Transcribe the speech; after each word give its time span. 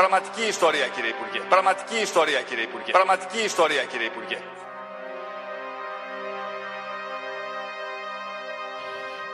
Πραγματική 0.00 0.44
ιστορία 0.48 0.86
κύριε 0.94 1.10
Υπουργέ. 1.16 1.40
Πραγματική 1.48 1.98
ιστορία 2.02 2.40
κύριε 2.48 2.64
Υπουργέ. 2.64 2.90
Πραγματική 2.98 3.40
ιστορία 3.44 3.82
κύριε 3.90 4.06
Υπουργέ. 4.06 4.38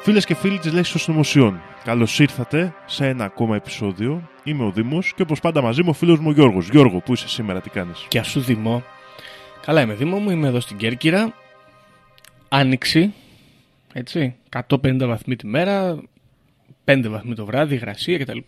Φίλες 0.02 0.24
και 0.24 0.34
φίλοι 0.34 0.58
της 0.58 0.72
Λέξης 0.72 0.92
των 0.92 1.00
Συνωμοσιών, 1.00 1.60
καλώς 1.84 2.18
ήρθατε 2.18 2.74
σε 2.86 3.06
ένα 3.06 3.24
ακόμα 3.24 3.56
επεισόδιο. 3.56 4.30
Είμαι 4.44 4.64
ο 4.64 4.70
Δήμος 4.70 5.12
και 5.14 5.22
όπως 5.22 5.40
πάντα 5.40 5.62
μαζί 5.62 5.82
μου 5.82 5.88
ο 5.90 5.92
φίλος 5.92 6.18
μου 6.18 6.28
ο 6.28 6.32
Γιώργος. 6.32 6.68
Γιώργο, 6.68 7.00
πού 7.00 7.12
είσαι 7.12 7.28
σήμερα, 7.28 7.60
τι 7.60 7.70
κάνεις; 7.70 8.06
Και 8.08 8.22
σου 8.22 8.40
Δήμο. 8.40 8.82
Καλά 9.60 9.80
είμαι 9.80 9.94
Δήμο 9.94 10.18
μου, 10.18 10.30
είμαι 10.30 10.48
εδώ 10.48 10.60
στην 10.60 10.76
Κέρκυρα. 10.76 11.34
Άνοιξη, 12.48 13.14
έτσι, 13.92 14.36
150 14.48 15.06
βαθμοί 15.06 15.36
τη 15.36 15.46
μέρα, 15.46 15.98
5 16.84 17.08
βαθμοί 17.08 17.34
το 17.34 17.44
βράδυ, 17.44 17.74
υγρασία 17.74 18.18
κτλ. 18.18 18.38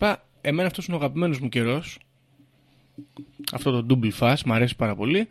Εμένα 0.40 0.68
αυτός 0.68 0.86
είναι 0.86 0.96
ο 0.96 0.98
αγαπημένος 0.98 1.38
μου 1.38 1.48
καιρός. 1.48 1.98
Αυτό 3.52 3.82
το 3.82 3.86
double 3.90 4.10
fast 4.18 4.40
μου 4.46 4.52
αρέσει 4.52 4.76
πάρα 4.76 4.94
πολύ. 4.94 5.28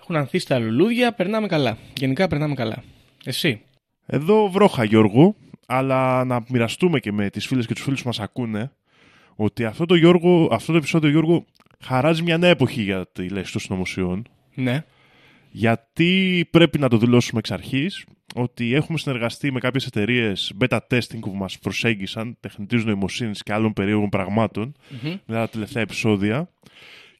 Έχουν 0.00 0.16
ανθίσει 0.16 0.46
τα 0.46 0.58
λουλούδια, 0.58 1.12
περνάμε 1.12 1.46
καλά. 1.46 1.78
Γενικά 1.98 2.28
περνάμε 2.28 2.54
καλά. 2.54 2.82
Εσύ; 3.24 3.60
Εδώ 4.06 4.50
βρόχα 4.50 4.84
Γιώργο, 4.84 5.34
αλλά 5.66 6.24
να 6.24 6.44
μοιραστούμε 6.48 7.00
και 7.00 7.12
με 7.12 7.30
τις 7.30 7.46
φίλες 7.46 7.66
και 7.66 7.74
τους 7.74 7.82
φίλους 7.82 8.00
που 8.00 8.06
μας 8.06 8.20
ακούνε 8.20 8.72
ότι 9.36 9.64
αυτό 9.64 9.84
το, 9.84 9.94
Γιώργο, 9.94 10.48
αυτό 10.52 10.72
το 10.72 10.78
επεισόδιο 10.78 11.10
Γιώργο 11.10 11.44
χαράζει 11.80 12.22
μια 12.22 12.38
νέα 12.38 12.50
εποχή 12.50 12.82
για 12.82 13.06
τη 13.12 13.28
λέξη 13.28 13.52
των 13.52 13.60
συνωμοσιών. 13.60 14.26
Ναι. 14.54 14.84
Γιατί 15.50 16.44
πρέπει 16.50 16.78
να 16.78 16.88
το 16.88 16.98
δηλώσουμε 16.98 17.38
εξ 17.38 17.50
αρχής 17.50 18.04
ότι 18.34 18.74
έχουμε 18.74 18.98
συνεργαστεί 18.98 19.52
με 19.52 19.60
κάποιες 19.60 19.86
εταιρείες 19.86 20.52
beta 20.60 20.78
testing 20.90 21.18
που 21.20 21.30
μας 21.34 21.58
προσέγγισαν 21.58 22.36
τεχνητής 22.40 22.84
νοημοσύνης 22.84 23.42
και 23.42 23.52
άλλων 23.52 23.72
περίεργων 23.72 24.08
πραγμάτων 24.08 24.74
Μμμ. 24.88 25.10
με 25.26 25.34
τα 25.34 25.48
τελευταία 25.48 25.82
επεισόδια 25.82 26.50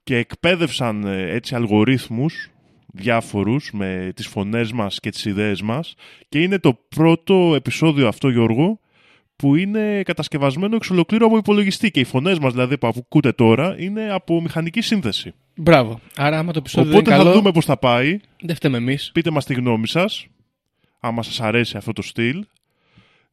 και 0.08 0.16
εκπαίδευσαν 0.16 1.04
ε, 1.04 1.30
έτσι 1.30 1.54
αλγορίθμους 1.54 2.50
διάφορους 2.86 3.70
με 3.72 4.12
τις 4.14 4.26
φωνές 4.26 4.72
μας 4.72 5.00
και 5.00 5.10
τις 5.10 5.24
ιδέες 5.24 5.62
μας 5.62 5.94
και 6.28 6.40
είναι 6.40 6.58
το 6.58 6.78
πρώτο 6.88 7.52
επεισόδιο 7.54 8.08
αυτό 8.08 8.28
Γιώργο 8.28 8.80
που 9.36 9.54
είναι 9.56 10.02
κατασκευασμένο 10.02 10.76
εξ 10.76 10.90
ολοκλήρου 10.90 11.26
από 11.26 11.36
υπολογιστή 11.36 11.90
και 11.90 12.00
οι 12.00 12.04
φωνές 12.04 12.38
μας 12.38 12.52
δηλαδή 12.52 12.78
που 12.78 12.86
ακούτε 12.86 13.32
τώρα 13.32 13.74
είναι 13.78 14.12
από 14.12 14.40
μηχανική 14.40 14.80
σύνθεση. 14.80 15.34
Μπράβο. 15.54 16.00
Άρα 16.16 16.38
άμα 16.38 16.52
το 16.52 16.58
επεισόδιο 16.58 16.90
Οπότε 16.90 17.04
δεν 17.04 17.12
είναι 17.12 17.22
θα 17.22 17.28
καλό, 17.30 17.38
δούμε 17.38 17.52
πώς 17.52 17.64
θα 17.64 17.76
πάει, 17.76 18.18
δεν 18.42 18.54
φταίμε 18.54 18.76
εμείς. 18.76 19.10
πείτε 19.14 19.30
μας 19.30 19.44
τη 19.44 19.54
γνώμη 19.54 19.88
σας 19.88 20.26
άμα 21.00 21.22
σας 21.22 21.40
αρέσει 21.40 21.76
αυτό 21.76 21.92
το 21.92 22.02
στυλ 22.02 22.44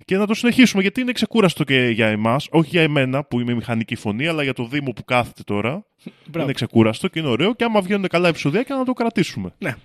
και 0.05 0.17
να 0.17 0.27
το 0.27 0.33
συνεχίσουμε 0.33 0.81
γιατί 0.81 1.01
είναι 1.01 1.11
ξεκούραστο 1.11 1.63
και 1.63 1.87
για 1.87 2.07
εμάς, 2.07 2.47
όχι 2.51 2.69
για 2.69 2.81
εμένα 2.81 3.23
που 3.23 3.39
είμαι 3.39 3.53
μηχανική 3.53 3.95
φωνή 3.95 4.27
αλλά 4.27 4.43
για 4.43 4.53
το 4.53 4.65
Δήμο 4.65 4.91
που 4.91 5.03
κάθεται 5.03 5.43
τώρα. 5.43 5.85
Μπράβο. 6.25 6.45
Είναι 6.45 6.53
ξεκούραστο 6.53 7.07
και 7.07 7.19
είναι 7.19 7.27
ωραίο 7.27 7.53
και 7.53 7.63
άμα 7.63 7.81
βγαίνουν 7.81 8.07
καλά 8.07 8.27
επεισόδια 8.27 8.65
να 8.67 8.85
το 8.85 8.93
κρατήσουμε. 8.93 9.53
Ναι. 9.57 9.75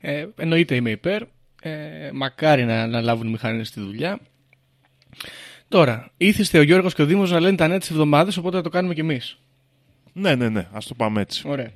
Ε, 0.00 0.26
εννοείται 0.36 0.74
είμαι 0.74 0.90
υπέρ. 0.90 1.22
Ε, 1.62 2.10
μακάρι 2.12 2.64
να, 2.64 2.86
να 2.86 3.00
λάβουν 3.00 3.26
οι 3.26 3.30
μηχανές 3.30 3.68
στη 3.68 3.80
δουλειά. 3.80 4.18
Τώρα, 5.68 6.10
ήθιστε 6.16 6.58
ο 6.58 6.62
Γιώργος 6.62 6.94
και 6.94 7.02
ο 7.02 7.06
Δήμος 7.06 7.30
να 7.30 7.40
λένε 7.40 7.56
τα 7.56 7.68
νέα 7.68 7.78
της 7.78 7.90
εβδομάδας, 7.90 8.36
οπότε 8.36 8.56
θα 8.56 8.62
το 8.62 8.68
κάνουμε 8.68 8.94
κι 8.94 9.00
εμείς. 9.00 9.38
Ναι, 10.12 10.34
ναι, 10.34 10.48
ναι, 10.48 10.68
ας 10.72 10.86
το 10.86 10.94
πάμε 10.94 11.20
έτσι. 11.20 11.48
Ωραία. 11.48 11.70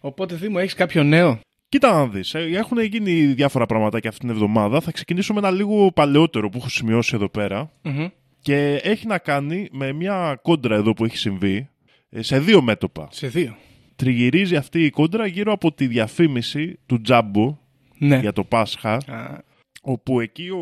Οπότε 0.00 0.34
Δήμο, 0.34 0.56
έχεις 0.60 0.74
κάποιο 0.74 1.02
νέο; 1.02 1.40
Κοίτα 1.68 1.92
να 1.92 2.06
δεις, 2.06 2.34
ε, 2.34 2.38
έχουν 2.52 2.78
γίνει 2.80 3.12
διάφορα 3.26 3.66
πραγματάκια 3.66 4.10
αυτήν 4.10 4.26
την 4.28 4.36
εβδομάδα. 4.36 4.80
Θα 4.80 4.92
ξεκινήσω 4.92 5.32
με 5.32 5.38
ένα 5.38 5.50
λίγο 5.50 5.92
παλαιότερο 5.92 6.48
που 6.48 6.58
έχω 6.58 6.68
σημειώσει 6.68 7.12
εδώ 7.14 7.28
πέρα. 7.28 7.70
Μμμ. 7.82 8.06
Και 8.40 8.74
έχει 8.82 9.06
να 9.06 9.18
κάνει 9.18 9.68
με 9.72 9.92
μια 9.92 10.38
κόντρα 10.42 10.74
εδώ 10.76 10.92
που 10.92 11.04
έχει 11.04 11.16
συμβεί 11.16 11.68
ε, 12.10 12.22
σε 12.22 12.40
δύο 12.40 12.62
μέτωπα. 12.62 13.08
Σε 13.10 13.26
δύο. 13.26 13.56
Τριγυρίζει 13.96 14.56
αυτή 14.56 14.84
η 14.84 14.90
κόντρα 14.90 15.26
γύρω 15.26 15.52
από 15.52 15.72
τη 15.72 15.86
διαφήμιση 15.86 16.78
του 16.86 17.00
Τζάμπο 17.00 17.58
Ναι. 17.98 18.18
για 18.18 18.32
το 18.32 18.44
Πάσχα, 18.44 18.92
Α, 18.94 19.38
όπου 19.82 20.20
εκεί 20.20 20.48
ο 20.48 20.58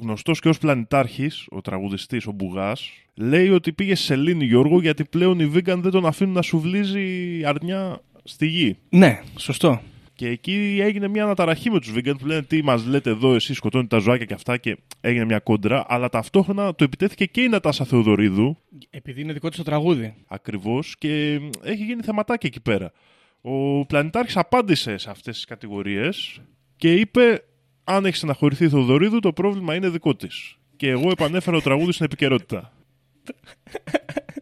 γνωστός 0.00 0.40
και 0.40 0.48
ως 0.48 0.58
πλανητάρχης, 0.58 1.46
ο 1.50 1.60
τραγουδιστής, 1.60 2.26
ο 2.26 2.32
Μπουγάς, 2.32 2.90
λέει 3.14 3.48
ότι 3.48 3.72
πήγε 3.72 3.94
σε 3.94 4.02
σελήνη 4.04 4.44
Γιώργο 4.44 4.80
γιατί 4.80 5.04
πλέον 5.04 5.40
οι 5.40 5.50
vegan 5.54 5.76
δεν 5.78 5.90
τον 5.90 6.06
αφήνουν 6.06 6.34
να 6.34 6.42
σουβλίζει 6.42 7.40
αρνιά 7.44 8.00
στη 8.24 8.46
γη. 8.46 8.76
ναι, 8.88 9.20
σωστό. 9.36 9.80
Και 10.20 10.28
εκεί 10.28 10.78
έγινε 10.82 11.08
μια 11.08 11.24
αναταραχή 11.24 11.70
με 11.70 11.80
τους 11.80 11.92
vegan 11.94 12.18
που 12.18 12.26
λένε 12.26 12.42
τι 12.42 12.62
μας 12.62 12.86
λέτε 12.86 13.10
εδώ, 13.10 13.34
εσείς 13.34 13.56
σκοτώνετε 13.56 13.96
τα 13.96 14.02
ζωάκια 14.02 14.24
και 14.24 14.34
αυτά 14.34 14.56
και 14.56 14.78
έγινε 15.00 15.24
μια 15.24 15.38
κόντρα. 15.38 15.84
Αλλά 15.88 16.08
ταυτόχρονα 16.08 16.74
το 16.74 16.84
επιτέθηκε 16.84 17.24
και 17.24 17.40
η 17.40 17.48
Νατάσα 17.48 17.84
Θεοδωρίδου 17.84 18.56
Επειδή 18.90 19.20
είναι 19.20 19.32
δικό 19.32 19.48
της 19.48 19.56
το 19.56 19.62
τραγούδι. 19.64 20.14
ακριβώς 20.26 20.96
και 20.98 21.40
έχει 21.62 21.84
γίνει 21.84 22.02
θεματάκι 22.02 22.46
εκεί 22.46 22.60
πέρα. 22.60 22.92
Ο 23.40 23.86
Πλανητάρχης 23.86 24.36
απάντησε 24.36 24.96
σε 24.96 25.10
αυτές 25.10 25.34
τις 25.34 25.44
κατηγορίες 25.44 26.40
και 26.76 26.94
είπε: 26.94 27.44
Αν 27.84 28.04
έχεις 28.04 28.18
στεναχωρηθεί 28.18 28.64
η 28.64 28.68
Θεοδωρίδου, 28.68 29.18
το 29.18 29.32
πρόβλημα 29.32 29.74
είναι 29.74 29.88
δικό 29.88 30.16
της. 30.16 30.56
Και 30.76 30.88
εγώ 30.88 31.10
επανέφερα 31.10 31.56
το 31.56 31.62
τραγούδι 31.62 31.92
στην 31.92 32.04
επικαιρότητα. 32.04 32.72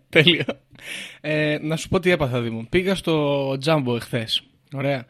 Τέλειο. 0.09 0.45
Ε, 1.21 1.59
να 1.62 1.77
σου 1.77 1.89
πω 1.89 2.00
τι 2.00 2.10
έπαθα, 2.10 2.41
Δήμο. 2.41 2.66
Πήγα 2.69 2.95
στο 2.95 3.50
Jumbo 3.65 3.95
εχθές. 3.95 4.43
Ωραία. 4.72 5.06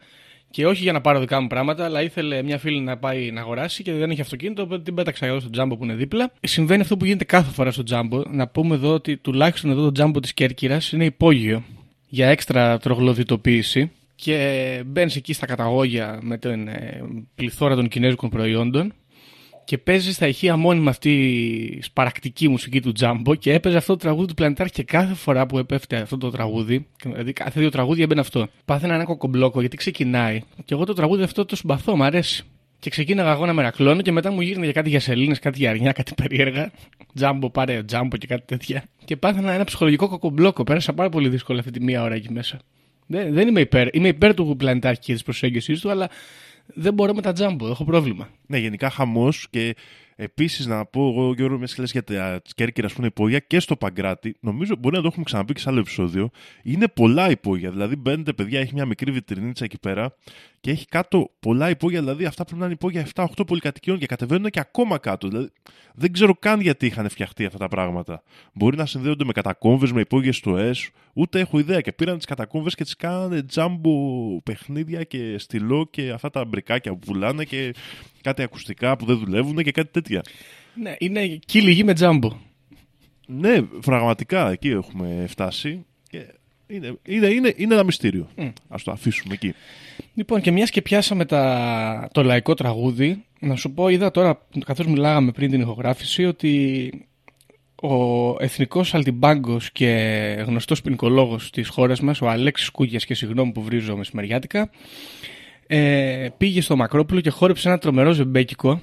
Και 0.51 0.67
όχι 0.67 0.83
για 0.83 0.91
να 0.91 1.01
πάρω 1.01 1.19
δικά 1.19 1.41
μου 1.41 1.47
πράγματα, 1.47 1.85
αλλά 1.85 2.01
ήθελε 2.01 2.43
μια 2.43 2.57
φίλη 2.57 2.79
να 2.79 2.97
πάει 2.97 3.31
να 3.31 3.41
αγοράσει 3.41 3.83
και 3.83 3.93
δεν 3.93 4.11
είχε 4.11 4.21
αυτοκίνητο, 4.21 4.61
οπότε 4.61 4.81
την 4.81 4.93
πέταξα 4.93 5.25
εγώ 5.25 5.39
στο 5.39 5.49
Jumbo 5.57 5.77
που 5.77 5.83
είναι 5.83 5.93
δίπλα. 5.93 6.31
Συμβαίνει 6.41 6.81
αυτό 6.81 6.97
που 6.97 7.05
γίνεται 7.05 7.23
κάθε 7.23 7.51
φορά 7.51 7.71
στο 7.71 7.83
Jumbo. 7.89 8.25
Να 8.29 8.47
πούμε 8.47 8.75
εδώ 8.75 8.93
ότι 8.93 9.17
τουλάχιστον 9.17 9.71
εδώ 9.71 9.91
το 9.91 10.03
Jumbo 10.03 10.21
της 10.21 10.33
Κέρκυρας 10.33 10.91
είναι 10.91 11.05
υπόγειο 11.05 11.63
για 12.07 12.27
έξτρα 12.27 12.77
τρογλωδιτοποίηση 12.77 13.91
και 14.15 14.83
μπαίνεις 14.85 15.15
εκεί 15.15 15.33
στα 15.33 15.45
καταγόγια 15.45 16.19
με 16.21 16.37
την 16.37 16.67
ε, 16.67 17.01
πληθώρα 17.35 17.75
των 17.75 17.87
κινέζικων 17.87 18.29
προϊόντων 18.29 18.93
και 19.69 19.77
παίζει 19.77 20.13
στα 20.13 20.27
ηχεία 20.27 20.57
μόνιμα 20.57 20.89
αυτή 20.89 21.11
η 21.77 21.81
σπαρακτική 21.81 22.47
μουσική 22.47 22.81
του 22.81 22.91
Τζάμπο 22.91 23.35
και 23.35 23.53
έπαιζε 23.53 23.77
αυτό 23.77 23.93
το 23.93 23.99
τραγούδι 23.99 24.27
του 24.27 24.33
Πλανητάρχη 24.33 24.73
και 24.73 24.83
κάθε 24.83 25.13
φορά 25.13 25.45
που 25.45 25.57
έπεφτε 25.57 25.97
αυτό 25.97 26.17
το 26.17 26.29
τραγούδι, 26.29 26.87
δηλαδή 27.03 27.33
κάθε 27.33 27.59
δύο 27.59 27.69
τραγούδια 27.69 28.03
έμπαινε 28.03 28.19
αυτό. 28.19 28.47
Πάθαινα 28.65 28.93
ένα 28.93 29.03
κοκομπλόκο 29.03 29.59
γιατί 29.59 29.77
ξεκινάει 29.77 30.41
και 30.65 30.73
εγώ 30.73 30.85
το 30.85 30.93
τραγούδι 30.93 31.23
αυτό 31.23 31.45
το 31.45 31.55
συμπαθώ, 31.55 31.95
μου 31.95 32.03
αρέσει. 32.03 32.43
Και 32.79 32.89
ξεκίναγα 32.89 33.31
εγώ 33.31 33.45
να 33.45 33.53
μερακλώνω 33.53 34.01
και 34.01 34.11
μετά 34.11 34.31
μου 34.31 34.41
γύρνε 34.41 34.63
για 34.63 34.73
κάτι 34.73 34.89
για 34.89 34.99
σελήνες, 34.99 35.39
κάτι 35.39 35.57
για 35.57 35.69
αρνιά, 35.69 35.91
κάτι 35.91 36.13
περίεργα. 36.13 36.71
Τζάμπο, 37.13 37.49
πάρε 37.49 37.83
τζάμπο 37.83 38.17
και 38.17 38.27
κάτι 38.27 38.43
τέτοια. 38.45 38.83
Και 39.05 39.15
πάθαινα 39.15 39.51
ένα 39.51 39.63
ψυχολογικό 39.63 40.07
κοκομπλόκο. 40.07 40.63
Πέρασα 40.63 40.93
πάρα 40.93 41.09
πολύ 41.09 41.29
δύσκολα 41.29 41.59
αυτή 41.59 41.71
τη 41.71 41.81
μία 41.81 42.01
ώρα 42.03 42.15
εκεί 42.15 42.31
μέσα. 42.31 42.59
Δεν, 43.05 43.33
δεν 43.33 43.47
είμαι 43.47 43.59
υπέρ. 43.59 43.95
Είμαι 43.95 44.07
υπέρ 44.07 44.33
του 44.33 44.55
πλανητάρχη 44.57 45.01
και 45.01 45.13
της 45.13 45.23
προσέγγιση 45.23 45.81
του, 45.81 45.89
αλλά 45.89 46.09
δεν 46.73 46.93
μπορώ 46.93 47.13
με 47.13 47.21
τα 47.21 47.33
τζάμπο. 47.33 47.67
Έχω 47.67 47.83
πρόβλημα. 47.83 48.29
Ναι, 48.47 48.57
γενικά 48.57 48.89
χαμός 48.89 49.47
και 49.49 49.75
Επίσης, 50.21 50.65
να 50.65 50.85
πω 50.85 51.07
εγώ, 51.07 51.33
Γιώργο, 51.33 51.57
μιας 51.57 51.73
και 51.73 51.81
λες 51.81 51.91
για 51.91 52.03
τα 52.03 52.41
Κέρκυρα, 52.55 52.87
ας 52.87 52.93
πούμε, 52.93 53.07
υπόγεια 53.07 53.39
και 53.39 53.59
στο 53.59 53.75
Παγκράτη, 53.75 54.35
νομίζω 54.39 54.75
μπορεί 54.79 54.95
να 54.95 55.01
το 55.01 55.07
έχουμε 55.07 55.23
ξαναπεί 55.23 55.53
και 55.53 55.59
σε 55.59 55.69
άλλο 55.69 55.79
επεισόδιο. 55.79 56.29
Είναι 56.63 56.87
πολλά 56.87 57.29
υπόγεια. 57.29 57.71
Δηλαδή, 57.71 57.95
μπαίνετε, 57.95 58.33
παιδιά, 58.33 58.59
έχει 58.59 58.73
μια 58.73 58.85
μικρή 58.85 59.11
βιτρινίτσα 59.11 59.63
εκεί 59.63 59.79
πέρα 59.79 60.15
και 60.61 60.71
έχει 60.71 60.85
κάτω 60.85 61.31
πολλά 61.39 61.69
υπόγεια. 61.69 61.99
Δηλαδή, 61.99 62.25
αυτά 62.25 62.43
πρέπει 62.43 62.59
να 62.59 62.65
είναι 62.65 62.73
υπόγεια 62.73 63.07
7-8 63.15 63.25
πολυκατοικιών 63.47 63.97
και 63.97 64.05
κατεβαίνουν 64.05 64.49
και 64.49 64.59
ακόμα 64.59 64.97
κάτω. 64.97 65.27
Δηλαδή, 65.27 65.49
δεν 65.93 66.11
ξέρω 66.11 66.35
καν 66.35 66.59
γιατί 66.59 66.85
είχαν 66.85 67.09
φτιαχτεί 67.09 67.45
αυτά 67.45 67.57
τα 67.57 67.67
πράγματα. 67.67 68.23
Μπορεί 68.53 68.77
να 68.77 68.85
συνδέονται 68.85 69.23
με 69.23 69.31
κατακόμβες, 69.31 69.91
με 69.91 70.01
υπόγειες 70.01 70.39
του 70.39 70.55
ΕΣ, 70.55 70.89
ούτε 71.13 71.39
έχω 71.39 71.59
ιδέα. 71.59 71.81
Και 71.81 71.91
πήραν 71.91 72.17
τις 72.17 72.25
κατακόμβες 72.25 72.75
και 72.75 72.83
τις 72.83 72.95
κάνανε 72.95 73.43
τζάμπο 73.43 73.91
παιχνίδια 74.41 75.03
και 75.03 75.37
στυλό 75.37 75.87
και 75.91 76.09
αυτά 76.09 76.29
τα 76.29 76.45
μπρικάκια 76.45 76.91
που 76.91 76.99
πουλάνε 76.99 77.43
και 77.43 77.73
κάτι 78.21 78.41
ακουστικά 78.41 78.97
που 78.97 79.05
δεν 79.05 79.17
δουλεύουν 79.17 79.55
και 79.55 79.71
κάτι 79.71 79.91
τέτοια. 79.91 80.21
Ναι, 80.73 80.95
είναι 80.97 81.27
κύλι 81.27 81.71
γη 81.71 81.83
με 81.83 81.93
τζάμπο. 81.93 82.37
Ναι, 83.27 83.61
πραγματικά 83.61 84.51
εκεί 84.51 84.69
έχουμε 84.69 85.25
φτάσει. 85.27 85.85
Και 86.09 86.25
είναι, 86.67 86.97
είναι, 87.05 87.27
είναι, 87.27 87.53
είναι 87.55 87.73
ένα 87.73 87.83
μυστήριο. 87.83 88.29
Mm. 88.37 88.53
Ας 88.67 88.83
το 88.83 88.91
αφήσουμε 88.91 89.33
εκεί. 89.33 89.53
Λοιπόν, 90.19 90.41
και 90.41 90.51
μιας 90.51 90.69
και 90.69 90.81
πιάσαμε 90.81 91.25
τα... 91.25 92.09
το 92.11 92.23
λαϊκό 92.23 92.53
τραγούδι, 92.53 93.23
να 93.39 93.55
σου 93.55 93.71
πω, 93.71 93.89
είδα 93.89 94.11
τώρα, 94.11 94.47
καθώς 94.65 94.85
μιλάγαμε 94.85 95.31
πριν 95.31 95.51
την 95.51 95.61
ηχογράφηση, 95.61 96.25
ότι 96.25 96.91
ο 97.75 98.35
εθνικός 98.39 98.93
αλτιμπάγκος 98.93 99.71
και 99.71 99.87
γνωστός 100.47 100.81
ποινικολόγος 100.81 101.49
της 101.49 101.67
χώρας 101.67 101.99
μας, 101.99 102.21
ο 102.21 102.29
Αλέξης 102.29 102.69
Κούγιας 102.69 103.05
και 103.05 103.13
συγγνώμη 103.13 103.51
που 103.51 103.61
βρίζω 103.61 103.97
μεσημεριάτικα, 103.97 104.69
ε, 105.67 106.27
πήγε 106.37 106.61
στο 106.61 106.75
Μακρόπουλο 106.75 107.21
και 107.21 107.29
χόρεψε 107.29 107.67
ένα 107.67 107.77
τρομερό 107.77 108.11
ζεμπέκικο. 108.11 108.81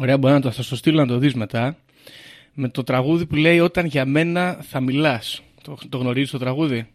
Ωραία, 0.00 0.18
μπορεί 0.18 0.34
να 0.34 0.40
το, 0.40 0.50
θα 0.50 0.62
στο 0.62 0.76
στείλω 0.76 1.00
να 1.00 1.06
το 1.06 1.18
δεις 1.18 1.34
μετά. 1.34 1.76
Με 2.52 2.68
το 2.68 2.82
τραγούδι 2.82 3.26
που 3.26 3.34
λέει 3.34 3.60
«Όταν 3.60 3.86
για 3.86 4.04
μένα 4.04 4.58
θα 4.62 4.80
μιλάς». 4.80 5.42
Το, 5.62 5.76
το 5.88 5.98
γνωρίζεις 5.98 6.30
το 6.30 6.38
τραγούδι; 6.38 6.86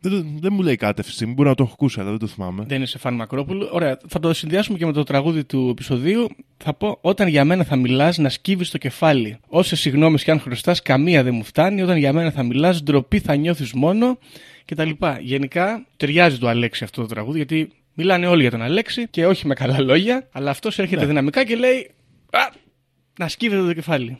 Δεν, 0.00 0.38
δεν 0.40 0.52
μου 0.52 0.62
λέει 0.62 0.76
κάτι 0.76 1.00
αυτή 1.00 1.10
τη 1.10 1.16
στιγμή. 1.16 1.34
Μπορεί 1.34 1.48
να 1.48 1.54
το 1.54 1.62
έχω 1.62 1.72
ακούσει, 1.72 2.00
αλλά 2.00 2.10
δεν 2.10 2.18
το 2.18 2.26
θυμάμαι. 2.26 2.64
Δεν 2.68 2.82
είσαι 2.82 2.98
φαν 2.98 3.14
Μακρόπουλου. 3.14 3.68
Ωραία, 3.72 3.98
θα 4.08 4.20
το 4.20 4.32
συνδυάσουμε 4.32 4.78
και 4.78 4.86
με 4.86 4.92
το 4.92 5.02
τραγούδι 5.02 5.44
του 5.44 5.68
επεισοδίου. 5.70 6.28
Θα 6.56 6.74
πω: 6.74 6.98
Όταν 7.00 7.28
για 7.28 7.44
μένα 7.44 7.64
θα 7.64 7.76
μιλάς, 7.76 8.18
να 8.18 8.28
σκύβεις 8.28 8.70
το 8.70 8.78
κεφάλι. 8.78 9.38
Όσε 9.48 9.76
συγγνώμε 9.76 10.18
κι 10.18 10.30
αν 10.30 10.40
χρωστάς, 10.40 10.82
καμία 10.82 11.22
δεν 11.22 11.34
μου 11.34 11.44
φτάνει. 11.44 11.82
Όταν 11.82 11.96
για 11.96 12.12
μένα 12.12 12.30
θα 12.30 12.42
μιλάς, 12.42 12.82
ντροπή 12.82 13.18
θα 13.18 13.34
νιώθεις 13.34 13.72
μόνο. 13.72 14.18
Και 14.64 14.74
τα 14.74 14.84
λοιπά. 14.84 15.18
Γενικά 15.20 15.86
ταιριάζει 15.96 16.38
το 16.38 16.48
Αλέξη 16.48 16.84
αυτό 16.84 17.00
το 17.00 17.06
τραγούδι, 17.06 17.36
γιατί 17.36 17.68
μιλάνε 17.94 18.26
όλοι 18.26 18.40
για 18.40 18.50
τον 18.50 18.62
Αλέξη 18.62 19.08
και 19.08 19.26
όχι 19.26 19.46
με 19.46 19.54
καλά 19.54 19.80
λόγια. 19.80 20.28
Αλλά 20.32 20.50
αυτός 20.50 20.78
έρχεται 20.78 21.00
Ναι. 21.00 21.06
δυναμικά 21.06 21.44
και 21.44 21.56
λέει: 21.56 21.90
Α, 22.30 22.40
να 23.18 23.28
σκύβεται 23.28 23.62
το 23.66 23.72
κεφάλι. 23.74 24.18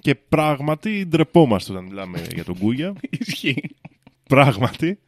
Και 0.00 0.14
πράγματι 0.14 1.06
ντρεπόμαστε 1.08 1.72
όταν 1.72 1.84
μιλάμε 1.84 2.22
για 2.34 2.44
τον 2.44 2.58
Κούγια. 2.58 2.92
Ισχύει. 3.26 3.62
Πράγματι. 4.28 4.98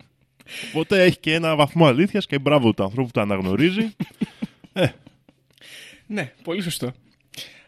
Οπότε 0.69 1.03
έχει 1.03 1.19
και 1.19 1.35
ένα 1.35 1.57
βαθμό 1.57 1.87
αλήθειας 1.87 2.27
και 2.27 2.39
μπράβο 2.39 2.75
του 2.75 2.83
ανθρώπου 2.83 3.07
που 3.07 3.13
το 3.13 3.21
αναγνωρίζει. 3.21 3.91
Ναι, 6.07 6.33
πολύ 6.43 6.63
σωστό. 6.63 6.93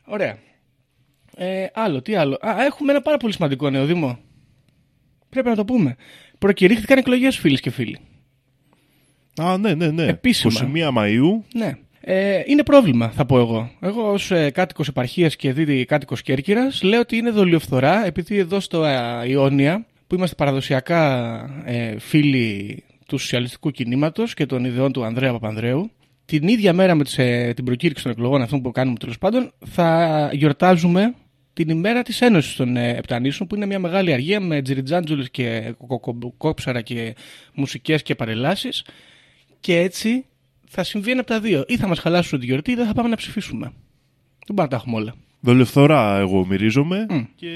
Ωραία. 0.04 0.38
Ε, 1.36 1.66
άλλο, 1.74 2.02
τι 2.02 2.14
άλλο. 2.14 2.38
Α, 2.40 2.64
έχουμε 2.64 2.92
ένα 2.92 3.02
πάρα 3.02 3.16
πολύ 3.16 3.32
σημαντικό 3.32 3.70
νέο 3.70 3.86
Δήμο. 3.86 4.18
Πρέπει 5.28 5.48
να 5.48 5.54
το 5.54 5.64
πούμε. 5.64 5.96
Προκηρύχθηκαν 6.38 6.98
εκλογές, 6.98 7.38
φίλες 7.38 7.60
και 7.60 7.70
φίλοι. 7.70 7.98
Α, 9.36 9.58
ναι, 9.58 9.74
ναι, 9.74 9.90
ναι. 9.90 10.04
Επίσημα. 10.04 10.70
21 10.74 10.90
Μαου. 10.92 11.44
Ναι. 11.54 11.78
Ε, 12.00 12.42
είναι 12.46 12.62
πρόβλημα, 12.62 13.10
θα 13.10 13.26
πω 13.26 13.38
εγώ. 13.38 13.70
Εγώ, 13.80 14.12
ως 14.12 14.30
ε, 14.30 14.50
κάτοικος 14.50 14.88
επαρχίας 14.88 15.36
και 15.36 15.52
δίδυ 15.52 15.84
κάτοικος 15.84 16.22
Κέρκυρας, 16.22 16.82
λέω 16.82 17.00
ότι 17.00 17.16
είναι 17.16 17.30
δολιοφθορά, 17.30 18.06
επειδή 18.06 18.38
εδώ 18.38 18.60
στο 18.60 18.84
ε, 18.84 19.28
Ιόνια, 19.28 19.86
που 20.08 20.14
είμαστε 20.14 20.34
παραδοσιακά 20.34 21.40
ε, 21.64 21.98
φίλοι 21.98 22.84
του 23.06 23.18
σοσιαλιστικού 23.18 23.70
κινήματος 23.70 24.34
και 24.34 24.46
των 24.46 24.64
ιδεών 24.64 24.92
του 24.92 25.04
Ανδρέα 25.04 25.32
Παπανδρέου, 25.32 25.90
την 26.24 26.48
ίδια 26.48 26.72
μέρα 26.72 26.94
με 26.94 27.04
τις, 27.04 27.18
ε, 27.18 27.52
την 27.56 27.64
προκήρυξη 27.64 28.02
των 28.02 28.12
εκλογών 28.12 28.42
αυτών 28.42 28.62
που 28.62 28.70
κάνουμε 28.70 28.98
τέλος 28.98 29.18
πάντων, 29.18 29.52
θα 29.66 30.30
γιορτάζουμε 30.32 31.14
την 31.52 31.68
ημέρα 31.68 32.02
της 32.02 32.20
Ένωσης 32.20 32.56
των 32.56 32.76
ε, 32.76 32.90
Επτανήσεων, 32.90 33.48
που 33.48 33.54
είναι 33.54 33.66
μια 33.66 33.78
μεγάλη 33.78 34.12
αργία 34.12 34.40
με 34.40 34.62
τζιριτζάντζουλες 34.62 35.30
και 35.30 35.74
κόψαρα 36.36 36.80
και 36.80 37.14
μουσικές 37.54 38.02
και 38.02 38.14
παρελάσεις. 38.14 38.84
Και 39.60 39.78
έτσι 39.78 40.24
θα 40.68 40.84
συμβεί 40.84 41.10
ένα 41.10 41.20
από 41.20 41.28
τα 41.28 41.40
δύο. 41.40 41.64
Ή 41.66 41.76
θα 41.76 41.86
μας 41.86 41.98
χαλάσουν 41.98 42.38
τη 42.38 42.46
γιορτή, 42.46 42.70
ή 42.70 42.74
δεν 42.74 42.86
θα 42.86 42.92
πάμε 42.92 43.08
να 43.08 43.16
ψηφίσουμε. 43.16 43.64
Δεν 44.46 44.54
μπορούμε 44.54 44.62
να 44.62 44.68
τα 44.68 44.76
έχουμε 44.76 44.96
όλα. 44.96 45.14
Δολιοφθορά 45.40 46.18
εγώ 46.18 46.46
μυρίζομαι. 46.46 47.06
Μμ. 47.10 47.24
Και 47.34 47.48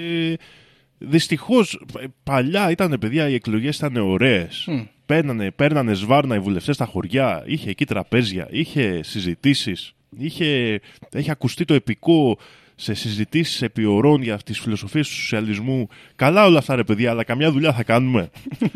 δυστυχώς 1.05 1.85
παλιά 2.23 2.71
ήταν 2.71 2.97
παιδιά, 3.01 3.29
οι 3.29 3.35
εκλογές 3.35 3.77
ήταν 3.77 3.97
ωραίες. 3.97 4.65
Μμ. 4.69 4.81
Παίρνανε, 5.07 5.51
παίρνανε 5.51 5.93
σβάρνα 5.95 6.35
οι 6.35 6.39
βουλευτές 6.39 6.75
στα 6.75 6.85
χωριά, 6.85 7.43
είχε 7.47 7.71
εκεί 7.71 7.85
τραπέζια, 7.85 8.49
είχε 8.51 9.01
συζητήσεις. 9.03 9.95
Είχε, 10.19 10.81
έχει 11.13 11.31
ακουστεί 11.31 11.65
το 11.65 11.75
επικό 11.75 12.39
σε 12.75 12.95
συζητήσεις 12.95 13.63
επί 13.63 13.85
ωρών 13.85 14.23
για 14.23 14.37
τις 14.37 14.61
φιλοσοφίες 14.61 15.09
του 15.09 15.15
σοσιαλισμού. 15.15 15.89
Καλά 16.17 16.45
όλα 16.45 16.59
αυτά, 16.59 16.75
ρε 16.75 16.85
παιδιά, 16.85 17.11
αλλά 17.11 17.25
καμιά 17.25 17.53
δουλειά 17.53 17.73
θα 17.73 17.83
κάνουμε. 17.83 18.31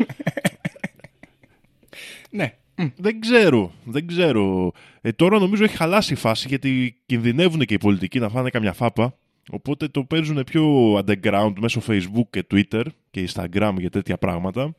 Ναι. 2.29 2.53
Μ. 2.75 2.85
Δεν 2.95 3.19
ξέρω, 3.19 3.73
δεν 3.83 4.07
ξέρω. 4.07 4.71
Ε, 5.01 5.11
τώρα 5.11 5.39
νομίζω 5.39 5.63
έχει 5.63 5.75
χαλάσει 5.75 6.13
η 6.13 6.15
φάση 6.15 6.47
γιατί 6.47 7.01
κινδυνεύουν 7.05 7.59
και 7.59 7.73
οι 7.73 7.77
πολιτικοί 7.77 8.19
να 8.19 8.29
φάνε 8.29 8.49
καμιά 8.49 8.73
φάπα. 8.73 9.17
Οπότε 9.51 9.87
το 9.87 10.03
παίζουν 10.03 10.43
πιο 10.43 10.93
underground 10.95 11.53
μέσω 11.59 11.81
Facebook 11.87 12.27
και 12.29 12.45
Twitter 12.51 12.83
και 13.11 13.29
Instagram 13.29 13.73
για 13.77 13.89
τέτοια 13.89 14.17
πράγματα. 14.17 14.75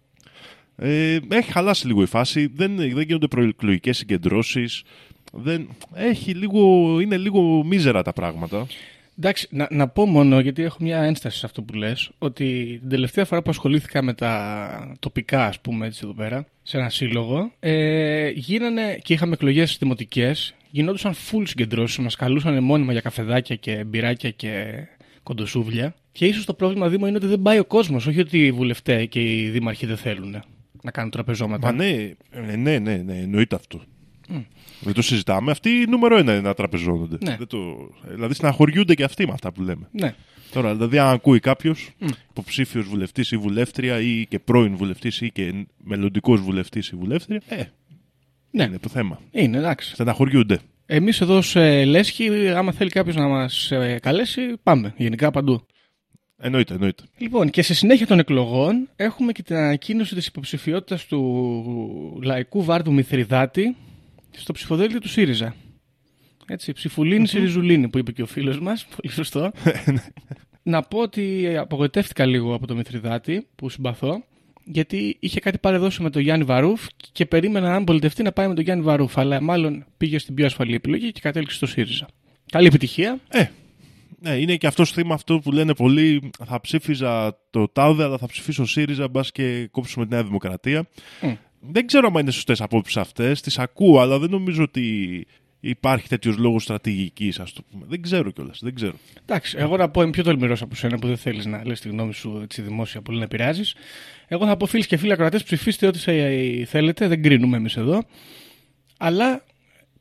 Ε, 0.76 1.18
έχει 1.28 1.52
χαλάσει 1.52 1.86
λίγο 1.86 2.02
η 2.02 2.06
φάση. 2.06 2.46
Δεν, 2.54 2.76
δεν 2.76 3.00
γίνονται 3.00 3.26
προεκλογικές 3.26 3.96
συγκεντρώσεις. 3.96 4.82
Δεν, 5.32 5.68
έχει 5.94 6.34
λίγο, 6.34 6.60
είναι 7.00 7.16
λίγο 7.16 7.64
μίζερα 7.64 8.02
τα 8.02 8.12
πράγματα. 8.12 8.66
Εντάξει, 9.18 9.48
να, 9.50 9.66
να 9.70 9.88
πω 9.88 10.06
μόνο, 10.06 10.40
γιατί 10.40 10.62
έχω 10.62 10.76
μια 10.80 11.02
ένσταση 11.02 11.38
σε 11.38 11.46
αυτό 11.46 11.62
που 11.62 11.74
λες, 11.74 12.10
ότι 12.18 12.78
την 12.80 12.88
τελευταία 12.88 13.24
φορά 13.24 13.42
που 13.42 13.50
ασχολήθηκα 13.50 14.02
με 14.02 14.12
τα 14.12 14.96
τοπικά, 14.98 15.46
ας 15.46 15.60
πούμε, 15.60 15.86
έτσι 15.86 16.00
εδώ 16.04 16.12
πέρα, 16.12 16.46
σε 16.62 16.78
ένα 16.78 16.90
σύλλογο, 16.90 17.52
ε, 17.60 18.28
γίνανε 18.28 18.98
και 19.02 19.12
είχαμε 19.12 19.32
εκλογές 19.32 19.76
δημοτικές, 19.78 20.54
γινόντουσαν 20.70 21.14
full 21.14 21.42
συγκεντρώσεις, 21.44 21.98
μας 21.98 22.16
καλούσαν 22.16 22.64
μόνιμα 22.64 22.92
για 22.92 23.00
καφεδάκια 23.00 23.56
και 23.56 23.84
μπυράκια 23.84 24.30
και 24.30 24.74
κοντοσούβλια. 25.22 25.94
Και 26.12 26.26
ίσως 26.26 26.44
το 26.44 26.54
πρόβλημα 26.54 26.88
Δήμο 26.88 27.06
είναι 27.06 27.16
ότι 27.16 27.26
δεν 27.26 27.42
πάει 27.42 27.58
ο 27.58 27.64
κόσμος, 27.64 28.06
όχι 28.06 28.20
ότι 28.20 28.46
οι 28.46 28.52
βουλευτές 28.52 29.08
και 29.08 29.20
οι 29.20 29.48
δήμαρχοι 29.48 29.86
δεν 29.86 29.96
θέλουν 29.96 30.42
να 30.82 30.90
κάνουν 30.90 31.10
τραπεζώματα. 31.10 31.66
Μα 31.66 31.72
ναι, 31.72 32.14
ε, 32.30 32.56
ναι, 32.56 32.78
ναι, 32.78 32.96
ναι, 32.96 33.18
εννοείται 33.18 33.54
αυτό. 33.56 33.82
Δεν 34.80 34.92
το 34.92 35.02
συζητάμε. 35.02 35.50
Αυτοί 35.50 35.70
νούμερο 35.88 36.16
ένα 36.16 36.32
είναι 36.32 36.40
να 36.40 36.54
τραπεζώνονται. 36.54 37.16
Ναι. 37.20 37.36
Δεν 37.36 37.46
το... 37.46 37.90
Δηλαδή 38.08 38.34
συναχωριούνται 38.34 38.94
και 38.94 39.04
αυτοί 39.04 39.26
με 39.26 39.32
αυτά 39.32 39.52
που 39.52 39.62
λέμε. 39.62 39.88
Ναι. 39.90 40.14
Τώρα, 40.52 40.74
δηλαδή, 40.74 40.98
αν 40.98 41.08
ακούει 41.08 41.40
κάποιος 41.40 41.90
υποψήφιος 42.30 42.86
βουλευτής 42.86 43.30
ή 43.30 43.36
βουλεύτρια 43.36 44.00
ή 44.00 44.26
και 44.28 44.38
πρώην 44.38 44.76
βουλευτής 44.76 45.20
ή 45.20 45.30
και 45.30 45.66
μελλοντικός 45.84 46.40
βουλευτής 46.40 46.88
ή 46.88 46.96
βουλεύτρια, 46.96 47.42
ε, 47.48 47.62
Ναι. 48.50 48.64
είναι 48.64 48.78
το 48.78 48.88
θέμα. 48.88 49.20
Είναι, 49.30 49.58
εντάξει. 49.58 49.94
Στεναχωριούνται. 49.94 50.58
Εμείς 50.86 51.20
εδώ 51.20 51.42
σε 51.42 51.84
Λέσχη, 51.84 52.48
άμα 52.48 52.72
θέλει 52.72 52.90
κάποιος 52.90 53.16
να 53.16 53.28
μας 53.28 53.72
καλέσει, 54.00 54.40
πάμε. 54.62 54.94
Γενικά 54.96 55.30
παντού. 55.30 55.66
Εννοείται, 56.40 56.74
εννοείται. 56.74 57.02
Λοιπόν, 57.18 57.50
και 57.50 57.62
σε 57.62 57.74
συνέχεια 57.74 58.06
των 58.06 58.18
εκλογών 58.18 58.88
έχουμε 58.96 59.32
και 59.32 59.42
την 59.42 59.56
ανακοίνωση 59.56 60.14
της 60.14 60.26
υποψηφιότητας 60.26 61.06
του 61.06 62.20
λαϊκού 62.22 62.64
βάρδου 62.64 62.92
Μηθριδάτη 62.92 63.76
στο 64.30 64.52
ψηφοδέλτιο 64.52 65.00
του 65.00 65.08
ΣΥΡΙΖΑ. 65.08 65.54
Έτσι, 66.46 66.72
ψηφουλίνη 66.72 67.26
Σιριζουλίνη 67.26 67.88
που 67.88 67.98
είπε 67.98 68.12
και 68.12 68.22
ο 68.22 68.26
φίλος 68.26 68.60
μας, 68.60 68.86
πολύ 68.96 69.12
σωστό. 69.12 69.52
να 70.62 70.82
πω 70.82 70.98
ότι 70.98 71.56
απογοητεύτηκα 71.56 72.26
λίγο 72.26 72.54
από 72.54 72.66
το 72.66 72.74
Μηθριδάτη 72.74 73.46
που 73.54 73.68
συμπαθώ, 73.68 74.24
γιατί 74.72 75.16
είχε 75.20 75.40
κάτι 75.40 75.58
παρεδώσει 75.58 76.02
με 76.02 76.10
τον 76.10 76.22
Γιάννη 76.22 76.44
Βαρούφ 76.44 76.86
και 77.12 77.26
περίμενα 77.26 77.74
αν 77.74 77.84
πολιτευτεί 77.84 78.22
να 78.22 78.32
πάει 78.32 78.48
με 78.48 78.54
τον 78.54 78.64
Γιάννη 78.64 78.84
Βαρούφ, 78.84 79.18
αλλά 79.18 79.40
μάλλον 79.40 79.84
πήγε 79.96 80.18
στην 80.18 80.34
πιο 80.34 80.46
ασφαλή 80.46 80.74
επιλογή 80.74 81.12
και 81.12 81.20
κατέληξε 81.20 81.56
στο 81.56 81.66
ΣΥΡΙΖΑ. 81.66 82.06
Καλή 82.52 82.66
επιτυχία. 82.66 83.18
Ε, 83.28 83.44
ναι, 84.20 84.30
είναι 84.30 84.56
και 84.56 84.66
αυτός 84.66 84.92
θύμα 84.92 85.14
αυτό 85.14 85.38
που 85.38 85.52
λένε 85.52 85.74
πολλοί. 85.74 86.30
Θα 86.44 86.60
ψήφιζα 86.60 87.38
το 87.50 87.68
ΤΑΟΔΕ, 87.68 88.04
αλλά 88.04 88.18
θα 88.18 88.26
ψηφίσω 88.26 88.66
ΣΥΡΙΖΑ, 88.66 89.08
μπας 89.08 89.32
και 89.32 89.68
κόψουμε 89.70 90.06
τη 90.06 90.14
Νέα 90.14 90.24
Δημοκρατία. 90.24 90.88
Μμ. 91.22 91.32
Δεν 91.60 91.86
ξέρω 91.86 92.06
αν 92.06 92.20
είναι 92.20 92.30
σωστές 92.30 92.60
απόψεις 92.60 92.96
αυτές. 92.96 93.40
Τις 93.40 93.58
ακούω, 93.58 94.00
αλλά 94.00 94.18
δεν 94.18 94.30
νομίζω 94.30 94.62
ότι 94.62 95.26
υπάρχει 95.60 96.08
τέτοιος 96.08 96.36
λόγος 96.36 96.62
στρατηγικής, 96.62 97.40
ας 97.40 97.52
το 97.52 97.62
πούμε. 97.70 97.84
Δεν 97.88 98.02
ξέρω 98.02 98.30
κιόλας. 98.30 98.58
Δεν 98.62 98.74
ξέρω. 98.74 98.94
Εντάξει, 99.26 99.56
εγώ 99.58 99.76
να 99.76 99.88
πω 99.90 100.02
είμαι 100.02 100.10
πιο 100.10 100.22
τολμηρός 100.22 100.62
από 100.62 100.74
σένα 100.74 100.98
που 100.98 101.06
δεν 101.06 101.16
θέλεις 101.16 101.46
να 101.46 101.62
λες 101.66 101.80
τη 101.80 101.88
γνώμη 101.88 102.14
σου 102.14 102.40
έτσι 102.42 102.62
δημόσια 102.62 103.00
πολύ 103.02 103.18
να 103.18 103.24
επηρεάζεις. 103.24 103.74
Εγώ 104.28 104.46
θα 104.46 104.56
πω 104.56 104.66
φίλοι 104.66 104.86
και 104.86 104.96
φίλοι 104.96 105.12
ακροατές, 105.12 105.42
ψηφίστε 105.42 105.86
ό,τι 105.86 105.98
σε- 105.98 106.64
θέλετε, 106.64 107.08
δεν 107.08 107.22
κρίνουμε 107.22 107.56
εμείς 107.56 107.76
εδώ. 107.76 108.02
Αλλά 108.98 109.44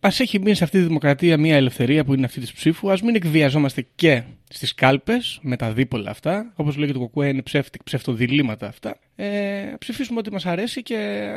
Μα 0.02 0.10
έχει 0.18 0.40
μείνει 0.40 0.56
σε 0.56 0.64
αυτή 0.64 0.80
τη 0.80 0.86
δημοκρατία 0.86 1.38
μια 1.38 1.56
ελευθερία 1.56 2.06
που 2.06 2.14
είναι 2.14 2.26
αυτή 2.26 2.40
της 2.40 2.54
ψήφου. 2.54 2.92
Α 2.92 2.98
μην 3.04 3.16
εκβιαζόμαστε 3.16 3.88
και 3.96 4.24
στις 4.50 4.74
κάλπες 4.74 5.40
με 5.42 5.56
τα 5.56 5.72
δίπολα 5.74 6.10
αυτά. 6.10 6.52
Όπως 6.56 6.76
λέγεται 6.76 6.98
το 6.98 7.04
Κοκουέ, 7.04 7.28
είναι 7.28 7.42
ψεύτικ, 7.42 7.84
ψευτοδιλήμματα 7.84 8.68
αυτά. 8.68 9.00
Ε, 9.16 9.74
ψηφίσουμε 9.80 10.20
ό,τι 10.20 10.32
μας 10.32 10.46
αρέσει 10.46 10.84
και 10.84 10.96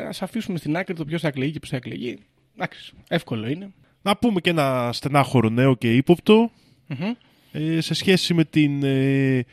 ας 0.09 0.23
αφήσουμε 0.23 0.59
στην 0.59 0.77
άκρη 0.77 0.95
το 0.95 1.05
ποιος 1.05 1.21
θα 1.21 1.29
εκλεγεί 1.29 1.51
και 1.53 1.59
ποιος 1.59 1.71
θα 1.71 1.77
εκλεγεί. 1.77 2.19
Εντάξει, 2.55 2.93
εύκολο 3.09 3.49
είναι. 3.49 3.71
Να 4.03 4.17
πούμε 4.17 4.41
και 4.41 4.51
ένα 4.51 4.91
στενάχωρο 4.93 5.49
νέο 5.49 5.77
και 5.77 5.97
ύποπτο 5.97 6.51
Μμμ. 6.87 7.13
ε, 7.53 7.81
σε 7.81 7.95
σχέση 7.95 8.35
με, 8.35 8.45
την, 8.45 8.83
ε, 8.83 9.45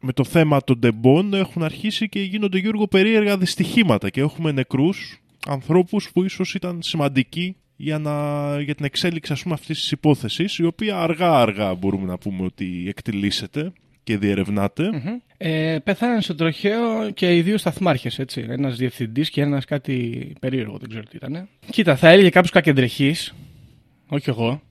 με 0.00 0.12
το 0.12 0.24
θέμα 0.24 0.62
των 0.62 0.80
τεμπών 0.80 1.34
έχουν 1.34 1.62
αρχίσει 1.62 2.08
και 2.08 2.20
γίνονται 2.20 2.58
Γιώργο 2.58 2.86
περίεργα 2.88 3.38
δυστυχήματα 3.38 4.10
και 4.10 4.20
έχουμε 4.20 4.52
νεκρούς 4.52 5.22
ανθρώπους 5.48 6.10
που 6.12 6.24
ίσως 6.24 6.54
ήταν 6.54 6.82
σημαντικοί 6.82 7.56
για, 7.76 7.98
να, 7.98 8.60
για 8.60 8.74
την 8.74 8.84
εξέλιξη 8.84 9.32
ας 9.32 9.42
πούμε, 9.42 9.54
αυτής 9.54 9.80
της 9.80 9.90
υπόθεσης 9.90 10.58
η 10.58 10.64
οποία 10.64 10.98
αργά 10.98 11.40
αργά 11.40 11.74
μπορούμε 11.74 12.06
να 12.06 12.18
πούμε 12.18 12.44
ότι 12.44 12.84
εκτιλήσεται 12.88 13.72
και 14.04 14.18
διερευνάται. 14.18 14.90
Μμμ. 14.92 15.18
Ε, 15.36 15.78
πεθάναν 15.84 16.20
στο 16.20 16.34
τροχαίο 16.34 17.10
και 17.10 17.36
οι 17.36 17.42
δύο 17.42 17.58
σταθμάρχες, 17.58 18.18
έτσι. 18.18 18.46
Ένας 18.48 18.76
διευθυντής 18.76 19.30
και 19.30 19.40
ένας 19.40 19.64
κάτι 19.64 20.32
περίεργο, 20.40 20.76
δεν 20.78 20.88
ξέρω 20.88 21.04
τι 21.04 21.16
ήταν. 21.16 21.48
Κοίτα, 21.70 21.96
θα 21.96 22.08
έλεγε 22.08 22.30
κάποιος 22.30 22.52
κακεντρεχής, 22.52 23.34
όχι 24.08 24.30
εγώ. 24.30 24.62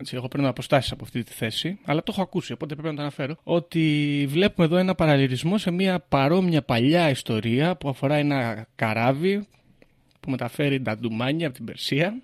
Έτσι, 0.00 0.16
εγώ 0.16 0.28
παίρνω 0.28 0.48
αποστάσεις 0.48 0.92
από 0.92 1.04
αυτή 1.04 1.22
τη 1.22 1.32
θέση, 1.32 1.78
αλλά 1.84 2.02
το 2.02 2.12
έχω 2.12 2.22
ακούσει, 2.22 2.52
οπότε 2.52 2.74
πρέπει 2.74 2.88
να 2.88 2.94
το 2.94 3.00
αναφέρω. 3.00 3.36
Ότι 3.42 4.24
βλέπουμε 4.28 4.66
εδώ 4.66 4.76
ένα 4.76 4.94
παραλληλισμό 4.94 5.58
σε 5.58 5.70
μια 5.70 6.00
παρόμοια 6.00 6.62
παλιά 6.62 7.10
ιστορία 7.10 7.76
που 7.76 7.88
αφορά 7.88 8.14
ένα 8.14 8.66
καράβι 8.74 9.46
που 10.20 10.30
μεταφέρει 10.30 10.82
τα 10.82 10.98
ντουμάνια 10.98 11.46
από 11.46 11.56
την 11.56 11.64
Περσία. 11.64 12.22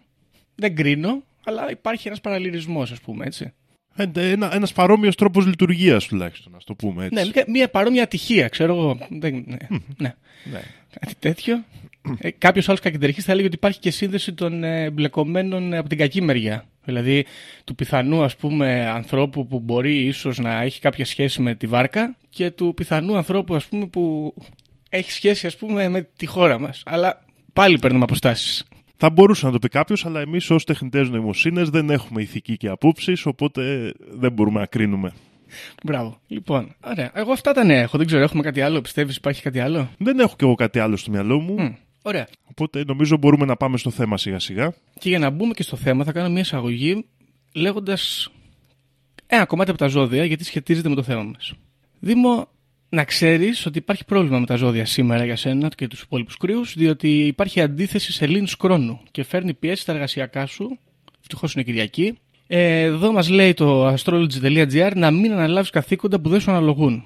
Δεν 0.54 0.74
κρίνω, 0.74 1.22
αλλά 1.44 1.70
υπάρχει 1.70 2.08
ένας 2.08 2.20
παραλληλισμός, 2.20 2.92
ας 2.92 3.00
πούμε, 3.00 3.26
έτσι. 3.26 3.52
Ε, 3.98 4.30
Ένα, 4.30 4.54
ένας 4.54 4.72
παρόμοιος 4.72 5.14
τρόπος 5.16 5.46
λειτουργίας 5.46 6.06
τουλάχιστον, 6.06 6.52
να 6.52 6.58
το 6.64 6.74
πούμε 6.74 7.04
έτσι. 7.04 7.14
Ναι, 7.24 7.30
μια- 7.34 7.44
μια 7.48 7.68
παρόμοια 7.68 8.02
ατυχία, 8.02 8.48
ξέρω 8.48 8.74
εγώ. 8.74 8.98
Δεν, 9.10 9.44
ναι, 9.46 9.56
ναι. 9.96 10.14
Ναι. 10.52 10.60
Κάτι 11.00 11.14
τέτοιο. 11.18 11.64
Ε, 12.18 12.30
Κάποιος 12.30 12.68
άλλος 12.68 12.80
κακεντρεχή 12.80 13.20
θα 13.20 13.32
έλεγε 13.32 13.46
ότι 13.46 13.56
υπάρχει 13.56 13.78
και 13.78 13.90
σύνδεση 13.90 14.32
των 14.32 14.64
ε, 14.64 14.82
εμπλεκομένων 14.84 15.72
ε, 15.72 15.78
από 15.78 15.88
την 15.88 15.98
κακή 15.98 16.22
μεριά. 16.22 16.64
Δηλαδή 16.84 17.24
του 17.64 17.74
πιθανού 17.74 18.22
ας 18.22 18.36
πούμε 18.36 18.86
ανθρώπου 18.88 19.46
που 19.46 19.60
μπορεί 19.60 19.96
ίσως 20.06 20.38
να 20.38 20.62
έχει 20.62 20.80
κάποια 20.80 21.04
σχέση 21.04 21.42
με 21.42 21.54
τη 21.54 21.66
βάρκα 21.66 22.16
και 22.30 22.50
του 22.50 22.72
πιθανού 22.76 23.16
ανθρώπου 23.16 23.54
ας 23.54 23.66
πούμε 23.66 23.86
που 23.86 24.34
έχει 24.88 25.12
σχέση 25.12 25.46
ας 25.46 25.56
πούμε 25.56 25.88
με 25.88 26.08
τη 26.16 26.26
χώρα 26.26 26.58
μας. 26.58 26.82
Αλλά 26.86 27.24
πάλι 27.52 27.78
παίρνουμε 27.78 28.04
αποστάσεις. 28.04 28.64
Θα 29.00 29.10
μπορούσε 29.10 29.46
να 29.46 29.52
το 29.52 29.58
πει 29.58 29.68
κάποιος, 29.68 30.06
αλλά 30.06 30.20
εμείς 30.20 30.50
ως 30.50 30.64
τεχνητές 30.64 31.08
νοημοσύνες 31.08 31.70
δεν 31.70 31.90
έχουμε 31.90 32.22
ηθική 32.22 32.56
και 32.56 32.68
απόψεις, 32.68 33.26
οπότε 33.26 33.92
δεν 34.10 34.32
μπορούμε 34.32 34.60
να 34.60 34.66
κρίνουμε. 34.66 35.12
Μπράβο. 35.84 36.20
Λοιπόν, 36.26 36.74
ωραία. 36.84 37.10
Εγώ 37.14 37.32
αυτά 37.32 37.52
τα 37.52 37.64
νέα 37.64 37.80
έχω. 37.80 37.96
Δεν 37.98 38.06
ξέρω, 38.06 38.22
έχουμε 38.22 38.42
κάτι 38.42 38.60
άλλο. 38.60 38.80
Πιστεύεις 38.80 39.16
υπάρχει 39.16 39.42
κάτι 39.42 39.60
άλλο; 39.60 39.88
Δεν 39.98 40.18
έχω 40.18 40.34
κι 40.36 40.44
εγώ 40.44 40.54
κάτι 40.54 40.78
άλλο 40.78 40.96
στο 40.96 41.10
μυαλό 41.10 41.38
μου, 41.40 41.54
Μμ, 41.62 41.74
Ωραία. 42.02 42.28
οπότε 42.44 42.84
νομίζω 42.86 43.16
μπορούμε 43.16 43.44
να 43.44 43.56
πάμε 43.56 43.76
στο 43.76 43.90
θέμα 43.90 44.18
σιγά 44.18 44.38
σιγά. 44.38 44.74
Και 44.98 45.08
για 45.08 45.18
να 45.18 45.30
μπούμε 45.30 45.52
και 45.52 45.62
στο 45.62 45.76
θέμα, 45.76 46.04
θα 46.04 46.12
κάνω 46.12 46.28
μια 46.28 46.40
εισαγωγή 46.40 47.04
λέγοντας 47.54 48.30
ένα 49.26 49.44
κομμάτι 49.44 49.70
από 49.70 49.78
τα 49.78 49.86
ζώδια, 49.86 50.24
γιατί 50.24 50.44
σχετίζεται 50.44 50.88
με 50.88 50.94
το 50.94 51.02
θέμα 51.02 51.22
μας. 51.22 51.52
Δήμο, 52.00 52.48
να 52.88 53.04
ξέρεις 53.04 53.66
ότι 53.66 53.78
υπάρχει 53.78 54.04
πρόβλημα 54.04 54.38
με 54.38 54.46
τα 54.46 54.56
ζώδια 54.56 54.84
σήμερα 54.84 55.24
για 55.24 55.36
σένα 55.36 55.68
και 55.68 55.88
τους 55.88 56.00
υπόλοιπους 56.00 56.36
κρύους, 56.36 56.74
διότι 56.74 57.26
υπάρχει 57.26 57.60
αντίθεση 57.60 58.12
σε 58.12 58.26
λύνη 58.26 58.48
χρόνου 58.60 59.00
και 59.10 59.24
φέρνει 59.24 59.54
πιέσεις 59.54 59.80
στα 59.80 59.92
εργασιακά 59.92 60.46
σου. 60.46 60.78
Ευτυχώς 61.20 61.54
είναι 61.54 61.62
Κυριακή. 61.62 62.18
Ε, 62.46 62.80
εδώ 62.80 63.12
μας 63.12 63.28
λέει 63.28 63.54
το 63.54 63.94
astrology.gr 63.94 64.92
να 64.94 65.10
μην 65.10 65.32
αναλάβεις 65.32 65.70
καθήκοντα 65.70 66.20
που 66.20 66.28
δεν 66.28 66.40
σου 66.40 66.50
αναλογούν. 66.50 67.04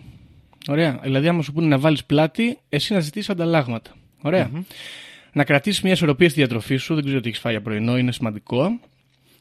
Ωραία. 0.68 1.00
Δηλαδή, 1.02 1.28
άμα 1.28 1.42
σου 1.42 1.52
πούνε 1.52 1.66
να 1.66 1.78
βάλεις 1.78 2.04
πλάτη, 2.04 2.58
εσύ 2.68 2.92
να 2.92 3.00
ζητήσεις 3.00 3.30
ανταλλάγματα. 3.30 3.90
Ωραία. 4.22 4.50
Να 5.32 5.44
κρατήσεις 5.44 5.82
μια 5.82 5.92
ισορροπία 5.92 6.28
στη 6.28 6.38
διατροφή 6.38 6.76
σου. 6.76 6.94
Δεν 6.94 7.04
ξέρω 7.04 7.20
τι 7.20 7.28
έχεις 7.28 7.40
φάει 7.40 7.52
για 7.52 7.62
πρωινό, 7.62 7.98
είναι 7.98 8.12
σημαντικό. 8.12 8.80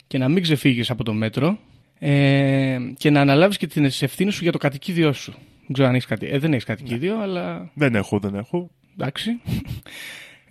Και 0.07 0.17
να 0.17 0.29
μην 0.29 0.43
ξεφύγεις 0.43 0.89
από 0.89 1.03
το 1.03 1.13
μέτρο. 1.13 1.57
Ε, 1.99 2.77
και 2.97 3.09
να 3.09 3.21
αναλάβεις 3.21 3.57
και 3.57 3.67
την 3.67 3.85
ευθύνη 3.85 4.31
σου 4.31 4.43
για 4.43 4.51
το 4.51 4.57
κατοικίδιό 4.57 5.13
σου. 5.13 5.33
Δεν 5.65 5.73
ξέρω 5.73 5.87
αν 5.87 5.93
έχεις 5.95 6.05
κάτι. 6.07 6.27
Ε, 6.27 6.39
δεν 6.39 6.51
έχεις 6.51 6.65
κατοικίδιο, 6.65 7.21
αλλά 7.21 7.71
Δεν 7.73 7.95
έχω, 7.95 8.19
δεν 8.19 8.35
έχω. 8.35 8.69
εντάξει. 8.93 9.31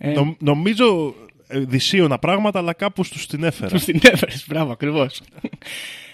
Ε, 0.03 0.11
Νο- 0.11 0.35
νομίζω 0.39 1.15
ε, 1.47 1.59
δυσίωνα 1.59 2.19
πράγματα, 2.19 2.59
αλλά 2.59 2.73
κάπου 2.73 3.03
του 3.03 3.25
την 3.27 3.43
έφερα. 3.43 3.69
Τους 3.71 3.83
την 3.83 3.99
έφερες, 4.03 4.45
μπράβο, 4.47 4.71
ακριβώς. 4.71 5.21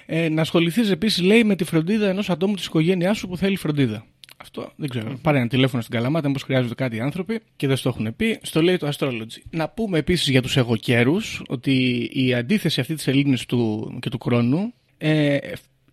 Ε, 0.06 0.30
να 0.30 0.42
ασχοληθείς 0.42 0.90
επίσης, 0.92 1.22
λέει, 1.24 1.44
με 1.44 1.56
τη 1.56 1.64
φροντίδα 1.64 2.08
ενός 2.10 2.30
ατόμου 2.30 2.56
της 2.56 2.66
οικογένειάς 2.66 3.18
σου 3.18 3.28
που 3.28 3.38
θέλει 3.38 3.56
φροντίδα. 3.56 4.06
Αυτό 4.38 4.72
δεν 4.76 4.90
ξέρω. 4.90 5.18
Πάρε 5.22 5.38
ένα 5.38 5.48
τηλέφωνο 5.48 5.82
στην 5.82 5.96
Καλαμάτα, 5.96 6.28
μήπως 6.28 6.44
χρειάζονται 6.44 6.74
κάτι 6.76 6.96
οι 6.96 7.00
άνθρωποι 7.00 7.40
και 7.56 7.68
δεν 7.68 7.78
στο 7.78 7.90
έχουν 7.90 8.16
πει. 8.16 8.40
Στο 8.42 8.62
λέει 8.62 8.78
το 8.78 8.90
Astrology. 8.98 9.42
Να 9.50 9.70
πούμε 9.70 9.98
επίσης 9.98 10.30
για 10.30 10.42
τους 10.42 10.58
εγωκέρους 10.58 11.42
ότι 11.48 12.10
η 12.14 12.34
αντίθεση 12.34 12.80
αυτή 12.80 12.96
της 12.96 13.08
Ελλήνη 13.08 13.38
του 13.48 13.94
και 14.02 14.10
του 14.10 14.18
χρόνου 14.22 14.74
ε, 14.98 15.38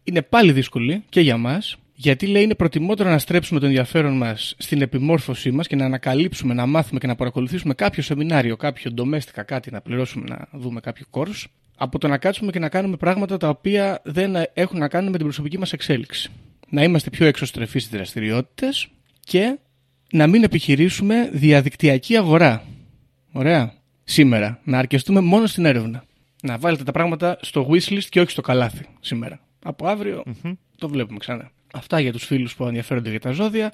είναι 0.05 0.23
πάλι 0.23 0.53
δύσκολη 0.53 1.03
και 1.09 1.21
για 1.21 1.37
μας. 1.37 1.77
Γιατί 1.97 2.27
λέει 2.27 2.43
είναι 2.43 2.55
προτιμότερο 2.55 3.11
να 3.11 3.19
στρέψουμε 3.19 3.61
το 3.61 3.67
ενδιαφέρον 3.67 4.17
μας 4.17 4.55
στην 4.59 4.83
επιμόρφωσή 4.83 5.51
μας 5.51 5.67
και 5.67 5.77
να 5.77 5.85
ανακαλύψουμε, 5.85 6.55
να 6.55 6.67
μάθουμε 6.67 7.01
και 7.01 7.07
να 7.07 7.15
παρακολουθήσουμε 7.15 7.75
κάποιο 7.75 8.03
σεμινάριο, 8.03 8.57
κάποιο 8.57 8.91
ντομέστικα, 8.91 9.43
κάτι 9.43 9.71
να 9.71 9.81
πληρώσουμε 9.81 10.25
να 10.29 10.49
δούμε 10.53 10.81
κάποιο 10.81 11.07
course, 11.11 11.45
από 11.77 11.99
το 11.99 12.09
να 12.09 12.19
κάτσουμε 12.19 12.53
και 12.53 12.59
να 12.59 12.69
κάνουμε 12.69 12.97
πράγματα 12.97 13.37
τα 13.37 13.49
οποία 13.49 14.01
δεν 14.05 14.35
έχουν 14.55 14.79
να 14.79 14.89
κάνουν 14.89 15.11
με 15.11 15.17
την 15.17 15.27
προσωπική 15.27 15.59
μας 15.59 15.73
εξέλιξη. 15.73 16.31
Να 16.69 16.83
είμαστε 16.83 17.11
πιο 17.11 17.27
εξωστρεφείς 17.27 17.83
στις 17.83 17.97
δραστηριότητες 17.97 18.89
και 19.21 19.59
να 20.13 20.27
μην 20.27 20.43
επιχειρήσουμε 20.43 21.31
διαδικτυακή 21.33 22.17
αγορά. 22.17 22.65
Ωραία. 23.33 23.75
Σήμερα. 24.05 24.61
Να 24.65 24.79
αρκεστούμε 24.79 25.21
μόνο 25.21 25.47
στην 25.47 25.65
έρευνα. 25.65 26.05
Να 26.43 26.59
βάλετε 26.59 26.85
τα 26.85 26.93
πράγματα 26.93 27.39
στο 27.41 27.69
wishlist 27.71 28.05
και 28.09 28.21
όχι 28.21 28.31
στο 28.31 28.41
καλάθι 28.41 28.87
σήμερα. 29.01 29.41
Από 29.63 29.87
αύριο 29.87 30.23
το 30.79 30.89
βλέπουμε 30.89 31.19
ξανά. 31.19 31.51
Αυτά 31.75 32.01
για 32.01 32.13
τους 32.13 32.25
φίλους 32.25 32.55
που 32.55 32.65
ενδιαφέρονται 32.65 33.11
για 33.11 33.21
τα 33.21 33.31
ζώδια 33.31 33.73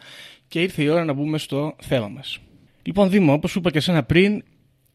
και 0.49 0.63
ήρθε 0.63 0.83
η 0.83 0.89
ώρα 0.89 1.05
να 1.05 1.13
μπούμε 1.13 1.39
στο 1.39 1.77
θέμα 1.83 2.09
μας. 2.09 2.39
Λοιπόν, 2.83 3.11
Δήμο, 3.11 3.33
όπως 3.33 3.51
σου 3.51 3.59
είπα 3.59 3.71
και 3.71 3.81
σένα 3.81 4.03
πριν, 4.03 4.43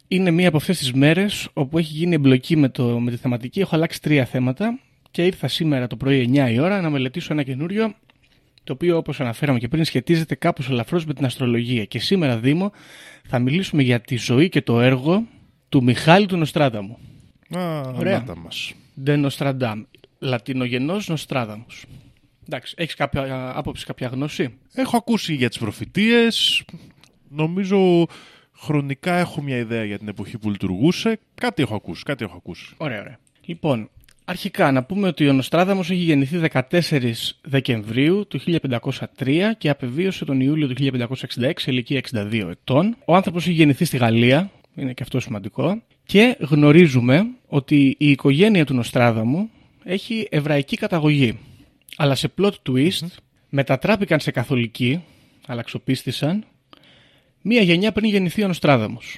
είναι 0.07 0.31
μία 0.31 0.47
από 0.47 0.57
αυτές 0.57 0.77
τις 0.77 0.93
μέρες 0.93 1.49
όπου 1.53 1.77
έχει 1.77 1.93
γίνει 1.93 2.13
εμπλοκή 2.15 2.55
με, 2.55 2.69
το, 2.69 2.99
με 2.99 3.11
τη 3.11 3.17
θεματική. 3.17 3.59
Έχω 3.59 3.75
αλλάξει 3.75 4.01
τρία 4.01 4.25
θέματα 4.25 4.79
και 5.11 5.25
ήρθα 5.25 5.47
σήμερα 5.47 5.87
το 5.87 5.95
πρωί 5.95 6.29
9 6.33 6.51
η 6.51 6.59
ώρα 6.59 6.81
να 6.81 6.89
μελετήσω 6.89 7.33
ένα 7.33 7.43
καινούριο 7.43 7.93
το 8.63 8.73
οποίο 8.73 8.97
όπως 8.97 9.19
αναφέραμε 9.19 9.59
και 9.59 9.67
πριν 9.67 9.85
σχετίζεται 9.85 10.35
κάπως 10.35 10.69
ελαφρώς 10.69 11.05
με 11.05 11.13
την 11.13 11.25
αστρολογία. 11.25 11.85
Και 11.85 11.99
σήμερα, 11.99 12.37
Δήμο, 12.37 12.71
θα 13.27 13.39
μιλήσουμε 13.39 13.81
για 13.83 14.01
τη 14.01 14.15
ζωή 14.15 14.49
και 14.49 14.61
το 14.61 14.81
έργο 14.81 15.23
του 15.69 15.83
Μιχάλη 15.83 16.25
του 16.25 16.37
Νοστράδαμου. 16.37 16.97
Α, 17.57 17.79
Ωραία. 17.79 18.19
μάτα 18.19 18.37
μας. 18.37 18.73
De 19.05 19.25
Nostradamus. 19.25 19.83
Λατινογενός 20.19 21.07
Νοστράδαμους. 21.07 21.85
Εντάξει, 22.49 22.73
έχεις 22.77 22.95
κάποια 22.95 23.51
άποψη, 23.55 23.85
κάποια 23.85 24.07
γνώση; 24.07 24.57
Έχω 24.73 24.97
ακούσει 24.97 25.33
για 25.33 25.49
τις 25.49 25.57
προφητείες. 25.57 26.63
Νομίζω 27.29 28.07
χρονικά 28.57 29.15
έχω 29.15 29.41
μια 29.41 29.57
ιδέα 29.57 29.83
για 29.83 29.97
την 29.97 30.07
εποχή 30.07 30.37
που 30.37 30.49
λειτουργούσε. 30.49 31.19
Κάτι 31.35 31.61
έχω 31.61 31.75
ακούσει, 31.75 32.03
κάτι 32.03 32.23
έχω 32.23 32.35
ακούσει. 32.37 32.73
Ωραία, 32.77 32.99
ωραία. 32.99 33.19
Λοιπόν, 33.45 33.89
αρχικά 34.25 34.71
να 34.71 34.83
πούμε 34.83 35.07
ότι 35.07 35.27
ο 35.29 35.33
Νοστράδαμος 35.33 35.89
έχει 35.89 35.99
γεννηθεί 35.99 36.39
14 36.51 37.11
Δεκεμβρίου 37.41 38.27
του 38.27 38.39
1503 39.17 39.51
και 39.57 39.69
απεβίωσε 39.69 40.25
τον 40.25 40.41
Ιούλιο 40.41 40.67
του 40.67 40.75
1566 41.39 41.51
σε 41.55 41.71
ηλικία 41.71 42.01
62 42.11 42.47
ετών. 42.49 42.95
Ο 43.05 43.15
άνθρωπος 43.15 43.43
έχει 43.43 43.55
γεννηθεί 43.55 43.85
στη 43.85 43.97
Γαλλία, 43.97 44.51
είναι 44.75 44.93
και 44.93 45.03
αυτό 45.03 45.19
σημαντικό. 45.19 45.81
Και 46.05 46.37
γνωρίζουμε 46.39 47.27
ότι 47.47 47.95
η 47.99 48.09
οικογένεια 48.09 48.65
του 48.65 48.73
Νοστράδαμου 48.73 49.49
έχει 49.83 50.27
εβραϊκή 50.29 50.77
καταγωγή. 50.77 51.39
Αλλά 51.97 52.15
σε 52.15 52.33
plot 52.37 52.51
twist 52.69 53.07
μετατράπηκαν 53.49 54.19
σε 54.19 54.31
καθολικοί, 54.31 55.03
αλλαξοπίστησαν, 55.47 56.45
μία 57.41 57.61
γενιά 57.61 57.91
πριν 57.91 58.09
γεννηθεί 58.09 58.43
ο 58.43 58.47
Νοστράδαμος. 58.47 59.17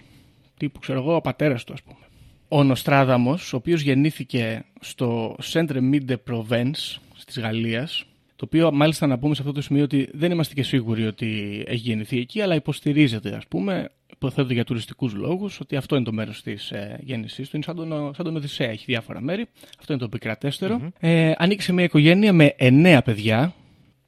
Τύπου, 0.57 0.79
ξέρω 0.79 1.00
εγώ, 1.00 1.15
ο 1.15 1.22
πατέρας 1.22 1.63
του, 1.63 1.74
ας 1.74 1.81
πούμε. 1.84 2.00
Ο 2.48 2.63
Νοστράδαμος, 2.63 3.53
ο 3.53 3.55
οποίος 3.55 3.81
γεννήθηκε 3.81 4.65
στο 4.79 5.36
Centre 5.53 5.91
Mide 5.91 6.15
Provence 6.29 6.98
της 7.25 7.39
Γαλλίας, 7.39 8.05
το 8.36 8.46
οποίο 8.46 8.72
μάλιστα 8.72 9.07
να 9.07 9.19
πούμε 9.19 9.36
σε 9.36 9.41
αυτό 9.41 9.53
το 9.53 9.62
σημείο 9.62 9.84
ότι 9.84 10.10
δεν 10.13 10.31
είμαστε 10.31 10.53
και 10.53 10.63
σίγουροι 10.63 11.05
ότι 11.05 11.63
έχει 11.67 11.81
γεννηθεί 11.81 12.19
εκεί, 12.19 12.41
αλλά 12.41 12.55
υποστηρίζεται, 12.55 13.36
ας 13.36 13.48
πούμε, 13.48 13.89
υποθέτω 14.17 14.53
για 14.53 14.63
τουριστικούς 14.63 15.13
λόγους, 15.13 15.59
ότι 15.59 15.75
αυτό 15.75 15.95
είναι 15.95 16.05
το 16.05 16.12
μέρος 16.12 16.41
της 16.41 16.71
ε, 16.71 17.00
γέννησής 17.03 17.50
του. 17.50 17.55
Είναι 17.55 17.65
σαν 17.65 17.75
τον, 17.75 18.13
σαν 18.15 18.25
τον 18.25 18.36
Οδυσσέα, 18.36 18.69
έχει 18.69 18.83
διάφορα 18.88 19.21
μέρη. 19.21 19.45
Αυτό 19.79 19.93
είναι 19.93 20.01
το 20.01 20.07
επικρατεστερο 20.12 20.91
Ε, 21.00 21.31
ανήκει 21.38 21.62
σε 21.62 21.74
μια 21.74 21.83
οικογένεια 21.83 22.33
με 22.33 22.53
εννέα 22.57 23.01
παιδιά, 23.01 23.53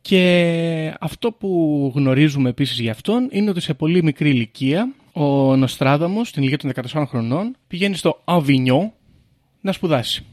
και 0.02 0.94
αυτό 1.00 1.32
που 1.32 1.92
γνωρίζουμε 1.96 2.50
επίσης 2.50 2.80
για 2.80 2.92
αυτόν 2.92 3.28
είναι 3.32 3.50
ότι 3.50 3.60
σε 3.62 3.74
πολύ 3.74 4.04
μικρή 4.04 4.30
ηλικία 4.30 4.94
ο 5.12 5.56
Νοστράδαμος, 5.56 6.28
στην 6.28 6.44
ηλικία 6.44 6.72
των 6.84 6.84
14 6.92 7.06
χρονών, 7.08 7.56
πηγαίνει 7.68 7.96
στο 7.96 8.22
Αβινιό, 8.24 8.94
να 9.62 9.72
σπουδάσει. 9.72 10.26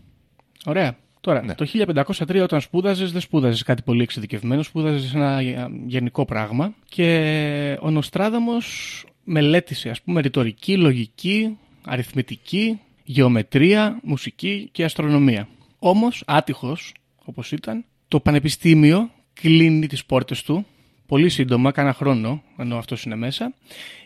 Ωραία. 0.66 0.96
Τώρα, 1.20 1.42
Ναι. 1.42 1.54
το 1.54 1.64
1503 1.66 2.42
όταν 2.42 2.60
σπούδαζες 2.60 3.12
δεν 3.12 3.20
σπούδαζες 3.20 3.62
κάτι 3.62 3.82
πολύ 3.82 4.02
εξειδικευμένο, 4.02 4.62
σπούδαζες 4.62 5.14
ένα 5.14 5.38
ε, 5.40 5.66
γενικό 5.86 6.24
πράγμα 6.24 6.74
και 6.88 7.78
ο 7.80 7.90
Νοστράδαμος 7.90 9.04
μελέτησε 9.26 9.88
ας 9.88 10.02
πούμε 10.02 10.20
ρητορική, 10.20 10.76
λογική, 10.76 11.58
αριθμητική, 11.84 12.80
γεωμετρία, 13.04 13.98
μουσική 14.02 14.68
και 14.72 14.84
αστρονομία. 14.84 15.48
Όμως, 15.78 16.22
άτυχος 16.26 16.94
όπως 17.24 17.52
ήταν, 17.52 17.84
το 18.08 18.20
πανεπιστήμιο 18.20 19.10
κλείνει 19.32 19.86
τις 19.86 20.04
πόρτες 20.04 20.42
του 20.42 20.66
πολύ 21.06 21.28
σύντομα, 21.28 21.70
κάνα 21.70 21.92
χρόνο, 21.92 22.42
ενώ 22.58 22.76
αυτός 22.76 23.04
είναι 23.04 23.16
μέσα, 23.16 23.54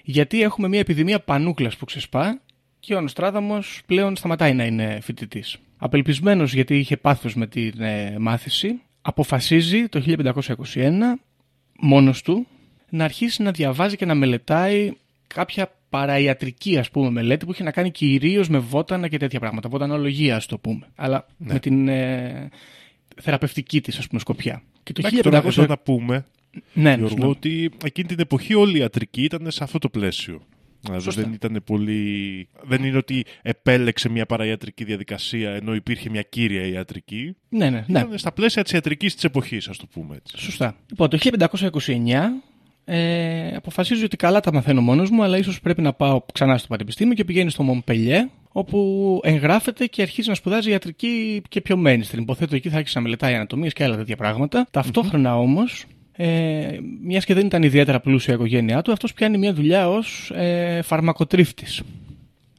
γιατί 0.03 0.43
έχουμε 0.43 0.69
μια 0.69 0.79
επιδημία 0.79 1.21
πανούκλας 1.21 1.77
που 1.77 1.85
ξεσπά 1.85 2.41
και 2.81 2.95
ο 2.95 3.01
Νοστράδαμος 3.01 3.83
πλέον 3.87 4.17
σταματάει 4.17 4.55
να 4.55 4.65
είναι 4.65 4.99
φοιτητής. 5.03 5.57
Απελπισμένος 5.77 6.55
γιατί 6.55 6.79
είχε 6.79 6.97
πάθος 6.97 7.35
με 7.35 7.47
την 7.47 7.81
ε, 7.81 8.17
μάθηση, 8.19 8.81
αποφασίζει 9.03 9.89
το 9.89 10.03
1521 10.07 10.93
μόνος 11.81 12.23
του 12.23 12.47
να 12.91 13.05
αρχίσει 13.05 13.43
να 13.43 13.51
διαβάζει 13.51 13.97
και 13.97 14.05
να 14.05 14.15
μελετάει 14.15 14.93
κάποια 15.35 15.75
παραϊατρική 15.89 16.79
ας 16.79 16.91
πούμε 16.91 17.11
μελέτη 17.11 17.45
που 17.47 17.53
είχε 17.53 17.63
να 17.63 17.71
κάνει 17.71 17.91
κυρίως 17.91 18.49
με 18.49 18.59
βότανα 18.59 19.09
και 19.09 19.17
τέτοια 19.19 19.41
πράγματα, 19.41 19.69
βοτανολογία 19.69 20.37
ας 20.37 20.47
το 20.47 20.59
πούμε, 20.59 20.87
αλλά 20.95 21.27
με 21.37 21.59
την 21.59 21.89
ε, 21.89 22.49
θεραπευτική 23.23 23.81
της 23.81 23.99
ας 23.99 24.07
πούμε 24.07 24.21
σκοπιά. 24.21 24.63
Και 24.83 24.93
το 24.93 25.01
Εντάξει, 25.05 25.23
τώρα 25.23 25.43
1500... 25.43 25.47
εδώ 25.47 25.67
να 25.67 25.79
πούμε, 25.79 26.27
Ναι, 26.73 26.83
ναι, 26.83 26.89
Γιώργο, 26.91 27.09
συγγνώμη. 27.09 27.31
ότι 27.33 27.71
εκείνη 27.85 28.09
την 28.09 28.21
εποχή 28.21 28.55
όλη 28.55 28.77
η 28.77 28.81
ιατρική 28.81 29.23
ήταν 29.23 29.51
σε 29.51 29.65
αυτό 29.65 29.79
το 29.79 29.89
πλαίσιο. 29.89 30.41
Δηλαδή 30.83 31.03
Σωστά. 31.03 31.23
δεν 31.23 31.33
ήταν 31.33 31.63
πολύ. 31.65 32.49
Δεν 32.63 32.85
είναι 32.85 32.97
ότι 32.97 33.25
επέλεξε 33.43 34.09
μια 34.09 34.27
παραϊατρική 34.27 34.85
διαδικασία 34.85 35.51
ενώ 35.51 35.75
υπήρχε 35.75 36.11
μια 36.11 36.23
κύρια 36.23 36.67
ιατρική. 36.67 37.37
ναι, 37.49 37.71
ναι, 37.71 37.85
ναι. 37.89 37.99
Ήταν 38.01 38.19
στα 38.19 38.33
πλαίσια 38.33 38.63
της 38.63 38.73
ιατρικής 38.73 39.15
της 39.15 39.25
εποχής, 39.25 39.69
ας 39.69 39.77
το 39.77 39.87
πούμε 39.93 40.17
έτσι. 40.17 40.39
Σωστά. 40.39 40.77
Λοιπόν, 40.91 41.09
το 41.09 41.19
1529 41.21 41.97
ε, 42.93 43.57
αποφασίζω 43.57 44.05
ότι 44.05 44.17
καλά 44.17 44.41
τα 44.41 44.53
μαθαίνω 44.53 44.81
μόνος 44.81 45.11
μου, 45.11 45.23
αλλά 45.23 45.39
ίσως 45.39 45.61
πρέπει 45.61 45.83
να 45.83 45.93
πάω 45.93 46.23
ξανά 46.33 46.59
στο 46.59 46.69
πανεπιστήμιο 46.69 47.15
και 47.15 47.25
πηγαίνει 47.25 47.51
στο 47.51 47.63
Μομπελιέ, 47.63 48.29
όπου 48.53 49.21
εγγράφεται 49.23 49.87
και 49.87 50.03
αρχίζει 50.03 50.29
να 50.29 50.35
σπουδάζει 50.35 50.71
ιατρική 50.71 51.43
και 51.49 51.61
πιο 51.61 51.83
mainstream. 51.87 52.19
Υποθέτω 52.19 52.55
εκεί 52.57 52.69
θα 52.69 52.77
άρχισε 52.77 52.99
να 52.99 53.05
μελετάει 53.05 53.35
ανατομίες 53.35 53.73
και 53.73 53.85
άλλα 53.85 53.97
τέτοια 53.97 54.17
πράγματα. 54.17 54.67
Ταυτόχρονα 54.71 55.39
όμως, 55.39 55.85
ε, 56.13 56.79
μιας 57.03 57.25
και 57.25 57.35
δεν 57.35 57.47
ήταν 57.47 57.63
ιδιαίτερα 57.63 58.01
πλούσια 58.01 58.33
η 58.33 58.37
οικογένειά 58.37 58.83
του, 58.83 58.93
αυτός 58.93 59.13
πιάνει 59.13 59.39
μια 59.39 59.53
δουλειά 59.53 59.89
ως 59.89 60.31
ε, 60.35 60.81
φαρμακοτρίφτης. 60.83 61.83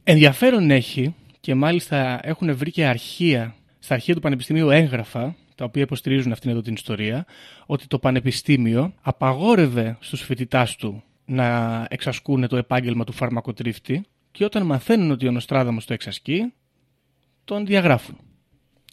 Ενδιαφέρον 0.04 0.70
έχει 0.70 1.14
και 1.40 1.54
μάλιστα 1.54 2.20
έχουν 2.22 2.56
βρει 2.56 2.70
και 2.70 2.84
αρχεία, 2.84 3.54
στα 3.78 3.94
αρχεία 3.94 4.14
του 4.14 4.20
Πανεπιστημίου 4.20 4.70
έγγραφα, 4.70 5.34
τα 5.54 5.64
οποία 5.64 5.82
υποστηρίζουν 5.82 6.32
αυτήν 6.32 6.50
εδώ 6.50 6.60
την 6.60 6.74
ιστορία, 6.74 7.26
ότι 7.66 7.86
το 7.86 7.98
Πανεπιστήμιο 7.98 8.94
απαγόρευε 9.00 9.96
στους 10.00 10.20
φοιτητάς 10.20 10.76
του 10.76 11.02
να 11.24 11.86
εξασκούν 11.90 12.48
το 12.48 12.56
επάγγελμα 12.56 13.04
του 13.04 13.12
φαρμακοτρίφτη 13.12 14.04
και 14.30 14.44
όταν 14.44 14.66
μαθαίνουν 14.66 15.10
ότι 15.10 15.28
ο 15.28 15.30
Νοστράδαμος 15.30 15.84
το 15.84 15.92
εξασκεί, 15.92 16.52
τον 17.44 17.66
διαγράφουν. 17.66 18.18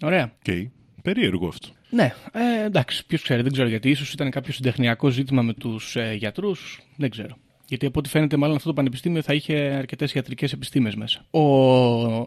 Ωραία. 0.01 0.31
Okay. 0.45 0.67
Περίεργο 1.01 1.47
αυτό. 1.47 1.67
Ναι, 1.89 2.13
ε, 2.31 2.63
εντάξει, 2.63 3.05
ποιος 3.05 3.21
ξέρει, 3.21 3.41
δεν 3.41 3.51
ξέρω 3.51 3.67
γιατί. 3.67 3.89
ίσως 3.89 4.13
ήταν 4.13 4.29
κάποιο 4.29 4.53
συντεχνιακό 4.53 5.09
ζήτημα 5.09 5.41
με 5.41 5.53
τους 5.53 5.95
ε, 5.95 6.13
γιατρούς, 6.13 6.81
δεν 6.95 7.09
ξέρω. 7.09 7.37
Γιατί 7.67 7.85
από 7.85 7.99
ό,τι 7.99 8.09
φαίνεται, 8.09 8.37
μάλλον 8.37 8.55
αυτό 8.55 8.67
το 8.67 8.73
πανεπιστήμιο 8.73 9.21
θα 9.21 9.33
είχε 9.33 9.55
αρκετές 9.55 10.13
ιατρικές 10.13 10.53
επιστήμες 10.53 10.95
μέσα. 10.95 11.25
Ο, 11.31 11.39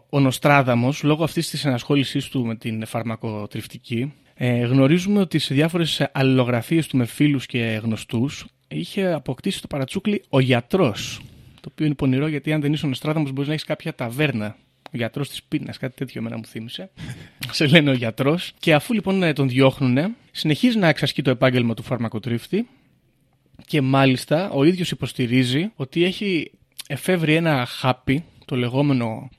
ο 0.09 0.19
Νοστράδαμος, 0.19 1.03
λόγω 1.03 1.23
αυτής 1.23 1.49
της 1.49 1.65
ενασχόλησής 1.65 2.29
του 2.29 2.45
με 2.45 2.55
την 2.55 2.85
φαρμακοτριφτική, 2.85 4.13
ε, 4.35 4.65
γνωρίζουμε 4.65 5.19
ότι 5.19 5.39
σε 5.39 5.53
διάφορες 5.53 6.07
αλληλογραφίες 6.11 6.87
του 6.87 6.97
με 6.97 7.05
φίλους 7.05 7.45
και 7.45 7.79
γνωστούς 7.83 8.45
είχε 8.67 9.13
αποκτήσει 9.13 9.61
το 9.61 9.67
παρατσούκλι 9.67 10.23
ο 10.29 10.39
γιατρός. 10.39 11.21
Το 11.61 11.69
οποίο 11.71 11.85
είναι 11.85 11.95
πονηρό 11.95 12.27
γιατί 12.27 12.53
αν 12.53 12.61
δεν 12.61 12.73
είσαι 12.73 12.85
ο 12.85 12.89
Νοστράδαμο, 12.89 13.29
μπορείς 13.29 13.47
να 13.47 13.53
έχεις 13.53 13.65
κάποια 13.65 13.95
ταβέρνα 13.95 14.55
ο 14.93 14.97
γιατρός 14.97 15.29
της 15.29 15.43
πείνας, 15.43 15.77
κάτι 15.77 15.95
τέτοιο 15.95 16.21
εμένα 16.21 16.37
μου 16.37 16.45
θύμισε. 16.45 16.91
Σε 17.51 17.67
λένε 17.67 17.89
ο 17.89 17.93
γιατρός. 17.93 18.53
Και 18.59 18.73
αφού 18.73 18.93
λοιπόν 18.93 19.23
ε, 19.23 19.33
τον 19.33 19.49
διώχνουν, 19.49 20.15
συνεχίζει 20.31 20.77
να 20.77 20.87
εξασκεί 20.87 21.21
το 21.21 21.29
επάγγελμα 21.29 21.73
του 21.73 21.83
φαρμακοτρίφτη 21.83 22.67
και 23.65 23.81
μάλιστα 23.81 24.49
ο 24.49 24.63
ίδιος 24.63 24.91
υποστηρίζει 24.91 25.71
ότι 25.75 26.03
έχει 26.03 26.51
εφεύρει 26.87 27.35
ένα 27.35 27.65
χάπι, 27.65 28.23
το 28.45 28.55
λεγόμενο 28.55 29.29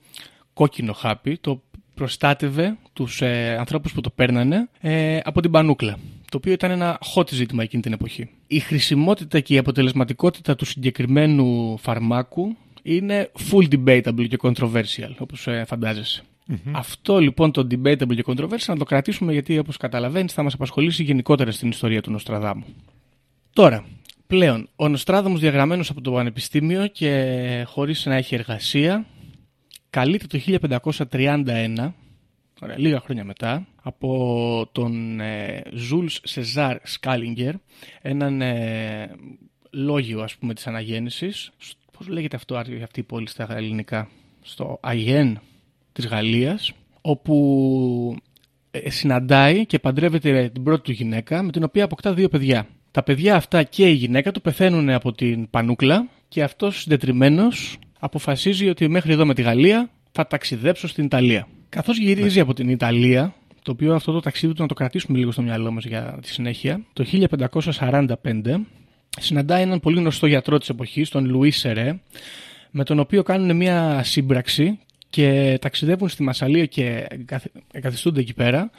κόκκινο 0.52 0.92
χάπι, 0.92 1.38
το 1.38 1.62
προστάτευε 1.94 2.76
τους 2.92 3.22
ε, 3.22 3.56
ανθρώπους 3.58 3.92
που 3.92 4.00
το 4.00 4.10
παίρνανε 4.10 4.68
ε, 4.80 5.18
από 5.24 5.40
την 5.40 5.50
πανούκλα. 5.50 5.96
Το 6.30 6.36
οποίο 6.36 6.52
ήταν 6.52 6.70
ένα 6.70 6.98
hot 7.14 7.28
ζήτημα 7.28 7.62
εκείνη 7.62 7.82
την 7.82 7.92
εποχή. 7.92 8.30
Η 8.46 8.58
χρησιμότητα 8.58 9.40
και 9.40 9.54
η 9.54 9.58
αποτελεσματικότητα 9.58 10.54
του 10.56 10.64
συγκεκριμένου 10.64 11.78
φαρμάκου 11.78 12.56
είναι 12.82 13.30
full 13.50 13.68
debatable 13.74 14.28
και 14.28 14.38
controversial, 14.42 15.14
όπως 15.18 15.46
ε, 15.46 15.64
φαντάζεσαι. 15.66 16.22
Αυτό 16.72 17.18
λοιπόν 17.18 17.50
το 17.50 17.66
debatable 17.70 18.14
και 18.14 18.24
controversial 18.26 18.66
να 18.66 18.76
το 18.76 18.84
κρατήσουμε 18.84 19.32
γιατί 19.32 19.58
όπως 19.58 19.76
καταλαβαίνεις 19.76 20.32
θα 20.32 20.42
μας 20.42 20.54
απασχολήσει 20.54 21.02
γενικότερα 21.02 21.50
στην 21.50 21.68
ιστορία 21.68 22.02
του 22.02 22.10
Νοστραδάμου. 22.10 22.64
Τώρα, 23.52 23.84
πλέον, 24.26 24.68
ο 24.76 24.88
Νοστράδαμος 24.88 25.40
διαγραμμένος 25.40 25.90
από 25.90 26.00
το 26.00 26.10
Πανεπιστήμιο 26.10 26.86
και 26.86 27.64
χωρίς 27.66 28.06
να 28.06 28.14
έχει 28.14 28.34
εργασία, 28.34 29.06
καλείται 29.94 30.26
το 30.26 30.38
1531, 31.10 31.92
ωραία, 32.62 32.78
λίγα 32.78 33.00
χρόνια 33.00 33.24
μετά, 33.24 33.66
από 33.82 34.68
τον 34.72 35.20
ε, 35.20 35.62
Ζούλς 35.72 36.20
Σεζάρ 36.24 36.78
Σκάλιγκερ, 36.82 37.54
έναν 38.02 38.40
ε, 38.40 39.10
λόγιο 39.70 40.22
ας 40.22 40.36
πούμε 40.36 40.54
της 40.54 40.66
αναγέννησης. 40.66 41.50
Σ- 41.58 41.76
Πώς 41.98 42.08
λέγεται 42.08 42.36
αυτό, 42.36 42.56
αυτή 42.82 43.00
η 43.00 43.02
πόλη 43.02 43.28
στα 43.28 43.56
ελληνικά, 43.56 44.08
στο 44.42 44.78
Αγιέν 44.82 45.40
της 45.92 46.06
Γαλλίας, 46.06 46.72
όπου 47.00 48.16
ε, 48.70 48.90
συναντάει 48.90 49.66
και 49.66 49.78
παντρεύεται 49.78 50.48
την 50.48 50.62
πρώτη 50.62 50.82
του 50.82 50.92
γυναίκα, 50.92 51.42
με 51.42 51.50
την 51.52 51.64
οποία 51.64 51.84
αποκτά 51.84 52.14
δύο 52.14 52.28
παιδιά. 52.28 52.66
Τα 52.90 53.02
παιδιά 53.02 53.36
αυτά 53.36 53.62
και 53.62 53.88
η 53.88 53.92
γυναίκα 53.94 54.32
του 54.32 54.40
πεθαίνουν 54.40 54.90
από 54.90 55.12
την 55.12 55.50
πανούκλα 55.50 56.08
και 56.28 56.42
αυτός 56.42 56.80
συντετριμένος 56.80 57.78
αποφασίζει 58.04 58.68
ότι 58.68 58.88
μέχρι 58.88 59.12
εδώ 59.12 59.26
με 59.26 59.34
τη 59.34 59.42
Γαλλία 59.42 59.90
θα 60.12 60.26
ταξιδέψω 60.26 60.88
στην 60.88 61.04
Ιταλία. 61.04 61.48
Καθώς 61.68 61.98
γυρίζει 61.98 62.40
από 62.40 62.54
την 62.54 62.68
Ιταλία, 62.68 63.34
το 63.62 63.70
οποίο 63.70 63.94
αυτό 63.94 64.12
το 64.12 64.20
ταξίδι 64.20 64.54
του 64.54 64.62
να 64.62 64.68
το 64.68 64.74
κρατήσουμε 64.74 65.18
λίγο 65.18 65.32
στο 65.32 65.42
μυαλό 65.42 65.70
μας 65.70 65.84
για 65.84 66.18
τη 66.22 66.28
συνέχεια, 66.28 66.80
το 66.92 67.04
1545 67.04 68.60
συναντάει 69.20 69.62
έναν 69.62 69.80
πολύ 69.80 69.98
γνωστό 69.98 70.26
γιατρό 70.26 70.58
της 70.58 70.68
εποχής, 70.68 71.08
τον 71.08 71.26
Λουίς 71.28 71.56
Σερέ, 71.58 71.98
με 72.70 72.84
τον 72.84 72.98
οποίο 72.98 73.22
κάνουν 73.22 73.56
μια 73.56 74.02
σύμπραξη 74.04 74.78
και 75.10 75.58
ταξιδεύουν 75.60 76.08
στη 76.08 76.22
Μασαλία 76.22 76.66
και 76.66 77.06
εγκαθ- 77.08 77.46
εγκαθιστούνται 77.72 78.20
εκεί 78.20 78.34
πέρα 78.34 78.70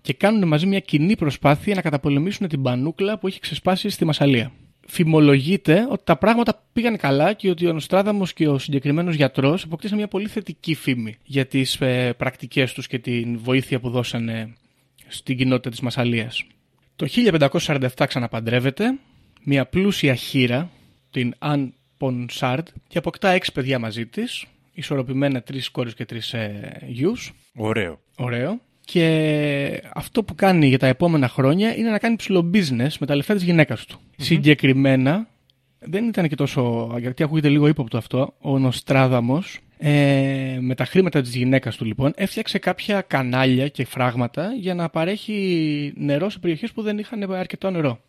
και 0.00 0.12
κάνουν 0.12 0.48
μαζί 0.48 0.66
μια 0.66 0.80
κοινή 0.80 1.16
προσπάθεια 1.16 1.74
να 1.74 1.80
καταπολεμήσουν 1.80 2.48
την 2.48 2.62
πανούκλα 2.62 3.18
που 3.18 3.26
έχει 3.26 3.40
ξεσπάσει 3.40 3.88
στη 3.88 4.04
Μασαλία. 4.04 4.52
Φημολογείται 4.86 5.86
ότι 5.90 6.04
τα 6.04 6.16
πράγματα 6.16 6.62
πήγαν 6.72 6.96
καλά 6.96 7.32
και 7.32 7.50
ότι 7.50 7.66
ο 7.66 7.72
Νοστράδαμος 7.72 8.32
και 8.32 8.48
ο 8.48 8.58
συγκεκριμένος 8.58 9.14
γιατρός 9.14 9.64
αποκτήσαν 9.64 9.96
μια 9.96 10.08
πολύ 10.08 10.28
θετική 10.28 10.74
φήμη 10.74 11.16
για 11.24 11.46
τις 11.46 11.80
ε, 11.80 12.12
πρακτικές 12.16 12.72
τους 12.72 12.86
και 12.86 12.98
την 12.98 13.38
βοήθεια 13.38 13.80
που 13.80 13.90
δώσανε 13.90 14.54
στην 15.08 15.36
κοινότητα 15.36 15.70
της 15.70 15.80
Μασαλίας. 15.80 16.44
Το 16.96 17.06
1547 17.50 17.88
ξαναπαντρεύεται 18.06 18.98
μια 19.44 19.66
πλούσια 19.66 20.14
χείρα, 20.14 20.70
την 21.10 21.34
Αν 21.38 21.74
Πονσάρντ, 21.98 22.66
και 22.88 22.98
αποκτά 22.98 23.28
έξι 23.28 23.52
παιδιά 23.52 23.78
μαζί 23.78 24.06
της, 24.06 24.44
ισορροπημένα 24.72 25.42
τρεις 25.42 25.68
κόρες 25.68 25.94
και 25.94 26.04
τρεις 26.04 26.32
ε, 26.32 26.78
γιους. 26.86 27.32
Ωραίο. 27.54 28.00
Ωραίο. 28.16 28.60
Και 28.84 29.82
αυτό 29.94 30.24
που 30.24 30.34
κάνει 30.34 30.66
για 30.66 30.78
τα 30.78 30.86
επόμενα 30.86 31.28
χρόνια 31.28 31.76
είναι 31.76 31.90
να 31.90 31.98
κάνει 31.98 32.16
ψηλό 32.16 32.50
business 32.54 32.92
με 33.00 33.06
τα 33.06 33.16
λεφτά 33.16 33.34
της 33.34 33.42
γυναίκας 33.42 33.84
του. 33.84 34.00
Συγκεκριμένα, 34.16 35.28
δεν 35.78 36.08
ήταν 36.08 36.28
και 36.28 36.34
τόσο, 36.34 36.94
γιατί 36.98 37.22
ακούγεται 37.22 37.48
λίγο 37.48 37.66
ύποπτο 37.66 37.96
αυτό, 37.96 38.34
ο 38.38 38.58
Νοστράδαμος 38.58 39.58
ε, 39.78 40.58
με 40.60 40.74
τα 40.74 40.84
χρήματα 40.84 41.20
της 41.20 41.34
γυναίκας 41.34 41.76
του 41.76 41.84
λοιπόν 41.84 42.12
έφτιαξε 42.16 42.58
κάποια 42.58 43.00
κανάλια 43.00 43.68
και 43.68 43.84
φράγματα 43.84 44.52
για 44.60 44.74
να 44.74 44.88
παρέχει 44.88 45.92
νερό 45.96 46.30
σε 46.30 46.38
περιοχές 46.38 46.72
που 46.72 46.82
δεν 46.82 46.98
είχαν 46.98 47.32
αρκετό 47.32 47.70
νερό. 47.70 48.00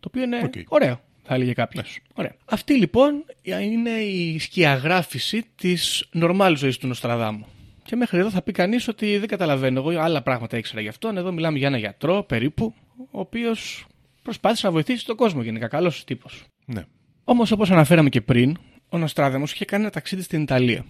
Το 0.00 0.08
οποίο 0.08 0.22
είναι 0.22 0.40
Οκ. 0.44 0.52
ωραίο, 0.68 1.00
θα 1.22 1.34
έλεγε 1.34 1.52
κάποιος. 1.52 1.98
Ωραία. 2.14 2.34
Αυτή 2.44 2.74
λοιπόν 2.74 3.24
είναι 3.42 3.90
η 3.90 4.38
σκιαγράφηση 4.38 5.44
της 5.54 6.08
νορμάλ 6.12 6.56
ζωής 6.56 6.78
του 6.78 6.86
Νοστραδάμου. 6.86 7.46
Και 7.92 7.98
μέχρι 7.98 8.18
εδώ 8.18 8.30
θα 8.30 8.42
πει 8.42 8.52
κανείς 8.52 8.88
ότι 8.88 9.18
δεν 9.18 9.28
καταλαβαίνω. 9.28 9.78
Εγώ 9.78 10.00
άλλα 10.00 10.22
πράγματα 10.22 10.56
ήξερα 10.56 10.80
γι' 10.80 10.88
αυτόν. 10.88 11.16
Εδώ 11.16 11.32
μιλάμε 11.32 11.58
για 11.58 11.66
ένα 11.66 11.78
γιατρό 11.78 12.22
περίπου, 12.22 12.74
ο 13.10 13.20
οποίος 13.20 13.86
προσπάθησε 14.22 14.66
να 14.66 14.72
βοηθήσει 14.72 15.06
τον 15.06 15.16
κόσμο 15.16 15.42
γενικά. 15.42 15.68
Καλός 15.68 16.04
τύπος. 16.04 16.44
Ναι. 16.64 16.82
Όμως, 17.24 17.50
όπως 17.50 17.70
αναφέραμε 17.70 18.08
και 18.08 18.20
πριν, 18.20 18.56
ο 18.88 18.98
Νοστράδαμος 18.98 19.52
είχε 19.52 19.64
κάνει 19.64 19.82
ένα 19.82 19.92
ταξίδι 19.92 20.22
στην 20.22 20.42
Ιταλία. 20.42 20.84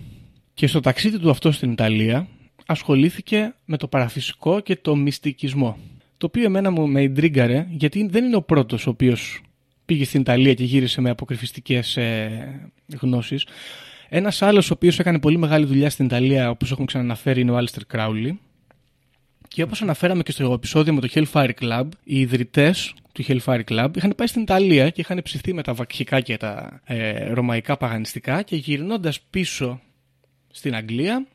Και 0.55 0.67
στο 0.67 0.81
ταξίδι 0.81 1.19
του 1.19 1.31
αυτό 1.31 1.53
στην 1.53 1.73
Ιταλία 1.73 2.29
ασχολήθηκε 2.67 3.55
με 3.65 3.77
το 3.77 3.89
παραφυσικό 3.89 4.61
και 4.61 4.77
το 4.77 4.97
μυστικισμό. 4.97 5.79
Το 6.17 6.27
οποίο 6.27 6.45
εμένα 6.45 6.71
μου 6.71 6.89
με 6.89 7.01
εντρίγκαρε, 7.01 7.67
γιατί 7.71 8.09
δεν 8.11 8.25
είναι 8.25 8.37
ο 8.37 8.43
πρώτος 8.43 8.87
ο 8.87 8.91
οποίος 8.91 9.41
πήγε 9.85 10.05
στην 10.05 10.21
Ιταλία 10.21 10.55
και 10.55 10.65
γύρισε 10.65 11.01
με 11.01 11.11
αποκρυφιστικές 11.11 11.97
ε, 11.97 12.71
γνώσεις. 13.01 13.47
Ένας 14.15 14.43
άλλος 14.43 14.71
ο 14.71 14.73
οποίος 14.73 14.99
έκανε 14.99 15.19
πολύ 15.19 15.37
μεγάλη 15.37 15.65
δουλειά 15.65 15.91
στην 15.91 16.05
Ιταλία, 16.05 16.51
όπως 16.51 16.71
έχουμε 16.71 16.87
ξαναναφέρει, 16.87 17.41
είναι 17.41 17.51
ο 17.51 17.57
Άλιστερ 17.57 17.85
Κράουλι. 17.85 18.41
Και 19.49 19.63
όπως 19.63 19.83
αναφέραμε 19.83 20.23
και 20.23 20.33
στο 20.33 20.53
επεισόδιο 20.53 20.95
με 20.95 21.01
το 21.01 21.09
Hellfire 21.13 21.51
Club, 21.61 21.89
οι 22.05 22.21
ιδρυτές 22.21 22.95
του 23.13 23.25
Hellfire 23.25 23.63
Club 23.69 23.89
είχαν 23.97 24.13
πάει 24.17 24.27
στην 24.27 24.43
Ιταλία 24.43 24.91
και 24.91 25.01
είχαν 25.01 25.21
ψηθεί 25.23 25.53
με 25.53 25.63
τα 25.63 25.75
βακχικά 25.75 26.21
και 26.21 26.37
τα 26.37 26.81
ε, 26.85 27.33
ρωμαϊκά 27.33 27.77
παγανιστικά 27.77 28.43
και 28.43 28.57
γυρνώντας 28.57 29.21
πίσω 29.21 29.81
στην 30.51 30.75
Αγγλία 30.75 31.27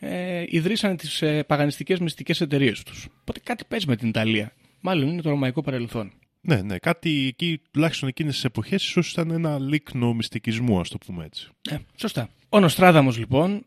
ε, 0.00 0.44
ιδρύσανε 0.46 0.96
τις 0.96 1.22
ε, 1.22 1.42
παγανιστικές 1.42 1.98
μυστικές 1.98 2.40
εταιρείες 2.40 2.82
τους. 2.82 3.08
Οπότε 3.20 3.40
κάτι 3.44 3.64
παίζει 3.68 3.86
με 3.88 3.96
την 3.96 4.08
Ιταλία. 4.08 4.52
Μάλλον 4.80 5.08
είναι 5.08 5.22
το 5.22 5.30
ρωμαϊκό 5.30 5.62
παρελθόν. 5.62 6.12
Ναι, 6.46 6.62
ναι, 6.62 6.78
κάτι 6.78 7.26
εκεί, 7.26 7.60
τουλάχιστον 7.70 8.08
εκείνες 8.08 8.34
τις 8.34 8.44
εποχές, 8.44 8.84
ίσως 8.84 9.10
ήταν 9.10 9.30
ένα 9.30 9.58
λίκνο 9.58 10.14
μυστικισμού, 10.14 10.80
ας 10.80 10.88
το 10.88 10.98
πούμε 11.06 11.24
έτσι. 11.24 11.48
Ε, 11.70 11.76
σωστά. 11.96 12.28
Ο 12.48 12.60
Νοστράδαμος 12.60 13.18
λοιπόν, 13.18 13.64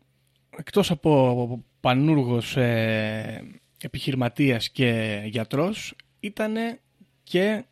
εκτός 0.58 0.90
από 0.90 1.64
πανούργος 1.80 2.56
ε, 2.56 3.42
επιχειρηματίας 3.82 4.70
και 4.70 5.20
γιατρός, 5.24 5.94
ήταν 6.20 6.54
και 7.22 7.64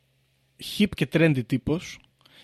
hip 0.79 0.89
και 0.95 1.09
trendy 1.13 1.47
τύπος 1.47 1.99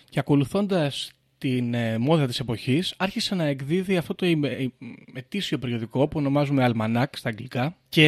και 0.09 0.19
ακολουθώντας 0.19 1.11
την 1.37 1.73
ε, 1.73 1.97
μόδα 1.97 2.27
της 2.27 2.39
εποχής 2.39 2.93
άρχισε 2.97 3.35
να 3.35 3.43
εκδίδει 3.43 3.97
αυτό 3.97 4.15
το 4.15 4.25
ημε- 4.25 4.71
ετήσιο 5.13 5.57
περιοδικό 5.59 6.07
που 6.07 6.19
ονομάζουμε 6.19 6.71
Almanac 6.71 7.05
στα 7.11 7.29
αγγλικά 7.29 7.77
και 7.89 8.07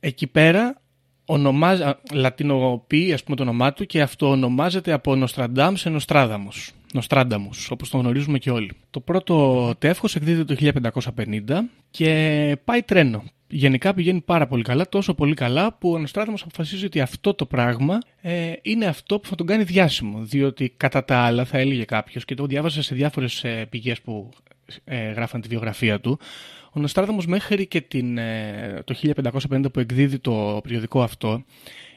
εκεί 0.00 0.26
πέρα 0.26 0.82
ονομάζει, 1.26 1.82
α, 1.82 1.98
λατινοποιεί 2.12 3.12
ας 3.12 3.24
πούμε 3.24 3.36
το 3.36 3.42
όνομά 3.42 3.72
του 3.72 3.86
και 3.86 4.02
αυτό 4.02 4.28
ονομάζεται 4.28 4.92
από 4.92 5.16
Νοστραντάμς 5.16 5.80
σε 5.80 5.88
Νοστράδαμος. 5.88 6.70
Νοστράνταμους, 6.92 7.70
όπως 7.70 7.90
τον 7.90 8.00
γνωρίζουμε 8.00 8.38
και 8.38 8.50
όλοι. 8.50 8.72
Το 8.90 9.00
πρώτο 9.00 9.74
τεύχος 9.78 10.16
εκδίδεται 10.16 10.54
το 10.54 10.80
1550 11.16 11.70
και 11.90 12.56
πάει 12.64 12.82
τρένο. 12.82 13.24
Γενικά 13.48 13.94
πηγαίνει 13.94 14.20
πάρα 14.20 14.46
πολύ 14.46 14.62
καλά, 14.62 14.88
τόσο 14.88 15.14
πολύ 15.14 15.34
καλά 15.34 15.72
που 15.72 15.92
ο 15.92 15.98
Νοστράδαμος 15.98 16.42
αποφασίζει 16.42 16.84
ότι 16.84 17.00
αυτό 17.00 17.34
το 17.34 17.46
πράγμα 17.46 17.98
ε, 18.20 18.52
είναι 18.62 18.86
αυτό 18.86 19.18
που 19.18 19.28
θα 19.28 19.34
τον 19.34 19.46
κάνει 19.46 19.62
διάσημο. 19.62 20.18
Διότι 20.22 20.74
κατά 20.76 21.04
τα 21.04 21.18
άλλα 21.18 21.44
θα 21.44 21.58
έλεγε 21.58 21.84
κάποιος 21.84 22.24
και 22.24 22.34
το 22.34 22.46
διάβασα 22.46 22.82
σε 22.82 22.94
διάφορες 22.94 23.44
ε, 23.44 23.66
πηγές 23.70 24.00
που 24.00 24.30
ε, 24.84 25.10
γράφαν 25.10 25.40
τη 25.40 25.48
βιογραφία 25.48 26.00
του 26.00 26.18
ο 26.76 26.80
Νοστράδαμος 26.80 27.26
μέχρι 27.26 27.66
και 27.66 27.80
την, 27.80 28.18
ε, 28.18 28.82
το 28.84 28.94
1550 28.94 29.72
που 29.72 29.80
εκδίδει 29.80 30.18
το 30.18 30.60
περιοδικό 30.62 31.02
αυτό 31.02 31.44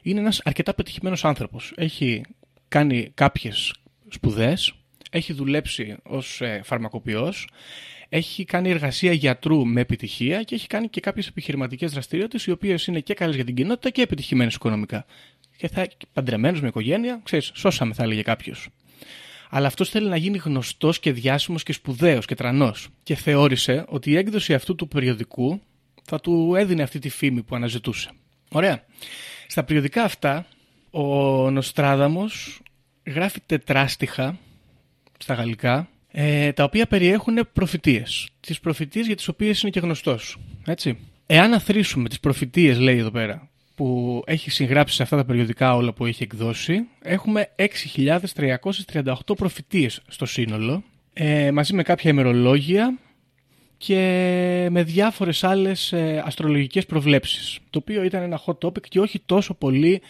είναι 0.02 0.20
ένας 0.20 0.40
αρκετά 0.44 0.74
πετυχημένος 0.74 1.24
άνθρωπος. 1.24 1.72
Έχει 1.76 2.22
κάνει 2.68 3.10
κάποιες 3.14 3.74
σπουδές, 4.08 4.74
έχει 5.10 5.32
δουλέψει 5.32 5.96
ως 6.02 6.40
ε, 6.40 6.60
φαρμακοποιός, 6.64 7.48
έχει 8.08 8.44
κάνει 8.44 8.70
εργασία 8.70 9.12
γιατρού 9.12 9.66
με 9.66 9.80
επιτυχία 9.80 10.42
και 10.42 10.54
έχει 10.54 10.66
κάνει 10.66 10.88
και 10.88 11.00
κάποιες 11.00 11.26
επιχειρηματικές 11.26 11.92
δραστηριότητες 11.92 12.46
οι 12.46 12.50
οποίες 12.50 12.86
είναι 12.86 13.00
και 13.00 13.14
καλές 13.14 13.34
για 13.34 13.44
την 13.44 13.54
κοινότητα 13.54 13.90
και 13.90 14.02
επιτυχημένες 14.02 14.54
οικονομικά. 14.54 15.06
Και 15.56 15.68
θα 15.68 15.86
παντρεμένος 16.12 16.60
με 16.60 16.68
οικογένεια, 16.68 17.20
ξέρεις, 17.24 17.50
σώσαμε 17.54 17.94
θα 17.94 18.02
έλεγε 18.02 18.22
κάποιος. 18.22 18.68
Αλλά 19.52 19.66
αυτός 19.66 19.88
θέλει 19.88 20.08
να 20.08 20.16
γίνει 20.16 20.38
γνωστός 20.38 21.00
και 21.00 21.12
διάσημος 21.12 21.62
και 21.62 21.72
σπουδαίος 21.72 22.26
και 22.26 22.34
τρανός. 22.34 22.88
Και 23.02 23.14
θεώρησε 23.14 23.84
ότι 23.88 24.10
η 24.10 24.16
έκδοση 24.16 24.54
αυτού 24.54 24.74
του 24.74 24.88
περιοδικού 24.88 25.60
θα 26.04 26.20
του 26.20 26.54
έδινε 26.56 26.82
αυτή 26.82 26.98
τη 26.98 27.08
φήμη 27.08 27.42
που 27.42 27.54
αναζητούσε. 27.54 28.10
Ωραία. 28.50 28.84
Στα 29.46 29.64
περιοδικά 29.64 30.02
αυτά, 30.02 30.46
ο 30.90 31.04
Νοστράδαμος 31.50 32.60
γράφει 33.06 33.40
τετράστιχα 33.46 34.38
στα 35.18 35.34
γαλλικά, 35.34 35.88
ε, 36.08 36.52
τα 36.52 36.64
οποία 36.64 36.86
περιέχουν 36.86 37.48
προφητείες. 37.52 38.28
Τις 38.40 38.60
προφητείες 38.60 39.06
για 39.06 39.16
τις 39.16 39.28
οποίες 39.28 39.62
είναι 39.62 39.70
και 39.70 39.80
γνωστός. 39.80 40.36
Έτσι. 40.66 40.98
Εάν 41.26 41.52
αθροίσουμε 41.52 42.08
τις 42.08 42.20
προφητείες, 42.20 42.78
λέει 42.78 42.98
εδώ 42.98 43.10
πέρα, 43.10 43.49
που 43.80 44.22
έχει 44.26 44.50
συγγράψει 44.50 44.94
σε 44.94 45.02
αυτά 45.02 45.16
τα 45.16 45.24
περιοδικά 45.24 45.74
όλα 45.74 45.92
που 45.92 46.06
έχει 46.06 46.22
εκδώσει, 46.22 46.86
έχουμε 47.02 47.48
6.338 47.56 49.12
προφητείες 49.36 50.00
στο 50.08 50.26
σύνολο, 50.26 50.82
ε, 51.12 51.50
μαζί 51.50 51.74
με 51.74 51.82
κάποια 51.82 52.10
ημερολόγια 52.10 52.98
και 53.76 53.96
με 54.70 54.82
διάφορες 54.82 55.44
άλλες 55.44 55.92
ε, 55.92 56.22
αστρολογικές 56.24 56.86
προβλέψεις, 56.86 57.58
το 57.70 57.78
οποίο 57.78 58.02
ήταν 58.02 58.22
ένα 58.22 58.40
hot 58.46 58.58
topic 58.58 58.80
και 58.88 59.00
όχι 59.00 59.22
τόσο 59.26 59.54
πολύ 59.54 60.02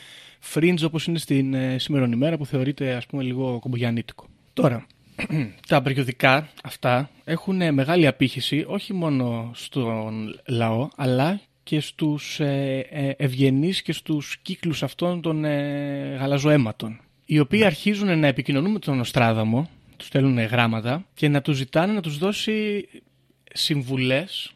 fringe 0.55 0.83
όπως 0.85 1.07
είναι 1.07 1.19
στην 1.19 1.55
ε, 1.55 1.79
σημερινή 1.79 2.15
ημέρα 2.15 2.37
που 2.37 2.47
θεωρείται 2.47 2.95
ας 2.95 3.07
πούμε 3.07 3.23
λίγο 3.23 3.59
κομπογιανίτικο. 3.59 4.27
Τώρα, 4.53 4.87
τα 5.69 5.83
περιοδικά 5.83 6.49
αυτά 6.63 7.11
έχουν 7.25 7.75
μεγάλη 7.75 8.07
απήχηση 8.07 8.65
όχι 8.69 8.93
μόνο 8.93 9.51
στον 9.55 10.41
λαό 10.47 10.89
αλλά 10.97 11.41
και 11.63 11.81
στους 11.81 12.41
ε, 12.41 12.87
ε, 12.91 13.13
ευγενείς 13.17 13.83
και 13.83 13.93
στους 13.93 14.39
κύκλους 14.43 14.83
αυτών 14.83 15.21
των 15.21 15.45
ε, 15.45 16.17
γαλαζοαίματων 16.21 17.01
οι 17.31 17.39
οποίοι 17.39 17.65
αρχίζουν 17.65 18.19
να 18.19 18.27
επικοινωνούν 18.27 18.71
με 18.71 18.79
τον 18.79 18.97
Νοστράδαμο 18.97 19.71
τους 19.97 20.07
στέλνουν 20.07 20.39
γράμματα 20.39 21.07
και 21.15 21.29
να 21.29 21.41
τους 21.41 21.57
ζητάνε 21.57 21.93
να 21.93 22.01
τους 22.01 22.19
δώσει 22.19 22.89
συμβουλές 23.53 24.55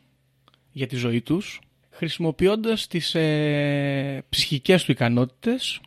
για 0.73 0.87
τη 0.87 0.97
ζωή 0.97 1.21
τους 1.21 1.61
χρησιμοποιώντας 1.91 2.87
τις 2.87 3.15
ε, 3.15 4.25
ψυχικές 4.29 4.85
του 4.85 4.91
ικανότητες 4.91 5.81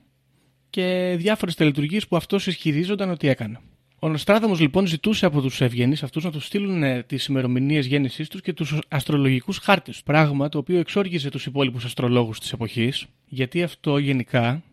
και 0.70 1.16
διάφορες 1.18 1.56
τελετουργίες 1.56 2.08
που 2.08 2.16
αυτός 2.16 2.48
ισχυρίζονταν 2.48 3.10
ότι 3.10 3.28
έκανε. 3.28 3.60
Ο 4.00 4.10
Νοστράδαμος 4.10 4.60
λοιπόν 4.60 4.88
ζητούσε 4.88 5.26
από 5.26 5.42
τους 5.42 5.62
ευγενείς 5.62 6.04
αυτούς 6.04 6.24
να 6.24 6.32
τους 6.32 6.46
στείλουν 6.46 6.84
ε, 6.84 7.04
τις 7.04 7.26
ημερομηνίες 7.26 7.86
γέννησής 7.86 8.28
τους 8.28 8.42
και 8.42 8.54
τους 8.54 8.80
αστρολογικούς 8.88 9.58
χάρτες. 9.58 10.04
Πράγμα 10.04 10.50
το 10.50 10.58
οποίο 10.58 10.80
εξόργιζε 10.80 11.30
τους 11.30 11.46
υπόλοιπους 11.46 11.86
αστρολόγους 11.86 12.40
της 12.40 12.52
εποχής, 12.52 13.06
γιατί 13.28 13.64
αυτό 13.64 13.98
γενικά 13.98 14.64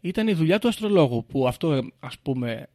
ήταν 0.00 0.28
η 0.28 0.32
δουλειά 0.32 0.58
του 0.58 0.68
αστρολόγου, 0.68 1.26
που 1.26 1.46
αυτό 1.46 1.72
ε, 1.72 1.80
ας 2.00 2.18
πούμε 2.18 2.68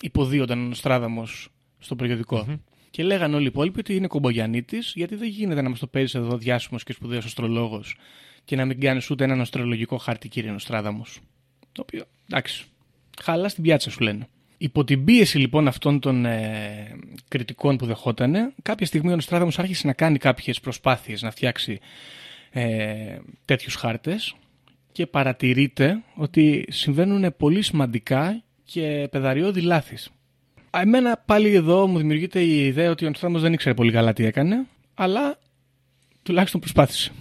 υποδίονταν 0.00 0.58
ο 0.58 0.68
Νοστράδαμος 0.68 1.48
στο 1.78 1.96
περιοδικο 1.96 2.58
Και 2.90 3.02
λέγανε 3.02 3.34
όλοι 3.34 3.44
οι 3.44 3.48
υπόλοιποι 3.48 3.80
ότι 3.80 3.94
είναι 3.94 4.06
κομπογιανίτη, 4.06 4.78
γιατί 4.94 5.14
δεν 5.14 5.28
γίνεται 5.28 5.62
να 5.62 5.68
μας 5.68 5.78
το 5.78 5.86
παίζεις 5.86 6.14
εδώ 6.14 6.36
διάσημος 6.36 6.82
και 6.82 6.92
σπουδαίος 6.92 7.24
αστρολόγος 7.24 7.96
και 8.44 8.56
να 8.56 8.64
μην 8.64 8.80
κάνεις 8.80 9.10
ούτε 9.10 9.24
έναν 9.24 9.40
αστρολογικό 9.40 9.96
χάρτη, 9.96 10.28
κύριε 10.28 10.50
Νοστράδαμος. 10.50 11.18
Το 11.72 11.82
οποίο, 11.82 12.04
εντάξει, 12.30 12.64
χαλά 13.22 13.48
στην 13.48 13.62
πιάτσα 13.62 13.90
σου 13.90 14.00
λένε. 14.00 14.28
Υπό 14.58 14.84
την 14.84 15.04
πίεση 15.04 15.38
λοιπόν 15.38 15.68
αυτών 15.68 16.00
των 16.00 16.24
ε, 16.24 16.96
κριτικών 17.28 17.76
που 17.76 17.86
δεχότανε, 17.86 18.52
κάποια 18.62 18.86
στιγμή 18.86 19.12
ο 19.12 19.14
Νοστράδαμος 19.14 19.58
άρχισε 19.58 19.86
να 19.86 19.92
κάνει 19.92 20.18
κάποιες 20.18 20.60
προσπάθειες 20.60 21.22
να 21.22 21.30
φτιάξει 21.30 21.78
ε, 22.50 23.18
τέτοιους 23.44 23.74
χάρτες 23.74 24.34
και 24.92 25.06
παρατηρείται 25.06 26.02
ότι 26.14 26.64
συμβαίνουν 26.68 27.34
πολύ 27.36 27.62
σημαντικά 27.62 28.42
και 28.64 29.08
πεδαριώδη 29.10 29.60
λάθης. 29.60 30.10
Εμένα 30.70 31.22
πάλι 31.26 31.54
εδώ 31.54 31.86
μου 31.86 31.98
δημιουργείται 31.98 32.40
η 32.40 32.66
ιδέα 32.66 32.90
ότι 32.90 33.04
ο 33.04 33.08
Νοστράδαμος 33.08 33.42
δεν 33.42 33.52
ήξερε 33.52 33.74
πολύ 33.74 33.92
καλά 33.92 34.12
τι 34.12 34.24
έκανε, 34.24 34.66
αλλά 34.94 35.38
τουλάχιστον 36.22 36.60
προσπάθησε. 36.60 37.12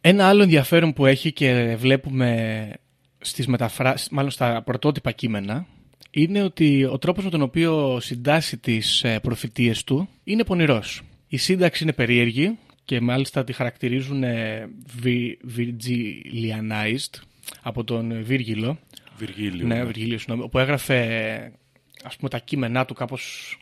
Ένα 0.00 0.28
άλλο 0.28 0.42
ενδιαφέρον 0.42 0.92
που 0.92 1.06
έχει 1.06 1.32
και 1.32 1.76
βλέπουμε 1.78 2.70
στις 3.18 3.46
μεταφράσεις, 3.46 4.08
μάλλον 4.08 4.30
στα 4.30 4.62
πρωτότυπα 4.62 5.10
κείμενα, 5.10 5.66
είναι 6.14 6.42
ότι 6.42 6.84
ο 6.84 6.98
τρόπος 6.98 7.24
με 7.24 7.30
τον 7.30 7.42
οποίο 7.42 8.00
συντάσσει 8.00 8.56
τις 8.56 9.04
ε, 9.04 9.18
προφητείες 9.20 9.84
του 9.84 10.08
είναι 10.24 10.44
πονηρός. 10.44 11.02
Η 11.28 11.36
σύνταξη 11.36 11.82
είναι 11.82 11.92
περίεργη 11.92 12.58
και 12.84 13.00
μάλιστα 13.00 13.44
τη 13.44 13.52
χαρακτηρίζουν 13.52 14.22
ε, 14.22 14.68
βι- 15.00 15.40
Virgilianized 15.56 17.20
από 17.62 17.84
τον 17.84 18.24
Βίργυλο. 18.24 18.78
Βυργίλιο. 19.16 19.66
Ναι, 19.66 19.84
Βυργίλιο, 19.84 20.18
συγγνώμη, 20.18 20.48
που 20.48 20.58
έγραφε 20.58 21.52
ας 22.04 22.16
πούμε 22.16 22.28
τα 22.28 22.38
κείμενά 22.38 22.84
του 22.84 22.94
κάπως 22.94 23.56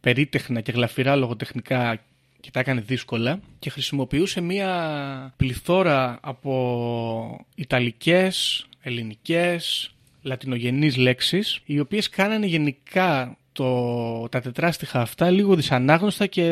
περίτεχνα 0.00 0.60
και 0.60 0.72
γλαφυρά 0.72 1.16
λογοτεχνικά 1.16 2.00
και 2.40 2.50
τα 2.50 2.60
έκανε 2.60 2.80
δύσκολα 2.80 3.40
και 3.58 3.70
χρησιμοποιούσε 3.70 4.40
μία 4.40 5.34
πληθώρα 5.36 6.18
από 6.22 7.46
ιταλικές, 7.54 8.66
ελληνικές, 8.82 9.94
λατινογενείς 10.22 10.96
λέξεις 10.96 11.60
οι 11.64 11.80
οποίες 11.80 12.08
κάνανε 12.08 12.46
γενικά 12.46 13.36
το, 13.52 14.28
τα 14.28 14.40
τετράστιχα 14.40 15.00
αυτά 15.00 15.30
λίγο 15.30 15.54
δυσανάγνωστα 15.54 16.26
και 16.26 16.44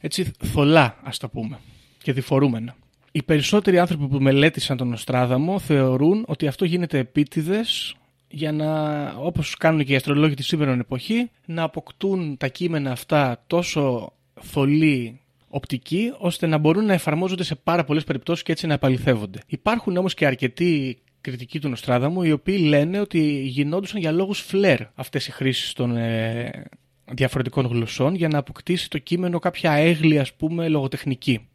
έτσι 0.00 0.30
θολά 0.44 0.96
ας 1.02 1.18
το 1.18 1.28
πούμε 1.28 1.58
και 2.02 2.12
διφορούμενα. 2.12 2.74
Οι 3.12 3.22
περισσότεροι 3.22 3.78
άνθρωποι 3.78 4.06
που 4.06 4.20
μελέτησαν 4.20 4.76
τον 4.76 4.88
Νοστράδαμο 4.88 5.58
θεωρούν 5.58 6.24
ότι 6.26 6.46
αυτό 6.46 6.64
γίνεται 6.64 6.98
επίτηδες 6.98 7.94
για 8.28 8.52
να, 8.52 9.04
όπως 9.16 9.56
κάνουν 9.56 9.84
και 9.84 9.92
οι 9.92 9.96
αστρολόγοι 9.96 10.34
της 10.34 10.46
σήμερα 10.46 10.72
εποχή, 10.72 11.30
να 11.44 11.62
αποκτούν 11.62 12.36
τα 12.36 12.48
κείμενα 12.48 12.90
αυτά 12.90 13.42
τόσο 13.46 14.12
θολή 14.40 15.20
οπτική 15.48 16.12
ώστε 16.18 16.46
να 16.46 16.58
μπορούν 16.58 16.84
να 16.84 16.92
εφαρμόζονται 16.92 17.44
σε 17.44 17.54
πάρα 17.54 17.84
πολλές 17.84 18.04
περιπτώσεις 18.04 18.42
και 18.42 18.52
έτσι 18.52 18.66
να 18.66 18.74
επαληθεύονται. 18.74 19.38
Υπάρχουν 19.46 19.96
όμως 19.96 20.14
και 20.14 20.26
αρκετοί 20.26 20.98
κριτικοί 21.20 21.60
του 21.60 21.68
Νοστράδαμου 21.68 22.22
οι 22.22 22.32
οποίοι 22.32 22.58
λένε 22.62 23.00
ότι 23.00 23.42
γινόντουσαν 23.42 24.00
για 24.00 24.12
λόγους 24.12 24.40
φλερ 24.40 24.80
αυτές 24.94 25.26
οι 25.26 25.30
χρήσεις 25.30 25.72
των 25.72 25.96
ε, 25.96 26.64
διαφορετικών 27.12 27.66
γλωσσών 27.66 28.14
για 28.14 28.28
να 28.28 28.38
αποκτήσει 28.38 28.90
το 28.90 28.98
κείμενο 28.98 29.38
κάποια 29.38 29.72
έγλη 29.72 30.18
ας 30.18 30.32
πούμε 30.32 30.68
λογοτεχνική. 30.68 31.48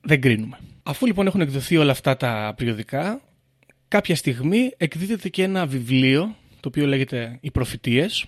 Δεν 0.00 0.20
κρίνουμε. 0.20 0.58
Αφού 0.82 1.06
λοιπόν 1.06 1.26
έχουν 1.26 1.40
εκδοθεί 1.40 1.76
όλα 1.76 1.90
αυτά 1.90 2.16
τα 2.16 2.54
περιοδικά, 2.56 3.20
κάποια 3.88 4.16
στιγμή 4.16 4.72
εκδίδεται 4.76 5.28
και 5.28 5.42
ένα 5.42 5.66
βιβλίο 5.66 6.36
το 6.60 6.68
οποίο 6.68 6.86
λέγεται 6.86 7.38
«Οι 7.40 7.50
προφητείες» 7.50 8.24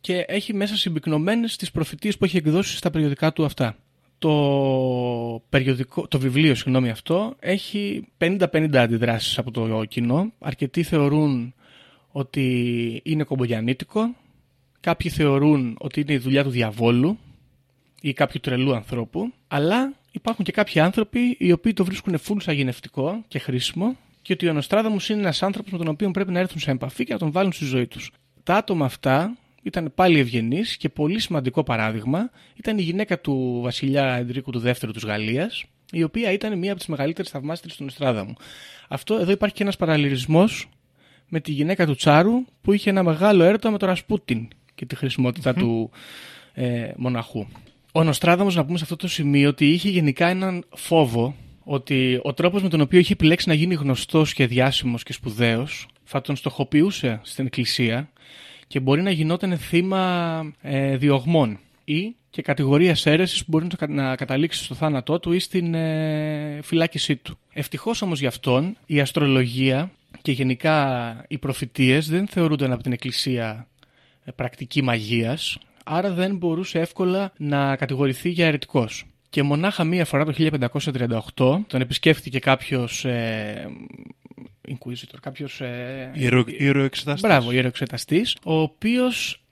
και 0.00 0.24
έχει 0.28 0.54
μέσα 0.54 0.76
συμπυκνωμένες 0.76 1.56
τις 1.56 1.70
προφητείες 1.70 2.18
που 2.18 2.24
έχει 2.24 2.36
εκδώσει 2.36 2.76
στα 2.76 2.90
περιοδικά 2.90 3.32
του 3.32 3.44
αυτά. 3.44 3.76
Το, 4.18 5.42
περιοδικό, 5.48 6.08
το 6.08 6.18
βιβλίο 6.18 6.54
συγγνώμη, 6.54 6.90
αυτό 6.90 7.36
έχει 7.38 8.06
50-50 8.18 8.76
αντιδράσεις 8.76 9.38
από 9.38 9.50
το 9.50 9.84
κοινό. 9.84 10.32
Αρκετοί 10.38 10.82
θεωρούν 10.82 11.54
ότι 12.10 13.00
είναι 13.04 13.24
κομπογιανίτικο, 13.24 14.14
κάποιοι 14.80 15.10
θεωρούν 15.10 15.76
ότι 15.80 16.00
είναι 16.00 16.12
η 16.12 16.18
δουλειά 16.18 16.42
του 16.42 16.50
διαβόλου 16.50 17.18
ή 18.00 18.12
κάποιου 18.12 18.40
τρελού 18.40 18.74
ανθρώπου, 18.74 19.32
αλλά 19.48 19.92
υπάρχουν 20.10 20.44
και 20.44 20.52
κάποιοι 20.52 20.80
άνθρωποι 20.80 21.36
οι 21.38 21.52
οποίοι 21.52 21.72
το 21.72 21.84
βρίσκουν 21.84 22.18
φουλ 22.18 22.38
σαγηνευτικό 22.38 23.24
και 23.28 23.38
χρήσιμο 23.38 23.96
και 24.22 24.32
ότι 24.32 24.48
ο 24.48 24.52
Νοστράδαμος 24.52 25.08
είναι 25.08 25.20
ένας 25.20 25.42
άνθρωπος 25.42 25.72
με 25.72 25.78
τον 25.78 25.88
οποίο 25.88 26.10
πρέπει 26.10 26.32
να 26.32 26.38
έρθουν 26.38 26.60
σε 26.60 26.70
επαφή 26.70 27.04
και 27.04 27.12
να 27.12 27.18
τον 27.18 27.30
βάλουν 27.30 27.52
στη 27.52 27.64
ζωή 27.64 27.86
τους. 27.86 28.10
Τα 28.42 28.56
άτομα 28.56 28.84
αυτά 28.84 29.36
ήταν 29.68 29.92
πάλι 29.94 30.18
ευγενεί 30.18 30.62
και 30.78 30.88
πολύ 30.88 31.20
σημαντικό 31.20 31.62
παράδειγμα 31.62 32.30
ήταν 32.54 32.78
η 32.78 32.82
γυναίκα 32.82 33.20
του 33.20 33.60
βασιλιά 33.62 34.14
Ενδρίκου 34.14 34.50
του 34.50 34.58
δεύτερου 34.58 34.92
της 34.92 35.04
Γαλλίας, 35.04 35.64
η 35.92 36.02
οποία 36.02 36.32
ήταν 36.32 36.58
μία 36.58 36.70
από 36.70 36.78
τις 36.78 36.88
μεγαλύτερες 36.88 37.30
θαυμάστρες 37.30 37.76
του 37.76 37.84
Νοστράδαμου. 37.84 38.34
Αυτό 38.88 39.14
εδώ 39.14 39.30
υπάρχει 39.30 39.54
και 39.54 39.62
ένας 39.62 39.76
παραλληλισμός 39.76 40.68
με 41.28 41.40
τη 41.40 41.52
γυναίκα 41.52 41.86
του 41.86 41.94
Τσάρου 41.94 42.44
που 42.60 42.72
είχε 42.72 42.90
ένα 42.90 43.02
μεγάλο 43.02 43.44
έρωτα 43.44 43.70
με 43.70 43.78
τον 43.78 43.88
Ρασπούτιν 43.88 44.48
και 44.74 44.86
τη 44.86 44.96
χρησιμοτητα 44.96 45.54
του 45.54 45.90
ε, 46.52 46.90
μοναχού. 46.96 47.46
Ο 47.92 48.04
Νοστράδαμος 48.04 48.54
να 48.54 48.64
πούμε 48.64 48.78
σε 48.78 48.84
αυτό 48.84 48.96
το 48.96 49.08
σημείο 49.08 49.48
ότι 49.48 49.66
είχε 49.72 49.88
γενικά 49.88 50.28
έναν 50.28 50.64
φόβο 50.74 51.34
ότι 51.64 52.20
ο 52.22 52.34
τρόπος 52.34 52.62
με 52.62 52.68
τον 52.68 52.80
οποίο 52.80 52.98
είχε 52.98 53.12
επιλέξει 53.12 53.48
να 53.48 53.54
γίνει 53.54 53.74
γνωστός 53.74 54.34
και 54.34 54.46
διάσημος 54.46 55.02
και 55.02 55.12
σπουδαίος 55.12 55.88
θα 56.04 56.20
τον 56.20 56.36
στοχοποιούσε 56.36 57.20
στην 57.22 57.46
εκκλησία 57.46 58.10
και 58.68 58.80
μπορεί 58.80 59.02
να 59.02 59.10
γινόταν 59.10 59.58
θύμα 59.58 60.52
ε, 60.60 60.96
διωγμών 60.96 61.58
ή 61.84 62.14
και 62.30 62.42
κατηγορίας 62.42 63.06
αίρεσης 63.06 63.38
που 63.38 63.46
μπορεί 63.48 63.66
να 63.88 64.16
καταλήξει 64.16 64.64
στο 64.64 64.74
θάνατό 64.74 65.18
του 65.18 65.32
ή 65.32 65.38
στην 65.38 65.74
ε, 65.74 66.60
φυλάκισή 66.62 67.16
του. 67.16 67.38
Ευτυχώς 67.52 68.02
όμως 68.02 68.20
για 68.20 68.28
αυτόν 68.28 68.76
η 68.86 69.00
αστρολογία 69.00 69.90
και 70.22 70.32
γενικά 70.32 71.24
οι 71.28 71.38
προφητείες 71.38 72.08
δεν 72.08 72.26
θεωρούνταν 72.26 72.72
από 72.72 72.82
την 72.82 72.92
Εκκλησία 72.92 73.66
ε, 74.24 74.30
πρακτική 74.30 74.82
μαγείας, 74.82 75.58
άρα 75.84 76.10
δεν 76.10 76.36
μπορούσε 76.36 76.78
εύκολα 76.78 77.32
να 77.36 77.76
κατηγορηθεί 77.76 78.28
για 78.28 78.46
αιρετικός. 78.46 79.06
Και 79.30 79.42
μονάχα 79.42 79.84
μία 79.84 80.04
φορά 80.04 80.24
το 80.24 80.34
1538 81.36 81.58
τον 81.66 81.80
επισκέφθηκε 81.80 82.38
κάποιος 82.38 83.04
ε, 83.04 83.70
Inquisitor, 84.68 85.18
κάποιος... 85.20 85.60
Ε, 85.60 86.10
Ιερο, 86.14 86.44
ιεροεξεταστής. 86.46 87.22
Μπράβο, 87.28 87.52
ιεροεξεταστής, 87.52 88.36
ο 88.44 88.60
οποίος 88.60 89.42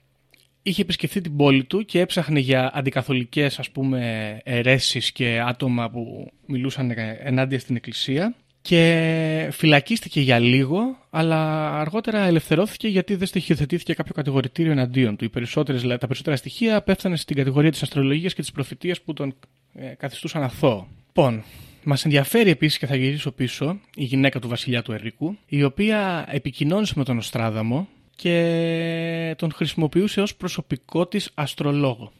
είχε 0.61 0.81
επισκεφθεί 0.81 1.21
την 1.21 1.35
πόλη 1.35 1.63
του 1.63 1.85
και 1.85 1.99
έψαχνε 1.99 2.39
για 2.39 2.71
αντικαθολικές 2.73 3.59
ας 3.59 3.71
πούμε 3.71 4.39
αιρέσεις 4.43 5.11
και 5.11 5.41
άτομα 5.45 5.89
που 5.89 6.31
μιλούσαν 6.45 6.93
ενάντια 7.19 7.59
στην 7.59 7.75
εκκλησία 7.75 8.35
και 8.67 9.49
φυλακίστηκε 9.51 10.21
για 10.21 10.39
λίγο, 10.39 10.97
αλλά 11.09 11.71
αργότερα 11.79 12.25
ελευθερώθηκε 12.25 12.87
γιατί 12.87 13.15
δεν 13.15 13.27
στοιχειοθετήθηκε 13.27 13.93
κάποιο 13.93 14.13
κατηγορητήριο 14.13 14.71
εναντίον 14.71 15.15
του. 15.15 15.23
Οι 15.23 15.29
περισσότερες, 15.29 15.81
τα 15.81 15.97
περισσότερα 15.97 16.35
στοιχεία 16.35 16.81
πέφτανε 16.81 17.15
στην 17.15 17.35
κατηγορία 17.35 17.71
της 17.71 17.81
αστρολογίας 17.81 18.33
και 18.33 18.41
της 18.41 18.51
προφητείας 18.51 19.01
που 19.01 19.13
τον 19.13 19.35
ε, 19.73 19.85
καθιστούσαν 19.85 20.43
αθώο. 20.43 20.87
Λοιπόν, 21.07 21.43
Μας 21.89 22.05
ενδιαφέρει 22.05 22.49
επίσης 22.49 22.77
και 22.77 22.85
θα 22.85 22.95
γυρίσω 22.95 23.31
πίσω 23.31 23.79
η 23.95 24.03
γυναίκα 24.03 24.39
του 24.39 24.47
βασιλιά 24.47 24.81
του 24.81 24.91
Ερρίκου, 24.91 25.37
η 25.47 25.63
οποία 25.63 26.25
επικοινώνησε 26.29 26.93
με 26.95 27.03
τον 27.03 27.17
Οστράδαμο 27.17 27.87
και 28.15 29.35
τον 29.37 29.51
χρησιμοποιούσε 29.51 30.21
ως 30.21 30.35
προσωπικό 30.35 31.07
της 31.07 31.31
αστρολόγο 31.33 32.11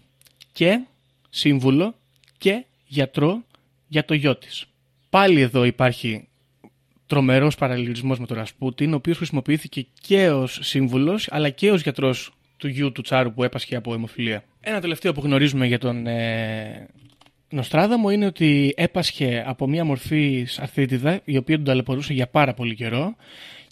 και 0.52 0.86
σύμβουλο 1.30 1.96
και 2.38 2.66
γιατρό 2.86 3.44
για 3.88 4.06
το 4.06 4.14
γιο 4.14 4.36
της. 4.38 4.66
Πάλι 5.10 5.42
εδώ 5.42 5.64
υπάρχει 5.64 6.28
τρομερός 7.06 7.56
παραλληλισμός 7.56 8.20
με 8.20 8.26
τον 8.26 8.38
Ρασπούτιν, 8.38 8.94
ο 8.94 8.96
οποίος 8.96 9.18
χρησιμοποιήθηκε 9.18 9.88
και 10.02 10.30
ως 10.30 10.60
σύμβουλος 10.62 11.28
αλλά 11.32 11.50
και 11.50 11.72
ως 11.72 11.82
γιατρός 11.82 12.32
του 12.58 12.68
γιου 12.68 12.92
του 12.92 13.02
Τσάρου 13.02 13.34
που 13.34 13.44
έπασχε 13.44 13.76
από 13.76 13.94
αιμοφιλία. 13.94 14.44
Ένα 14.60 14.82
τελευταίο 14.82 15.14
που 15.14 15.22
γνωρίζουμε 15.22 15.66
για 15.66 15.80
τον 15.80 16.08
ε, 16.08 16.88
Νοστράδαμο 17.50 18.10
είναι 18.10 18.26
ότι 18.26 18.74
έπασχε 18.78 19.44
από 19.48 19.68
μια 19.68 19.86
μορφή 19.86 20.48
αρθρίτιδα 20.58 21.22
η 21.24 21.38
οποία 21.38 21.56
τον 21.56 21.66
ταλαιπωρούσε 21.66 22.14
για 22.14 22.28
πάρα 22.28 22.54
πολύ 22.54 22.76
καιρό 22.76 23.16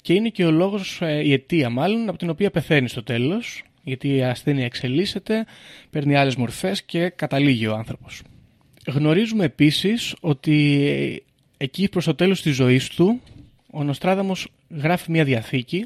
και 0.01 0.13
είναι 0.13 0.29
και 0.29 0.45
ο 0.45 0.51
λόγος, 0.51 1.01
ε, 1.01 1.21
η 1.23 1.33
αιτία 1.33 1.69
μάλλον, 1.69 2.09
από 2.09 2.17
την 2.17 2.29
οποία 2.29 2.51
πεθαίνει 2.51 2.89
στο 2.89 3.03
τέλος 3.03 3.63
γιατί 3.83 4.15
η 4.15 4.23
ασθένεια 4.23 4.65
εξελίσσεται, 4.65 5.45
παίρνει 5.89 6.15
άλλες 6.15 6.35
μορφές 6.35 6.83
και 6.83 7.09
καταλήγει 7.09 7.67
ο 7.67 7.75
άνθρωπος. 7.75 8.21
Γνωρίζουμε 8.88 9.43
επίσης 9.43 10.15
ότι 10.19 11.23
εκεί 11.57 11.89
προς 11.89 12.05
το 12.05 12.15
τέλος 12.15 12.41
της 12.41 12.55
ζωής 12.55 12.88
του 12.88 13.21
ο 13.71 13.83
Νοστράδαμος 13.83 14.47
γράφει 14.69 15.11
μια 15.11 15.23
διαθήκη 15.23 15.85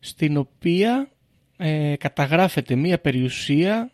στην 0.00 0.36
οποία 0.36 1.08
ε, 1.56 1.94
καταγράφεται 1.98 2.74
μια 2.74 2.98
περιουσία 2.98 3.90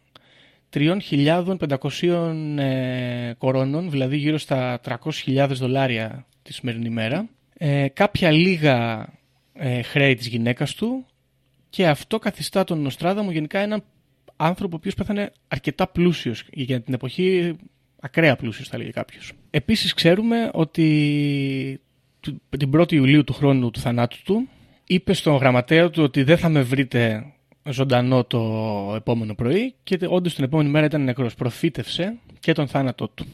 3.500 0.77 2.59
ε, 2.59 3.33
κορώνων, 3.39 3.91
δηλαδή 3.91 4.17
γύρω 4.17 4.39
στα 4.39 4.81
300.000 5.27 5.49
δολάρια 5.51 6.27
τη 6.43 6.53
σημερινή 6.53 6.91
μέρα, 6.91 7.29
ε, 7.59 7.89
κάποια 7.89 8.31
λίγα 8.31 9.09
ε, 9.53 9.83
χρέη 9.83 10.15
της 10.15 10.27
γυναίκας 10.27 10.75
του 10.75 11.07
και 11.71 11.89
αυτό 11.89 12.19
καθιστά 12.19 12.65
τον 12.65 12.81
Νοστράδαμο 12.81 13.31
γενικά 13.31 13.59
έναν 13.59 13.83
άνθρωπο 14.37 14.75
ο 14.75 14.79
οποίος 14.79 14.95
πέθανε 14.95 15.33
αρκετά 15.49 15.87
πλούσιος 15.87 16.45
για 16.53 16.81
την 16.81 16.95
εποχή 16.95 17.57
ακραία 18.01 18.37
πλούσιος 18.37 18.69
θα 18.69 18.79
λέγει 18.79 18.91
κάποιος. 18.91 19.33
Επίσης 19.51 19.95
ξέρουμε 19.95 20.51
ότι 20.53 21.81
την 22.59 22.71
1η 22.75 22.93
Ιουλίου 22.93 23.25
του 23.25 23.33
χρόνου 23.33 23.71
του 23.71 23.81
θανάτου 23.81 24.23
του 24.25 24.49
είπε 24.87 25.13
στον 25.13 25.37
γραμματέα 25.37 25.91
του 25.91 26.03
ότι 26.03 26.23
δεν 26.23 26.39
θα 26.39 26.49
με 26.49 26.61
βρείτε 26.61 27.33
ζωντανό 27.71 28.25
το 28.25 28.93
επόμενο 28.97 29.35
πρωί 29.35 29.75
και 29.83 29.99
όντως 30.09 30.35
την 30.35 30.45
επόμενη 30.45 30.69
μέρα 30.69 30.87
ήταν 30.87 31.05
νεκρός. 31.05 31.35
Προφήτευσε 31.35 32.19
και 32.41 32.53
τον 32.53 32.69
θάνατό 32.69 33.09
του. 33.09 33.27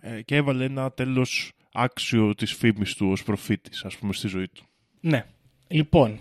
Ε, 0.00 0.22
και 0.22 0.36
έβαλε 0.36 0.64
ένα 0.64 0.90
τέλος 0.90 1.52
άξιο 1.72 2.34
της 2.34 2.52
φήμης 2.52 2.94
του 2.94 3.08
ως 3.10 3.22
προφήτης, 3.22 3.84
ας 3.84 3.96
πούμε, 3.96 4.12
στη 4.12 4.28
ζωή 4.28 4.48
του. 4.48 4.62
Ναι. 5.00 5.24
Λοιπόν, 5.68 6.18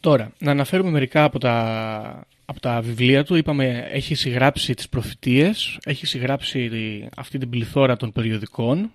τώρα, 0.00 0.32
να 0.38 0.50
αναφέρουμε 0.50 0.90
μερικά 0.90 1.24
από 1.24 1.38
τα, 1.38 2.26
από 2.44 2.60
τα 2.60 2.80
βιβλία 2.80 3.24
του. 3.24 3.34
Είπαμε, 3.34 3.88
έχει 3.92 4.14
συγγράψει 4.14 4.74
τις 4.74 4.88
προφητείες, 4.88 5.78
έχει 5.84 6.06
συγγράψει 6.06 6.70
αυτή 7.16 7.38
την 7.38 7.50
πληθώρα 7.50 7.96
των 7.96 8.12
περιοδικών. 8.12 8.90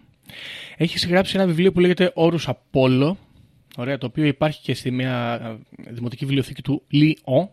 Έχει 0.77 0.97
συγγράψει 0.99 1.35
ένα 1.37 1.45
βιβλίο 1.45 1.71
που 1.71 1.79
λέγεται 1.79 2.11
«Όρους 2.13 2.47
Απόλλω», 2.47 3.17
ωραία, 3.77 3.97
το 3.97 4.05
οποίο 4.05 4.25
υπάρχει 4.25 4.61
και 4.61 4.73
στη 4.73 4.91
μια 4.91 5.39
δημοτική 5.89 6.25
βιβλιοθήκη 6.25 6.61
του 6.61 6.83
Λιόν, 6.87 7.49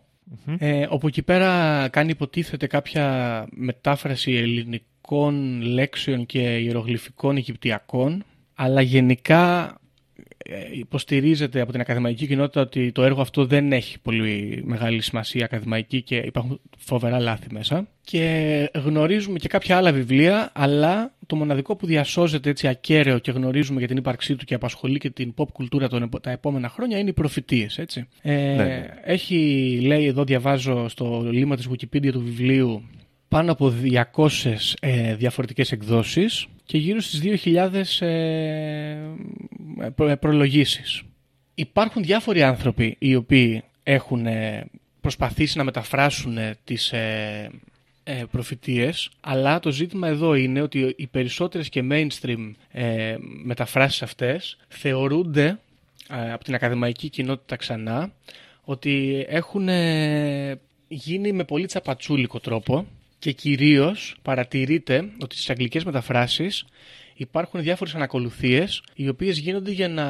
ε, 0.57 0.87
όπου 0.89 1.07
εκεί 1.07 1.21
πέρα 1.21 1.87
κάνει 1.91 2.09
υποτίθεται 2.09 2.67
κάποια 2.67 3.47
μετάφραση 3.51 4.31
ελληνικών 4.31 5.61
λέξεων 5.61 6.25
και 6.25 6.57
ιερογλυφικών 6.57 7.37
Αιγυπτιακών, 7.37 8.23
αλλά 8.53 8.81
γενικά 8.81 9.63
ε, 9.65 9.82
υποστηρίζεται 10.73 11.61
από 11.61 11.71
την 11.71 11.81
ακαδημαϊκή 11.81 12.27
κοινότητα 12.27 12.61
ότι 12.61 12.91
το 12.91 13.03
έργο 13.03 13.21
αυτό 13.21 13.45
δεν 13.45 13.71
έχει 13.71 13.99
πολύ 13.99 14.61
μεγάλη 14.65 15.01
σημασία 15.01 15.45
ακαδημαϊκή 15.45 16.01
και 16.01 16.15
υπάρχουν 16.15 16.59
φοβερά 16.77 17.19
λάθη 17.19 17.47
μέσα. 17.51 17.87
Και 18.01 18.69
γνωρίζουμε 18.73 19.37
και 19.39 19.47
κάποια 19.47 19.77
άλλα 19.77 19.91
βιβλία, 19.91 20.51
αλλά 20.53 21.13
το 21.27 21.35
μοναδικό 21.35 21.75
που 21.75 21.85
διασώζεται 21.85 22.49
έτσι 22.49 22.67
ακέραιο 22.67 23.19
και 23.19 23.31
γνωρίζουμε 23.31 23.79
για 23.79 23.87
την 23.87 23.97
ύπαρξή 23.97 24.35
του 24.35 24.45
και 24.45 24.53
απασχολεί 24.53 24.97
και 24.97 25.09
την 25.09 25.33
pop 25.37 25.47
κουλτούρα 25.53 25.87
τα 26.21 26.31
επόμενα 26.31 26.69
χρόνια 26.69 26.97
είναι 26.97 27.09
οι 27.09 27.13
προφητείες, 27.13 27.77
έτσι. 27.77 28.07
Ε, 28.21 28.33
ναι. 28.33 28.85
Έχει, 29.03 29.79
λέει 29.83 30.05
εδώ 30.05 30.23
διαβάζω 30.23 30.87
στο 30.89 31.27
λίμα 31.31 31.55
της 31.55 31.69
Wikipedia 31.69 32.11
του 32.11 32.21
βιβλίου 32.21 32.83
πάνω 33.33 33.51
από 33.51 33.73
200 34.15 34.55
ε, 34.79 35.15
διαφορετικές 35.15 35.71
εκδόσεις 35.71 36.47
και 36.65 36.77
γύρω 36.77 36.99
στις 36.99 37.21
2.000 37.43 38.07
ε, 38.07 38.97
προ, 39.95 40.17
προλογίσεις. 40.17 41.01
Υπάρχουν 41.55 42.03
διάφοροι 42.03 42.43
άνθρωποι 42.43 42.95
οι 42.99 43.15
οποίοι 43.15 43.63
έχουν 43.83 44.25
ε, 44.25 44.65
προσπαθήσει 45.01 45.57
να 45.57 45.63
μεταφράσουν 45.63 46.37
τις, 46.63 46.91
ε, 46.91 47.49
ε, 48.03 48.23
προφητείες, 48.31 49.09
αλλά 49.21 49.59
το 49.59 49.71
ζήτημα 49.71 50.07
εδώ 50.07 50.33
είναι 50.33 50.61
ότι 50.61 50.93
οι 50.97 51.07
περισσότερες 51.07 51.69
και 51.69 51.83
mainstream 51.91 52.51
ε, 52.71 53.15
μεταφράσεις 53.43 54.01
αυτές 54.01 54.57
θεωρούνται 54.67 55.59
ε, 56.09 56.31
από 56.31 56.43
την 56.43 56.53
ακαδημαϊκή 56.53 57.09
κοινότητα 57.09 57.55
ξανά 57.55 58.13
ότι 58.63 59.25
έχουν 59.29 59.69
ε, 59.69 60.59
γίνει 60.87 61.31
με 61.31 61.43
πολύ 61.43 61.65
τσαπατσούλικο 61.65 62.39
τρόπο 62.39 62.87
και 63.23 63.31
κυρίως 63.31 64.15
παρατηρείται 64.21 65.09
ότι 65.21 65.35
στις 65.35 65.49
αγγλικές 65.49 65.83
μεταφράσεις 65.83 66.65
υπάρχουν 67.15 67.61
διάφορες 67.61 67.95
ανακολουθίες 67.95 68.83
οι 68.95 69.07
οποίες 69.07 69.37
γίνονται 69.37 69.71
για 69.71 69.87
να 69.87 70.05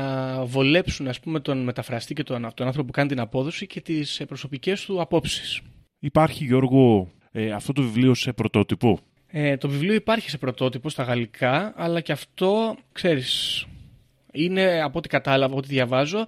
βολέψουν 0.45 1.08
ας 1.08 1.19
πούμε, 1.19 1.39
τον 1.39 1.63
μεταφραστή 1.63 2.13
και 2.13 2.23
τον, 2.23 2.52
τον 2.54 2.65
άνθρωπο 2.65 2.88
που 2.88 2.93
κάνει 2.93 3.10
την 3.10 3.19
απόδοση 3.19 3.67
και 3.67 3.82
τις 3.82 4.19
ε, 4.19 4.26
προσωπικές 4.26 4.86
του 4.86 5.02
απόψεις. 5.02 5.62
Υπάρχει, 5.99 6.43
Γιώργο, 6.43 7.12
ε, 7.32 7.52
αυτό 7.52 7.73
το 7.73 7.82
βιβλίο 7.82 8.13
σε 8.13 8.34
πρωτότυπο; 8.34 8.99
Ε, 9.28 9.58
το 9.58 9.69
βιβλίο 9.69 9.93
υπάρχει 9.93 10.30
σε 10.30 10.38
πρωτότυπο 10.38 10.89
στα 10.89 11.04
γαλλικά, 11.04 11.73
αλλά 11.76 12.02
και 12.02 12.12
αυτό, 12.12 12.76
ξέρεις, 12.91 13.65
είναι 14.32 14.82
από 14.82 14.97
ό,τι 14.97 15.08
κατάλαβα, 15.08 15.45
από 15.45 15.58
ό,τι 15.58 15.67
διαβάζω, 15.67 16.26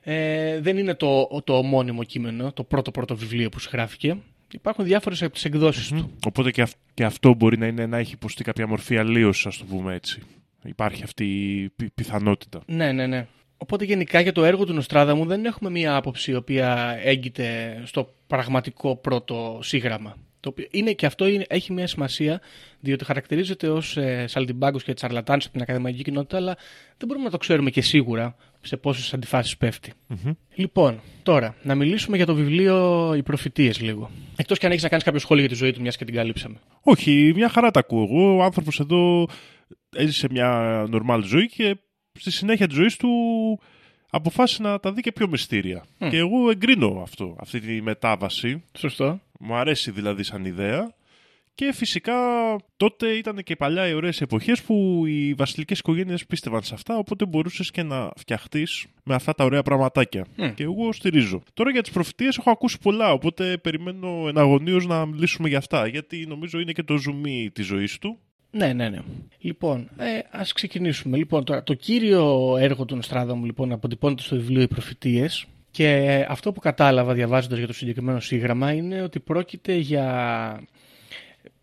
ε, 0.00 0.60
δεν 0.60 0.76
είναι 0.78 0.94
το, 0.94 1.40
το 1.44 1.58
ομώνυμο 1.58 2.04
κείμενο, 2.04 2.52
το 2.52 2.64
πρώτο 2.64 2.90
πρώτο 2.90 3.16
βιβλίο 3.16 3.48
που 3.48 3.58
συγγράφηκε. 3.58 4.16
Υπάρχουν 4.54 4.84
διάφορες 4.84 5.22
από 5.22 5.32
τις 5.32 5.44
εκδόσεις 5.44 5.88
του. 5.88 6.10
Οπότε 6.26 6.50
και, 6.50 6.62
αυ- 6.62 6.76
και 6.94 7.04
αυτό 7.04 7.34
μπορεί 7.34 7.58
να 7.58 7.66
είναι 7.66 7.86
να 7.86 7.98
έχει 7.98 8.12
υποστεί 8.14 8.44
κάποια 8.44 8.66
μορφή 8.66 8.96
αλλίωσης, 8.98 9.46
ας 9.46 9.56
το 9.58 9.64
πούμε 9.64 9.94
έτσι. 9.94 10.22
Υπάρχει 10.64 11.02
αυτή 11.02 11.24
η 11.24 11.68
πι- 11.76 11.90
πιθανότητα. 11.94 12.60
Ναι, 12.66 12.92
ναι, 12.92 13.06
ναι. 13.06 13.26
Οπότε 13.56 13.84
γενικά 13.84 14.20
για 14.20 14.32
το 14.32 14.44
έργο 14.44 14.64
του 14.64 14.72
Νοστράδαμου 14.72 15.26
δεν 15.26 15.44
έχουμε 15.44 15.70
μία 15.70 15.96
άποψη 15.96 16.30
η 16.30 16.34
οποία 16.34 16.98
έγκυται 17.02 17.80
στο 17.84 18.14
πραγματικό 18.26 18.96
πρώτο 18.96 19.58
σύγγραμμα. 19.62 20.16
Το 20.40 20.48
οποίο 20.48 20.66
είναι 20.70 20.92
και 20.92 21.06
αυτό 21.06 21.26
είναι, 21.26 21.44
έχει 21.48 21.72
μια 21.72 21.86
σημασία, 21.86 22.40
διότι 22.80 23.04
χαρακτηρίζεται 23.04 23.68
ως 23.68 23.96
ε, 23.96 24.24
σαλτιμπάγκος 24.26 24.82
και 24.82 24.94
τσαρλατάνου 24.94 25.40
από 25.42 25.52
την 25.52 25.62
ακαδημαϊκή 25.62 26.02
κοινότητα, 26.02 26.36
αλλά 26.36 26.56
δεν 26.96 27.06
μπορούμε 27.08 27.24
να 27.24 27.30
το 27.30 27.36
ξέρουμε 27.36 27.70
και 27.70 27.80
σίγουρα 27.82 28.36
σε 28.66 28.76
πόσες 28.76 29.14
αντιφάσεις 29.14 29.56
πέφτει. 29.56 29.92
Λοιπόν, 30.54 31.00
τώρα, 31.22 31.56
να 31.62 31.74
μιλήσουμε 31.74 32.16
για 32.16 32.26
το 32.26 32.34
βιβλίο 32.34 33.14
Οι 33.14 33.22
Προφητείες 33.22 33.80
λίγο. 33.80 34.10
Εκτός 34.36 34.58
και 34.58 34.66
αν 34.66 34.70
έχεις 34.70 34.84
να 34.84 34.88
κάνεις 34.88 35.04
κάποιο 35.04 35.20
σχόλιο 35.20 35.44
για 35.44 35.52
τη 35.52 35.58
ζωή 35.58 35.72
του, 35.72 35.80
μιας 35.80 35.96
και 35.96 36.04
την 36.04 36.14
καλύψαμε. 36.14 36.56
Όχι, 36.82 37.32
μια 37.34 37.48
χαρά 37.48 37.70
τα 37.70 37.80
ακούω. 37.80 38.02
Εγώ, 38.02 38.36
ο 38.36 38.42
άνθρωπος 38.42 38.80
εδώ 38.80 39.26
έζησε 39.96 40.26
μια 40.30 40.82
normal 40.92 41.20
ζωή 41.24 41.46
και 41.46 41.76
στη 42.18 42.30
συνέχεια 42.30 42.66
της 42.66 42.76
ζωής 42.76 42.96
του 42.96 43.08
αποφάσισε 44.10 44.62
να 44.62 44.80
τα 44.80 44.92
δει 44.92 45.00
και 45.00 45.12
πιο 45.12 45.28
μυστήρια. 45.28 45.84
Και 45.98 46.16
εγώ 46.16 46.50
εγκρίνω 46.50 47.00
αυτό, 47.02 47.36
αυτή 47.40 47.60
τη 47.60 47.82
μετάβαση. 47.82 48.62
Σωστό. 48.78 49.20
Μου 49.40 49.54
αρέσει 49.54 49.90
δηλαδή 49.90 50.22
σαν 50.22 50.44
ιδέα. 50.44 50.94
Και 51.54 51.72
φυσικά 51.72 52.14
τότε 52.76 53.08
ήταν 53.08 53.42
και 53.42 53.56
παλιά 53.56 53.88
οι 53.88 53.94
ωραίες 53.94 54.20
εποχές 54.20 54.62
που 54.62 55.02
οι 55.06 55.34
βασιλικές 55.34 55.78
οικογένειες 55.78 56.26
πίστευαν 56.26 56.62
σε 56.62 56.74
αυτά, 56.74 56.96
οπότε 56.96 57.26
μπορούσες 57.26 57.70
και 57.70 57.82
να 57.82 58.10
φτιαχτείς 58.16 58.86
με 59.04 59.14
αυτά 59.14 59.34
τα 59.34 59.44
ωραία 59.44 59.62
πραγματάκια. 59.62 60.26
Και 60.54 60.62
εγώ 60.62 60.92
στηρίζω. 60.92 61.42
Τώρα 61.54 61.70
για 61.70 61.82
τις 61.82 61.92
προφητείες 61.92 62.36
έχω 62.38 62.50
ακούσει 62.50 62.78
πολλά, 62.78 63.12
οπότε 63.12 63.56
περιμένω 63.56 64.28
εναγωνίως 64.28 64.86
να 64.86 65.06
μιλήσουμε 65.06 65.48
για 65.48 65.58
αυτά, 65.58 65.86
γιατί 65.86 66.26
νομίζω 66.26 66.60
είναι 66.60 66.72
και 66.72 66.82
το 66.82 66.96
ζουμί 66.96 67.50
της 67.52 67.66
ζωής 67.66 67.98
του. 67.98 68.18
Ναι, 68.50 68.72
ναι, 68.72 68.88
ναι. 68.88 68.98
Λοιπόν, 69.38 69.88
ε, 69.96 70.18
ας 70.30 70.52
ξεκινήσουμε. 70.52 71.16
Λοιπόν, 71.16 71.44
τώρα, 71.44 71.62
το 71.62 71.74
κύριο 71.74 72.56
έργο 72.58 72.84
του 72.84 72.96
Νοστράδαμου 72.96 73.44
λοιπόν, 73.44 73.72
αποτυπώνεται 73.72 74.22
στο 74.22 74.36
βιβλίο 74.36 74.62
«Οι 74.62 74.68
Προφητείες» 74.68 75.46
και 75.70 76.26
αυτό 76.28 76.52
που 76.52 76.60
κατάλαβα 76.60 77.14
διαβάζοντας 77.14 77.58
για 77.58 77.66
το 77.66 77.72
συγκεκριμένο 77.72 78.20
σύγγραμμα 78.20 78.72
είναι 78.72 79.02
ότι 79.02 79.20
πρόκειται 79.20 79.74
για 79.74 80.60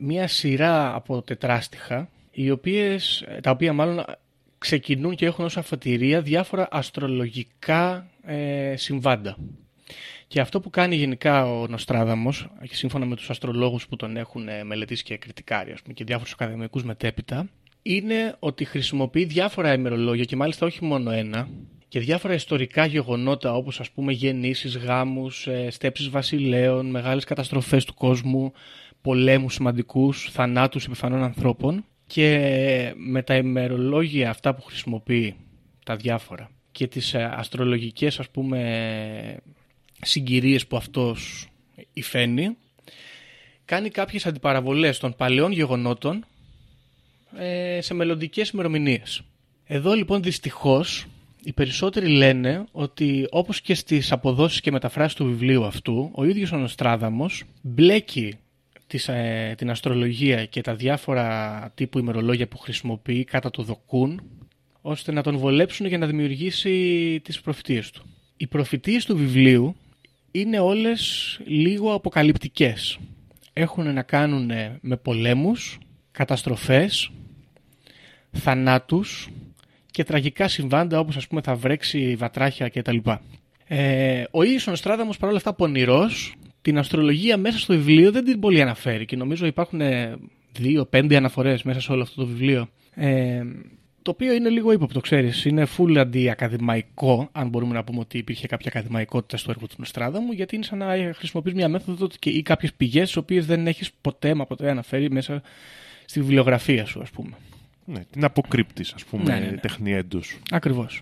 μια 0.02 0.28
σειρά 0.28 0.96
από 0.96 1.22
τετράστιχα 1.22 2.10
οι 2.32 2.52
οποίες, 2.52 3.26
τα 3.42 3.52
οποία 3.52 3.74
μάλλον 3.74 4.04
ξεκινούν 4.58 5.16
και 5.16 5.26
έχουν 5.26 5.46
ως 5.46 5.58
αφετηρία 5.58 6.22
διάφορα 6.22 6.68
αστρολογικά 6.72 8.08
ε, 8.26 8.74
συμβάντα. 8.78 9.38
Και 10.28 10.40
αυτό 10.40 10.60
που 10.60 10.70
κάνει 10.70 10.96
γενικά 10.96 11.46
ο 11.46 11.68
Νοστράδαμος, 11.68 12.48
και 12.68 12.76
σύμφωνα 12.76 13.06
με 13.06 13.16
τους 13.16 13.30
αστρολόγους 13.30 13.88
που 13.88 13.96
τον 13.96 14.18
έχουν 14.18 14.48
ε, 14.48 14.64
μελετήσει 14.64 15.04
και 15.04 15.18
κριτικάρει, 15.18 15.72
ας 15.72 15.82
πούμε, 15.82 15.94
και 15.94 16.04
διάφορους 16.04 16.34
ακαδημαϊκούς 16.34 16.84
μετέπειτα, 16.84 17.50
είναι 17.82 18.36
ότι 18.40 18.66
χρησιμοποιεί 18.66 19.24
διάφορα 19.24 19.74
ημερολόγια 19.74 20.24
και 20.24 20.36
μάλιστα 20.36 20.66
όχι 20.66 20.84
μόνο 20.84 21.12
ένα, 21.12 21.48
και 21.88 22.00
διάφορα 22.00 22.34
ιστορικά 22.34 22.86
γεγονότα 22.86 23.54
όπως 23.56 23.80
ας 23.80 23.92
πούμε 23.92 24.12
γεννήσεις, 24.12 24.78
γάμους, 24.78 25.48
ε, 25.48 25.70
στέψεις 25.70 26.10
βασιλέων, 26.10 26.90
μεγάλες 26.90 27.24
καταστροφές 27.24 27.86
του 27.86 27.94
κόσμου, 27.94 28.54
πολέμους 29.02 29.54
σημαντικούς, 29.54 30.30
θανάτους 30.32 30.86
επιφανών 30.86 31.24
ανθρώπων 31.24 31.86
και 32.08 32.94
με 32.96 33.22
τα 33.22 33.36
ημερολόγια 33.36 34.30
αυτά 34.30 34.56
που 34.56 34.62
χρησιμοποιεί, 34.62 35.36
τα 35.86 35.96
διάφορα 35.96 36.50
και 36.72 36.88
τις 36.88 37.14
ε, 37.14 37.24
αστρολογικές 37.36 38.20
ας 38.20 38.30
πούμε 38.30 39.40
συγκυρίες 40.02 40.68
που 40.68 40.78
αυτός 40.78 41.48
υφαίνει 41.94 42.58
κάνει 43.66 43.90
κάποιες 43.90 44.26
αντιπαραβολές 44.26 45.00
των 45.00 45.16
παλαιών 45.16 45.52
γεγονότων 45.52 46.26
ε, 47.38 47.80
σε 47.82 47.94
μελλοντικές 47.94 48.50
ημερομηνίες. 48.50 49.22
Εδώ 49.66 49.94
λοιπόν 49.94 50.24
δυστυχώς 50.24 51.06
οι 51.44 51.54
περισσότεροι 51.54 52.08
λένε 52.08 52.66
ότι 52.72 53.28
όπως 53.30 53.62
και 53.62 53.74
στις 53.76 54.12
αποδόσεις 54.12 54.62
και 54.62 54.72
μεταφράσεις 54.72 55.16
του 55.16 55.26
βιβλίου 55.26 55.66
αυτού 55.66 56.12
ο 56.14 56.24
ίδιος 56.24 56.52
ο 56.52 56.58
Νοστράδαμος 56.58 57.44
μπλέκει 57.62 58.38
της, 58.92 59.08
ε, 59.08 59.54
την 59.58 59.70
αστρολογία 59.70 60.46
και 60.46 60.62
τα 60.62 60.76
διάφορα 60.76 61.72
τύπου 61.76 62.00
ημερολόγια 62.00 62.48
που 62.48 62.58
χρησιμοποιεί 62.58 63.24
κατά 63.24 63.50
το 63.50 63.64
δοκούν 63.64 64.22
ώστε 64.82 65.12
να 65.12 65.24
τον 65.24 65.38
βολέψουν 65.38 65.86
για 65.86 65.98
να 65.98 66.06
δημιουργήσει 66.06 67.20
τις 67.24 67.42
προφητείες 67.42 67.92
του. 67.92 68.04
Οι 68.38 68.48
προφητείες 68.48 69.06
του 69.06 69.18
βιβλίου 69.18 69.76
είναι 70.32 70.60
όλες 70.60 71.40
λίγο 71.46 71.94
αποκαλυπτικές. 71.94 73.00
Έχουν 73.54 73.94
να 73.94 74.02
κάνουν 74.02 74.52
με 74.82 74.98
πολέμους, 74.98 75.78
καταστροφές, 76.12 77.12
θανάτους 78.32 79.30
και 79.92 80.04
τραγικά 80.04 80.48
συμβάντα 80.48 81.00
όπως 81.00 81.16
ας 81.16 81.28
πούμε 81.28 81.42
θα 81.42 81.56
βρέξει 81.56 82.16
βατράχια 82.16 82.70
κτλ. 82.70 82.98
Ε, 83.68 84.24
ο 84.32 84.44
ίδιος 84.44 84.68
ο 84.68 84.70
Νοστράδαμος 84.70 85.18
παρόλα 85.18 85.38
αυτά 85.38 85.54
πονηρός 85.54 86.36
την 86.62 86.78
αστρολογία 86.78 87.38
μέσα 87.38 87.58
στο 87.60 87.74
βιβλίο 87.74 88.12
δεν 88.12 88.26
την 88.26 88.40
πολύ 88.40 88.62
αναφέρει 88.62 89.06
και 89.06 89.16
νομίζω 89.16 89.46
υπάρχουν 89.46 89.82
δύο-πέντε 90.52 91.16
αναφορές 91.16 91.64
μέσα 91.64 91.80
σε 91.82 91.92
όλο 91.92 92.02
αυτό 92.02 92.22
το 92.22 92.28
βιβλίο. 92.28 92.70
Ε, 92.96 93.42
το 94.02 94.12
οποίο 94.12 94.34
είναι 94.34 94.50
λίγο 94.50 94.72
ύποπτο, 94.72 95.00
ξέρεις. 95.00 95.46
Είναι 95.46 95.68
full 95.78 95.98
αντιακαδημαϊκό, 95.98 97.30
αν 97.32 97.50
μπορούμε 97.50 97.74
να 97.74 97.84
πούμε 97.84 98.00
ότι 98.00 98.18
υπήρχε 98.18 98.48
κάποια 98.48 98.72
ακαδημαϊκότητα 98.76 99.38
στο 99.38 99.52
έργο 99.52 99.68
του 99.68 99.76
Νοστράδαμου, 99.78 100.32
γιατί 100.32 100.56
είναι 100.56 100.64
σαν 100.64 100.78
να 100.78 101.14
χρησιμοποιείς 101.14 101.54
μια 101.54 101.68
μέθοδο 101.70 102.08
και- 102.20 102.30
ή 102.30 102.42
κάποιες 102.42 102.74
πηγές, 102.74 103.06
τις 103.06 103.16
οποίες 103.16 103.46
δεν 103.46 103.68
έχεις 103.68 103.92
ποτέ 104.02 104.34
μα 104.34 104.46
ποτέ 104.46 104.70
αναφέρει 104.70 105.12
μέσα 105.12 105.42
στη 106.06 106.20
βιβλιογραφία 106.20 106.86
σου, 106.86 107.02
ας 107.02 107.10
πούμε. 107.10 107.32
Ναι, 107.86 108.04
την 108.12 108.24
αποκρύπτης, 108.24 108.94
ας 108.94 109.04
πούμε, 109.06 109.24
Ναι, 109.24 109.40
ναι, 109.40 109.46
ναι. 109.52 109.58
τεχνιέντος. 109.58 110.38
Ακριβώς. 110.52 111.02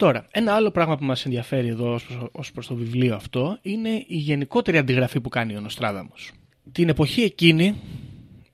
Τώρα, 0.00 0.26
ένα 0.30 0.54
άλλο 0.54 0.70
πράγμα 0.70 0.96
που 0.96 1.04
μας 1.04 1.24
ενδιαφέρει 1.24 1.68
εδώ 1.68 1.92
ως 1.92 2.04
προς, 2.04 2.28
ως 2.32 2.52
προς 2.52 2.66
το 2.66 2.74
βιβλίο 2.74 3.14
αυτό 3.14 3.58
είναι 3.62 3.88
η 4.06 4.16
γενικότερη 4.16 4.78
αντιγραφή 4.78 5.20
που 5.20 5.28
κάνει 5.28 5.56
ο 5.56 5.60
Νοστράδαμος. 5.60 6.32
Την 6.72 6.88
εποχή 6.88 7.22
εκείνη 7.22 7.74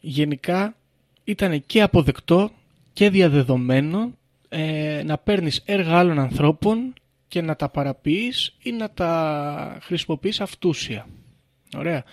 γενικά 0.00 0.76
ήταν 1.24 1.66
και 1.66 1.82
αποδεκτό 1.82 2.50
και 2.92 3.11
διαδεδομένο 3.11 4.12
ε, 4.48 5.02
να 5.04 5.18
παίρνεις 5.18 5.62
έργα 5.64 5.98
άλλων 5.98 6.18
ανθρώπων 6.18 6.94
και 7.28 7.40
να 7.40 7.56
τα 7.56 7.68
παραποιείς 7.68 8.56
ή 8.62 8.72
να 8.72 8.90
τα 8.90 9.78
χρησιμοποιείς 9.82 10.40
αυτούσια. 10.40 11.06
Ωραία. 11.76 12.04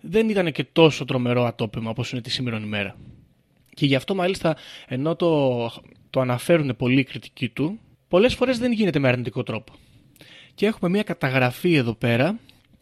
Δεν 0.00 0.28
ήταν 0.28 0.52
και 0.52 0.64
τόσο 0.64 1.04
τρομερό 1.04 1.44
ατόπιμα 1.44 1.90
όπως 1.90 2.12
είναι 2.12 2.20
τη 2.20 2.30
σήμερα 2.30 2.58
ημέρα. 2.58 2.96
Και 3.74 3.86
γι' 3.86 3.94
αυτό 3.94 4.14
μάλιστα 4.14 4.56
ενώ 4.86 5.16
το, 5.16 5.70
το 6.10 6.20
αναφέρουν 6.20 6.76
πολλοί 6.76 7.00
οι 7.00 7.04
κριτικοί 7.04 7.48
του, 7.48 7.78
πολλές 8.08 8.34
φορές 8.34 8.58
δεν 8.58 8.72
γίνεται 8.72 8.98
με 8.98 9.08
αρνητικό 9.08 9.42
τρόπο. 9.42 9.72
Και 10.54 10.66
έχουμε 10.66 10.90
μια 10.90 11.02
καταγραφή 11.02 11.74
εδώ 11.74 11.94
πέρα 11.94 12.38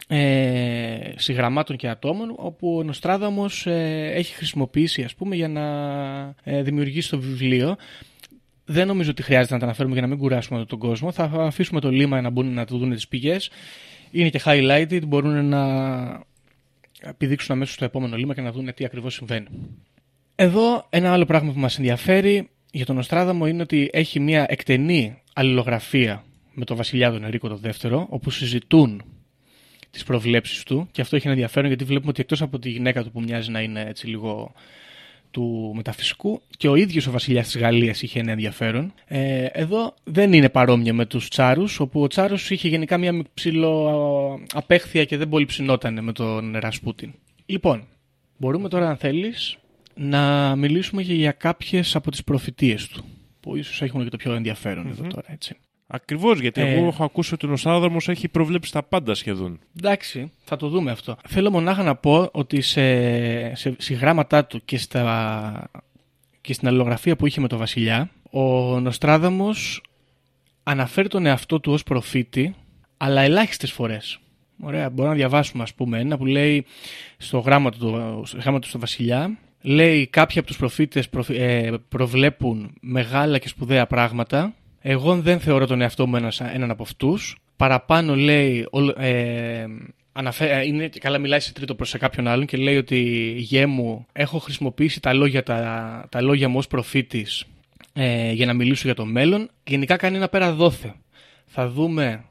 ε, 0.08 1.12
συγγραμμάτων 1.16 1.76
και 1.76 1.88
ατόμων 1.88 2.32
όπου 2.36 2.76
ο 2.76 2.82
Νοστράδαμος 2.82 3.66
ε, 3.66 4.10
έχει 4.14 4.34
χρησιμοποιήσει 4.34 5.02
ας 5.02 5.14
πούμε 5.14 5.36
για 5.36 5.48
να 5.48 5.64
ε, 6.42 6.62
δημιουργήσει 6.62 7.10
το 7.10 7.20
βιβλίο. 7.20 7.76
Δεν 8.64 8.86
νομίζω 8.86 9.10
ότι 9.10 9.22
χρειάζεται 9.22 9.54
να 9.54 9.58
τα 9.58 9.64
αναφέρουμε 9.64 9.94
για 9.94 10.02
να 10.02 10.08
μην 10.08 10.18
κουράσουμε 10.18 10.64
τον 10.64 10.78
κόσμο. 10.78 11.12
Θα 11.12 11.30
αφήσουμε 11.34 11.80
το 11.80 11.90
λίμα 11.90 12.20
να 12.20 12.30
μπουν 12.30 12.52
να 12.52 12.64
το 12.64 12.76
δουν 12.76 12.90
τις 12.92 13.08
πηγές. 13.08 13.50
Είναι 14.10 14.28
και 14.28 14.40
highlighted, 14.44 15.00
μπορούν 15.06 15.48
να 15.48 15.62
επιδείξουν 17.00 17.54
αμέσως 17.54 17.74
στο 17.74 17.84
επόμενο 17.84 18.16
λίμα 18.16 18.34
και 18.34 18.40
να 18.40 18.52
δουν 18.52 18.74
τι 18.74 18.84
ακριβώς 18.84 19.14
συμβαίνει. 19.14 19.46
Εδώ 20.34 20.86
ένα 20.90 21.12
άλλο 21.12 21.24
πράγμα 21.24 21.52
που 21.52 21.58
μας 21.58 21.78
ενδιαφέρει 21.78 22.48
για 22.70 22.86
τον 22.86 22.96
Νοστράδαμο 22.96 23.46
είναι 23.46 23.62
ότι 23.62 23.90
έχει 23.92 24.20
μια 24.20 24.46
εκτενή 24.48 25.22
αλληλογραφία 25.34 26.24
με 26.52 26.64
τον 26.64 26.76
βασιλιά 26.76 27.10
τον 27.10 27.24
Ερίκο 27.24 27.48
τον 27.48 27.58
δεύτερο, 27.58 28.06
όπου 28.08 28.30
συζητούν 28.30 29.02
τις 29.90 30.04
προβλέψεις 30.04 30.62
του 30.62 30.88
και 30.92 31.00
αυτό 31.00 31.16
έχει 31.16 31.26
ένα 31.26 31.34
ενδιαφέρον 31.34 31.68
γιατί 31.68 31.84
βλέπουμε 31.84 32.10
ότι 32.10 32.20
εκτός 32.20 32.42
από 32.42 32.58
τη 32.58 32.70
γυναίκα 32.70 33.02
του 33.02 33.10
που 33.10 33.20
μοιάζει 33.20 33.50
να 33.50 33.60
είναι 33.60 33.84
έτσι 33.88 34.06
λίγο 34.06 34.52
του 35.30 35.72
μεταφυσικού 35.74 36.40
και 36.56 36.68
ο 36.68 36.74
ίδιος 36.74 37.06
ο 37.06 37.10
βασιλιάς 37.10 37.46
της 37.46 37.58
Γαλλίας 37.58 38.02
είχε 38.02 38.20
ένα 38.20 38.30
ενδιαφέρον. 38.30 38.92
Ε, 39.06 39.44
εδώ 39.44 39.94
δεν 40.04 40.32
είναι 40.32 40.48
παρόμοια 40.48 40.92
με 40.92 41.06
τους 41.06 41.28
Τσάρους, 41.28 41.80
όπου 41.80 42.02
ο 42.02 42.06
Τσάρος 42.06 42.50
είχε 42.50 42.68
γενικά 42.68 42.98
μια 42.98 43.22
ψηλό 43.34 44.40
απέχθεια 44.52 45.04
και 45.04 45.16
δεν 45.16 45.28
πολύ 45.28 45.44
ψινότανε 45.44 46.00
με 46.00 46.12
τον 46.12 46.56
Ρασπούτιν. 46.58 47.12
Λοιπόν, 47.46 47.84
μπορούμε 48.36 48.68
τώρα 48.68 48.88
αν 48.88 48.96
θέλεις 48.96 49.56
να 49.96 50.56
μιλήσουμε 50.56 51.02
και 51.02 51.14
για 51.14 51.32
κάποιες 51.32 51.96
από 51.96 52.10
τις 52.10 52.24
προφητείες 52.24 52.86
του, 52.88 53.04
που 53.40 53.56
ίσως 53.56 53.82
έχουν 53.82 54.04
και 54.04 54.10
το 54.10 54.16
πιο 54.16 54.32
ενδιαφέρον 54.34 54.86
εδώ 54.86 55.02
τώρα, 55.02 55.32
έτσι. 55.32 55.56
Ακριβώς, 55.86 56.40
γιατί 56.40 56.60
Ε. 56.60 56.72
εγώ 56.74 56.86
έχω 56.86 57.04
ακούσει 57.04 57.34
ότι 57.34 57.46
ο 57.46 57.48
Νοστράδαμος 57.48 58.08
έχει 58.08 58.28
προβλέψει 58.28 58.72
τα 58.72 58.82
πάντα 58.82 59.14
σχεδόν. 59.14 59.58
Εντάξει, 59.78 60.32
θα 60.44 60.56
το 60.56 60.68
δούμε 60.68 60.90
αυτό. 60.90 61.16
Θέλω 61.28 61.50
μονάχα 61.50 61.82
να 61.82 61.94
πω 61.94 62.28
ότι 62.32 62.60
σε, 62.60 63.54
σε 63.54 63.74
συγγράμματά 63.78 64.44
του 64.44 64.64
και, 64.64 64.78
στα, 64.78 65.70
και 66.40 66.52
στην 66.52 66.68
αλληλογραφία 66.68 67.16
που 67.16 67.26
είχε 67.26 67.40
με 67.40 67.48
τον 67.48 67.58
Βασιλιά, 67.58 68.10
ο 68.30 68.40
Νοστράδαμος 68.80 69.82
αναφέρει 70.62 71.08
τον 71.08 71.26
εαυτό 71.26 71.60
του 71.60 71.72
ως 71.72 71.82
προφήτη, 71.82 72.54
αλλά 72.96 73.20
ελάχιστες 73.20 73.72
φορές. 73.72 74.18
Ωραία, 74.60 74.90
μπορούμε 74.90 75.08
να 75.08 75.14
διαβάσουμε 75.14 75.62
ας 75.62 75.74
πούμε 75.74 75.98
ένα 75.98 76.16
που 76.16 76.26
λέει 76.26 76.66
στο 77.16 77.38
γράμμα 77.38 77.70
του, 77.70 78.22
στο 78.26 78.38
γράμμα 78.38 78.58
του 78.58 78.68
στο 78.68 78.78
Βασιλιά, 78.78 79.38
λέει 79.60 80.06
κάποιοι 80.06 80.38
από 80.38 80.46
τους 80.46 80.56
προφήτες 80.56 81.08
προφ- 81.08 81.30
ε, 81.30 81.72
προβλέπουν 81.88 82.74
μεγάλα 82.80 83.38
και 83.38 83.48
σπουδαία 83.48 83.86
πράγματα, 83.86 84.54
εγώ 84.80 85.20
δεν 85.20 85.40
θεωρώ 85.40 85.66
τον 85.66 85.80
εαυτό 85.80 86.06
μου 86.06 86.16
ένας, 86.16 86.40
έναν 86.40 86.70
από 86.70 86.82
αυτούς. 86.82 87.36
Παραπάνω 87.56 88.14
λέει, 88.16 88.66
ο- 88.70 89.02
ε, 89.02 89.66
αναφέ, 90.12 90.50
ε, 90.58 90.66
είναι, 90.66 90.88
καλά 91.00 91.18
μιλάει 91.18 91.40
σε 91.40 91.52
τρίτο 91.52 91.74
προς 91.74 91.88
σε 91.88 91.98
κάποιον 91.98 92.26
άλλον 92.26 92.46
και 92.46 92.56
λέει 92.56 92.76
ότι 92.76 92.98
γέ 93.38 93.66
μου 93.66 94.06
έχω 94.12 94.38
χρησιμοποιήσει 94.38 95.00
τα 95.00 95.12
λόγια, 95.12 95.42
τα, 95.42 96.06
τα 96.08 96.20
λόγια 96.20 96.48
μου 96.48 96.58
ως 96.58 96.66
προφήτης 96.66 97.44
ε, 97.92 98.32
για 98.32 98.46
να 98.46 98.52
μιλήσω 98.52 98.82
για 98.84 98.94
το 98.94 99.04
μέλλον. 99.04 99.50
Γενικά 99.66 99.96
κάνει 99.96 100.16
ένα 100.16 100.28
πέρα 100.28 100.52
δόθε. 100.52 100.94
Θα 101.46 101.68
δούμε 101.68 102.24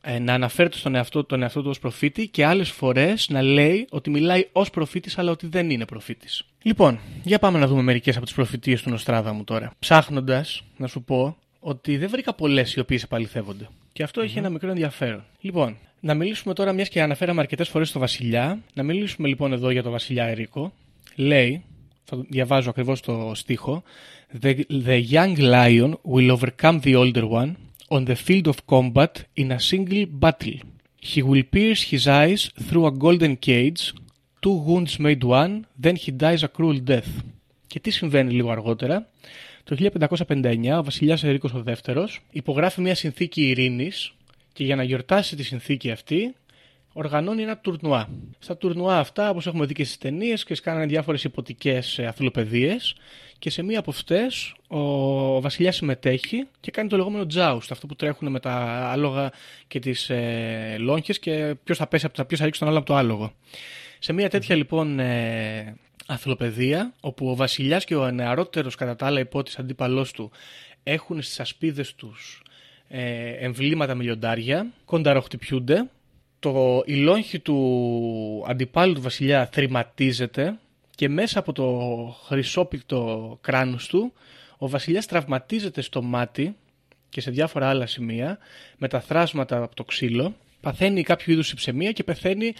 ε, 0.00 0.18
να 0.18 0.34
αναφέρεται 0.34 0.76
στον 0.76 0.94
εαυτό, 0.94 1.24
τον 1.24 1.42
εαυτό 1.42 1.62
του 1.62 1.68
ως 1.68 1.78
προφήτη 1.78 2.28
και 2.28 2.44
άλλες 2.44 2.70
φορές 2.70 3.28
να 3.28 3.42
λέει 3.42 3.86
ότι 3.90 4.10
μιλάει 4.10 4.48
ως 4.52 4.70
προφήτης 4.70 5.18
αλλά 5.18 5.30
ότι 5.30 5.46
δεν 5.46 5.70
είναι 5.70 5.84
προφήτης. 5.84 6.44
Λοιπόν, 6.62 6.98
για 7.22 7.38
πάμε 7.38 7.58
να 7.58 7.66
δούμε 7.66 7.82
μερικές 7.82 8.16
από 8.16 8.24
τις 8.24 8.34
προφητείες 8.34 8.82
του 8.82 8.90
Νοστράδαμου 8.90 9.44
τώρα. 9.44 9.72
Ψάχνοντας, 9.78 10.62
να 10.76 10.86
σου 10.86 11.02
πω 11.02 11.36
ότι 11.60 11.96
δεν 11.96 12.08
βρήκα 12.10 12.34
πολλές 12.34 12.74
οι 12.74 12.80
οποίες 12.80 13.02
επαληθεύονται. 13.02 13.68
Και 13.92 14.02
αυτό 14.02 14.20
έχει 14.20 14.38
ένα 14.38 14.48
μικρό 14.48 14.68
ενδιαφέρον. 14.70 15.24
Λοιπόν, 15.40 15.76
να 16.00 16.14
μιλήσουμε 16.14 16.54
τώρα, 16.54 16.72
μιας 16.72 16.88
και 16.88 17.02
αναφέραμε 17.02 17.40
αρκετές 17.40 17.68
φορές 17.68 17.88
στο 17.88 17.98
βασιλιά, 17.98 18.58
να 18.74 18.82
μιλήσουμε 18.82 19.28
λοιπόν 19.28 19.52
εδώ 19.52 19.70
για 19.70 19.82
το 19.82 19.90
βασιλιά 19.90 20.24
Ερίκο. 20.24 20.72
Λέει, 21.14 21.64
θα 22.04 22.16
το 22.16 22.24
διαβάζω 22.28 22.70
ακριβώς 22.70 23.00
το 23.00 23.32
στίχο, 23.34 23.82
the, 24.42 24.60
the 24.86 25.04
young 25.10 25.36
lion 25.36 25.92
will 26.12 26.38
overcome 26.38 26.80
the 26.80 26.94
older 26.94 27.28
one 27.30 27.52
on 27.90 28.04
the 28.04 28.16
field 28.16 28.46
of 28.48 28.66
combat 28.66 29.26
in 29.34 29.50
a 29.52 29.60
single 29.60 30.04
battle. 30.06 30.58
He 31.10 31.22
will 31.22 31.44
pierce 31.54 31.82
his 31.92 32.06
eyes 32.06 32.50
through 32.66 32.86
a 32.86 32.98
golden 33.04 33.36
cage, 33.36 33.94
two 34.42 34.56
wounds 34.66 34.98
made 34.98 35.24
one, 35.24 35.66
then 35.82 35.96
he 35.96 36.10
dies 36.10 36.42
a 36.42 36.48
cruel 36.48 36.78
death. 36.78 37.10
Και 37.66 37.80
τι 37.80 37.90
συμβαίνει 37.90 38.32
λίγο 38.32 38.50
αργότερα; 38.50 39.08
Το 39.64 39.76
1559 39.76 40.78
ο 40.78 40.82
βασιλιάς 40.84 41.24
Ερίκος 41.24 41.54
ο 41.54 41.62
δεύτερος 41.62 42.20
υπογράφει 42.30 42.80
μια 42.80 42.94
συνθήκη 42.94 43.48
ειρήνης 43.48 44.12
και 44.52 44.64
για 44.64 44.76
να 44.76 44.82
γιορτάσει 44.82 45.36
τη 45.36 45.42
συνθήκη 45.42 45.90
αυτή 45.90 46.34
οργανώνει 46.92 47.42
ένα 47.42 47.58
τουρνουά. 47.58 48.08
Στα 48.38 48.56
τουρνουά 48.56 48.98
αυτά, 48.98 49.30
όπως 49.30 49.46
έχουμε 49.46 49.66
δει 49.66 49.74
και 49.74 49.84
στις 49.84 49.98
ταινίες, 49.98 50.44
και 50.44 50.56
κάνανε 50.62 50.86
διάφορες 50.86 51.24
υποτικές 51.24 51.98
ε, 51.98 52.06
αθλοπαιδείες 52.06 52.94
και 53.38 53.50
σε 53.50 53.62
μία 53.62 53.78
από 53.78 53.90
αυτές 53.90 54.54
ο, 54.68 54.78
ο 55.36 55.40
βασιλιάς 55.40 55.76
συμμετέχει 55.76 56.46
και 56.60 56.70
κάνει 56.70 56.88
το 56.88 56.96
λεγόμενο 56.96 57.26
joust, 57.34 57.66
αυτό 57.70 57.86
που 57.86 57.96
τρέχουν 57.96 58.30
με 58.30 58.40
τα 58.40 58.52
άλογα 58.90 59.32
και 59.66 59.78
τις 59.78 60.10
ε, 60.10 60.76
λόγχες 60.78 61.18
και 61.18 61.54
ποιος 61.64 61.78
θα 61.78 61.86
πέσει 61.86 62.06
από 62.06 62.14
τα 62.14 62.24
ποιος 62.24 62.38
θα 62.38 62.44
ρίξει 62.44 62.60
τον 62.60 62.68
άλλο 62.68 62.78
από 62.78 62.86
το 62.86 62.94
άλογο. 62.94 63.32
Σε 63.98 64.12
μια 64.12 64.28
τέτοια 64.28 64.56
λοιπόν 64.56 64.98
ε, 64.98 65.76
αθλοπαιδεία, 66.06 66.92
όπου 67.00 67.28
ο 67.28 67.34
βασιλιάς 67.34 67.84
και 67.84 67.96
ο 67.96 68.10
νεαρότερος 68.10 68.74
κατά 68.74 68.96
τα 68.96 69.06
άλλα 69.06 69.20
υπότης 69.20 69.58
αντίπαλός 69.58 70.12
του 70.12 70.30
έχουν 70.82 71.22
στις 71.22 71.40
ασπίδες 71.40 71.94
τους 71.94 72.42
ε, 72.88 73.30
εμβλήματα 73.30 73.94
με 73.94 74.02
λιοντάρια, 74.02 74.66
κονταροχτυπιούνται, 74.84 75.90
το, 76.38 76.82
η 76.86 76.94
λόγχη 76.94 77.38
του 77.38 78.44
αντιπάλου 78.48 78.94
του 78.94 79.00
βασιλιά 79.00 79.48
θρηματίζεται 79.52 80.58
και 80.98 81.08
μέσα 81.08 81.38
από 81.38 81.52
το 81.52 81.66
χρυσόπικτο 82.24 83.38
κράνος 83.40 83.86
του 83.86 84.12
ο 84.58 84.68
βασιλιάς 84.68 85.06
τραυματίζεται 85.06 85.80
στο 85.80 86.02
μάτι 86.02 86.56
και 87.08 87.20
σε 87.20 87.30
διάφορα 87.30 87.68
άλλα 87.68 87.86
σημεία 87.86 88.38
με 88.76 88.88
τα 88.88 89.00
θραύσματα 89.00 89.62
από 89.62 89.74
το 89.74 89.84
ξύλο, 89.84 90.36
παθαίνει 90.60 91.02
κάποιου 91.02 91.32
είδους 91.32 91.50
σηψαιμία 91.52 91.92
και 91.92 92.04
πεθαίνει 92.04 92.54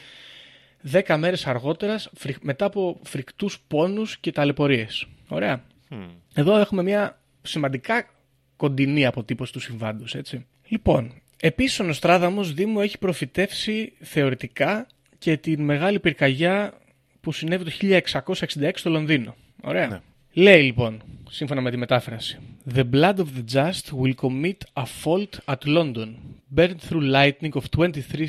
δέκα 0.80 1.16
μέρες 1.16 1.47
αργότερα 1.46 2.11
φρικ- 2.14 2.45
μετά 2.45 2.64
από 2.64 3.01
φρικτούς 3.03 3.61
πόνους 3.68 4.18
και 4.18 4.32
ταλαιπωρίες. 4.32 5.07
Ωραία. 5.28 5.64
Εδώ 6.34 6.57
έχουμε 6.57 6.82
μια 6.82 7.20
σημαντικά 7.43 8.11
κοντινή 8.57 9.07
αποτύπωση 9.07 9.53
του 9.53 9.61
συμβάντος, 9.61 10.14
έτσι. 10.14 10.47
Λοιπόν, 10.68 11.12
επίσης 11.41 11.80
ο 11.80 11.84
Νοστράδαμος 11.84 12.55
Δήμο 12.55 12.80
έχει 12.82 12.99
προφητεύσει 12.99 13.93
θεωρητικά 14.01 14.86
και 15.18 15.36
την 15.36 15.62
μεγάλη 15.64 16.01
πυρκαγιά 16.01 16.78
που 17.29 17.35
συνέβη 17.35 17.64
το 17.64 17.70
1666 18.61 18.70
στο 18.74 18.91
Λονδίνο. 18.91 19.37
Ωραία. 19.62 20.03
Λέει 20.33 20.62
λοιπόν, 20.62 21.03
σύμφωνα 21.31 21.61
με 21.61 21.70
τη 21.70 21.76
μετάφραση, 21.76 22.39
The 22.74 22.85
blood 22.93 23.14
of 23.14 23.26
the 23.37 23.45
just 23.53 24.01
will 24.01 24.14
commit 24.14 24.57
a 24.72 24.85
fault 25.03 25.39
at 25.45 25.59
London. 25.64 26.09
Burned 26.55 26.81
through 26.89 27.03
lightning 27.03 27.53
of 27.55 27.64
23 27.76 28.29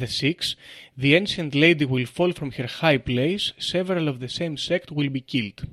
the 0.00 0.06
six, 0.06 0.56
the 1.02 1.14
ancient 1.14 1.54
lady 1.54 1.84
will 1.84 2.06
fall 2.16 2.32
from 2.32 2.50
her 2.58 2.68
high 2.80 2.98
place, 3.10 3.52
several 3.58 4.08
of 4.08 4.16
the 4.20 4.30
same 4.38 4.56
sect 4.56 4.90
will 4.96 5.10
be 5.10 5.22
killed. 5.32 5.66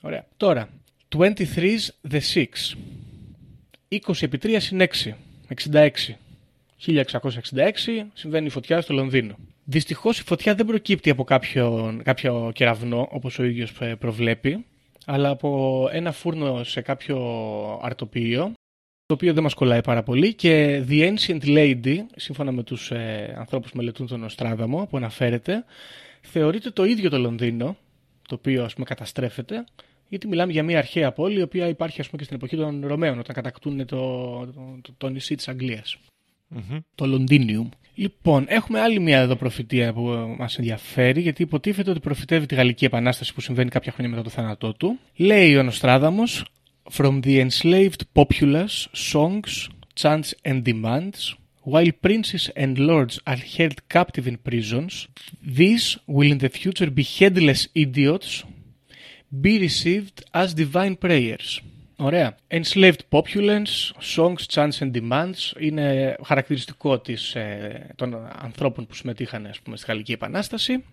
Ωραία. 0.00 0.26
Τώρα, 0.36 0.68
23 1.16 1.36
the 2.10 2.20
six. 2.34 2.44
20 3.88 4.22
επί 4.22 4.38
3 4.42 4.56
συν 4.58 4.80
6. 4.80 4.86
66. 5.48 6.16
1666 6.86 8.06
συμβαίνει 8.12 8.46
η 8.46 8.50
φωτιά 8.50 8.80
στο 8.80 8.94
Λονδίνο. 8.94 9.36
Δυστυχώς 9.64 10.18
η 10.18 10.22
φωτιά 10.22 10.54
δεν 10.54 10.66
προκύπτει 10.66 11.10
από 11.10 11.24
κάποιο, 11.24 11.98
κάποιο 12.02 12.50
κεραυνό, 12.54 13.08
όπως 13.10 13.38
ο 13.38 13.44
ίδιος 13.44 13.72
προβλέπει, 13.98 14.64
αλλά 15.06 15.28
από 15.28 15.88
ένα 15.92 16.12
φούρνο 16.12 16.64
σε 16.64 16.80
κάποιο 16.80 17.18
αρτοποιείο, 17.82 18.52
το 19.06 19.14
οποίο 19.14 19.32
δεν 19.32 19.42
μας 19.42 19.54
κολλάει 19.54 19.80
πάρα 19.80 20.02
πολύ. 20.02 20.34
Και 20.34 20.84
The 20.88 21.14
Ancient 21.14 21.44
Lady, 21.44 21.96
σύμφωνα 22.16 22.52
με 22.52 22.62
τους 22.62 22.90
ε, 22.90 23.34
ανθρώπους 23.38 23.70
που 23.70 23.76
μελετούν 23.76 24.06
τον 24.06 24.24
Οστράδαμο, 24.24 24.86
που 24.90 24.96
αναφέρεται, 24.96 25.64
θεωρείται 26.20 26.70
το 26.70 26.84
ίδιο 26.84 27.10
το 27.10 27.18
Λονδίνο, 27.18 27.76
το 28.28 28.34
οποίο 28.34 28.64
ας 28.64 28.74
πούμε 28.74 28.86
καταστρέφεται, 28.86 29.64
γιατί 30.08 30.26
μιλάμε 30.26 30.52
για 30.52 30.62
μια 30.62 30.78
αρχαία 30.78 31.12
πόλη, 31.12 31.38
η 31.38 31.42
οποία 31.42 31.68
υπάρχει 31.68 32.00
ας 32.00 32.06
πούμε, 32.06 32.18
και 32.18 32.24
στην 32.24 32.36
εποχή 32.36 32.56
των 32.56 32.86
Ρωμαίων, 32.86 33.18
όταν 33.18 33.34
κατακτούν 33.34 33.86
το, 33.86 33.96
το, 34.46 34.78
το, 34.82 34.94
το 34.98 35.08
νησί 35.08 35.34
της 35.34 35.48
αγγλιας 36.56 36.82
Το 36.94 37.06
Λονδίνιουμ. 37.06 37.68
Λοιπόν, 37.94 38.44
έχουμε 38.48 38.80
άλλη 38.80 39.00
μια 39.00 39.18
εδώ 39.18 39.36
προφητεία 39.36 39.92
που 39.92 40.34
μας 40.38 40.58
ενδιαφέρει, 40.58 41.20
γιατί 41.20 41.42
υποτίθεται 41.42 41.90
ότι 41.90 42.00
προφητεύει 42.00 42.46
τη 42.46 42.54
Γαλλική 42.54 42.84
Επανάσταση 42.84 43.34
που 43.34 43.40
συμβαίνει 43.40 43.70
κάποια 43.70 43.92
χρόνια 43.92 44.10
μετά 44.10 44.22
το 44.22 44.30
θάνατό 44.30 44.72
του. 44.72 44.98
Λέει 45.16 45.56
ο 45.56 45.62
Νοστράδαμος, 45.62 46.44
From 46.90 47.22
the 47.22 47.38
enslaved 47.38 48.02
populace, 48.12 48.88
songs, 48.92 49.68
chants 49.94 50.34
and 50.44 50.64
demands, 50.64 51.34
while 51.62 51.92
princes 51.92 52.50
and 52.56 52.78
lords 52.78 53.20
are 53.24 53.36
held 53.36 53.88
captive 53.88 54.26
in 54.26 54.36
prisons, 54.38 55.06
these 55.58 55.96
will 56.06 56.30
in 56.32 56.38
the 56.38 56.48
future 56.48 56.90
be 56.90 57.04
headless 57.04 57.68
idiots, 57.74 58.44
be 59.40 59.58
received 59.58 60.24
as 60.34 60.54
divine 60.54 60.96
prayers. 60.96 61.60
Ωραία. 62.02 62.36
Enslaved 62.48 62.98
populace, 63.08 63.90
songs, 64.16 64.44
chants 64.54 64.78
and 64.78 64.90
demands 64.92 65.60
είναι 65.60 66.16
χαρακτηριστικό 66.24 66.98
της, 66.98 67.34
ε, 67.34 67.86
των 67.96 68.14
ανθρώπων 68.42 68.86
που 68.86 68.94
συμμετείχαν 68.94 69.46
ας 69.46 69.60
πούμε, 69.60 69.76
στη 69.76 69.86
Γαλλική 69.88 70.12
Επανάσταση. 70.12 70.84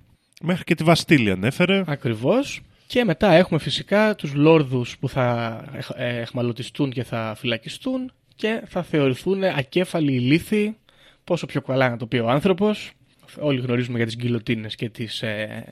Μέχρι 0.41 0.63
και 0.63 0.75
τη 0.75 0.83
Βαστήλη 0.83 1.31
ανέφερε. 1.31 1.83
Ακριβώς. 1.87 2.61
Και 2.87 3.03
μετά 3.03 3.31
έχουμε 3.31 3.59
φυσικά 3.59 4.15
τους 4.15 4.33
λόρδους 4.33 4.97
που 4.97 5.09
θα 5.09 5.57
εχ- 5.75 5.95
ε, 5.95 6.19
εχμαλωτιστούν 6.19 6.91
και 6.91 7.03
θα 7.03 7.35
φυλακιστούν 7.37 8.11
και 8.35 8.61
θα 8.65 8.83
θεωρηθούν 8.83 9.43
ακέφαλοι 9.43 10.13
ηλίθιοι, 10.13 10.77
πόσο 11.23 11.45
πιο 11.45 11.61
καλά 11.61 11.89
να 11.89 11.97
το 11.97 12.05
πει 12.05 12.17
ο 12.17 12.29
άνθρωπος. 12.29 12.91
Όλοι 13.39 13.59
γνωρίζουμε 13.59 13.97
για 13.97 14.05
τις 14.05 14.15
γκυλοτίνες 14.15 14.75
και 14.75 14.89
τις 14.89 15.21
ε, 15.21 15.65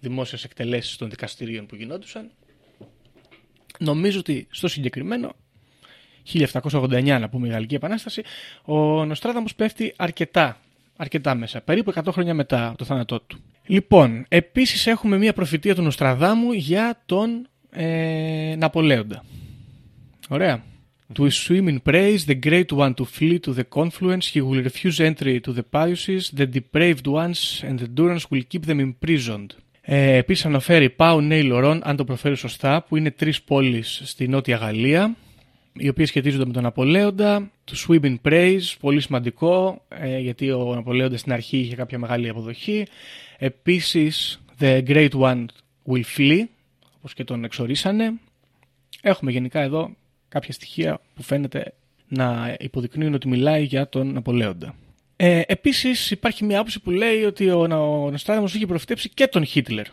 δημόσιες 0.00 0.44
εκτελέσεις 0.44 0.96
των 0.96 1.10
δικαστηρίων 1.10 1.66
που 1.66 1.74
γινόντουσαν. 1.74 2.30
Νομίζω 3.78 4.18
ότι 4.18 4.46
στο 4.50 4.68
συγκεκριμένο 4.68 5.34
1789 6.32 7.04
να 7.04 7.28
πούμε 7.28 7.46
η 7.46 7.50
Γαλλική 7.50 7.74
Επανάσταση, 7.74 8.22
ο 8.64 9.04
Νοστράδαμος 9.04 9.54
πέφτει 9.54 9.94
αρκετά 9.96 10.60
αρκετά 10.98 11.34
μέσα. 11.34 11.60
Περίπου 11.60 11.92
100 11.94 12.12
χρόνια 12.12 12.34
μετά 12.34 12.74
το 12.78 12.84
θάνατό 12.84 13.20
του. 13.20 13.38
Λοιπόν, 13.66 14.24
επίσης 14.28 14.86
έχουμε 14.86 15.18
μια 15.18 15.32
προφητεία 15.32 15.74
του 15.74 15.82
Νοστραδάμου 15.82 16.52
για 16.52 17.02
τον 17.06 17.48
ε, 17.70 18.54
Ναπολέοντα. 18.58 19.24
Ωραία. 20.28 20.62
To 21.14 21.30
swim 21.30 21.68
in 21.68 21.78
praise, 21.90 22.26
the 22.26 22.38
great 22.48 22.70
one 22.70 22.92
to 22.94 23.04
flee 23.04 23.38
to 23.46 23.52
the 23.54 23.64
confluence, 23.64 24.24
he 24.34 24.40
will 24.42 24.62
refuse 24.62 25.00
entry 25.00 25.40
to 25.46 25.52
the 25.58 25.62
palaces, 25.76 26.22
the 26.38 26.46
depraved 26.58 27.06
ones 27.06 27.62
and 27.68 27.76
endurance 27.86 28.24
will 28.30 28.44
keep 28.52 28.64
them 28.66 28.78
imprisoned. 28.88 29.50
Ε, 29.90 30.16
επίσης 30.16 30.44
αναφέρει 30.44 30.90
Πάου 30.90 31.20
Νέι 31.20 31.42
Λορών, 31.42 31.80
αν 31.84 31.96
το 31.96 32.04
προφέρει 32.04 32.36
σωστά, 32.36 32.82
που 32.82 32.96
είναι 32.96 33.10
τρεις 33.10 33.42
πόλεις 33.42 34.00
στη 34.04 34.28
Νότια 34.28 34.56
Γαλλία, 34.56 35.16
οι 35.72 35.88
οποίες 35.88 36.08
σχετίζονται 36.08 36.46
με 36.46 36.52
τον 36.52 36.62
Ναπολέοντα. 36.62 37.50
Το 37.64 37.74
Swim 37.88 38.04
in 38.04 38.16
Praise, 38.22 38.60
πολύ 38.80 39.00
σημαντικό, 39.00 39.82
ε, 39.88 40.18
γιατί 40.18 40.50
ο 40.50 40.74
Ναπολέοντας 40.74 41.20
στην 41.20 41.32
αρχή 41.32 41.58
είχε 41.58 41.74
κάποια 41.74 41.98
μεγάλη 41.98 42.28
αποδοχή. 42.28 42.86
Επίσης, 43.38 44.40
The 44.60 44.82
Great 44.86 45.10
One 45.10 45.44
will 45.86 46.02
flee, 46.16 46.42
όπως 46.96 47.14
και 47.14 47.24
τον 47.24 47.44
εξορίσανε. 47.44 48.12
Έχουμε 49.02 49.30
γενικά 49.30 49.60
εδώ 49.60 49.90
κάποια 50.28 50.52
στοιχεία 50.52 51.00
που 51.14 51.22
φαίνεται 51.22 51.72
να 52.08 52.56
υποδεικνύουν 52.58 53.14
ότι 53.14 53.28
μιλάει 53.28 53.64
για 53.64 53.88
τον 53.88 54.12
Ναπολέοντα. 54.12 54.74
Ε, 55.20 55.42
επίσης 55.46 56.10
υπάρχει 56.10 56.44
μια 56.44 56.58
άποψη 56.58 56.80
που 56.80 56.90
λέει 56.90 57.24
ότι 57.24 57.50
ο, 57.50 57.60
ο 57.60 58.10
Νοστράδαμος 58.10 58.54
είχε 58.54 58.66
προφητέψει 58.66 59.08
και 59.08 59.26
τον 59.26 59.44
Χίτλερ. 59.44 59.86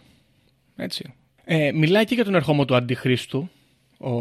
Έτσι. 0.75 1.13
Ε, 1.43 1.71
μιλάει 1.71 2.05
και 2.05 2.15
για 2.15 2.23
τον 2.23 2.35
ερχόμο 2.35 2.65
του 2.65 2.75
Αντιχρίστου, 2.75 3.49
ο 3.97 4.11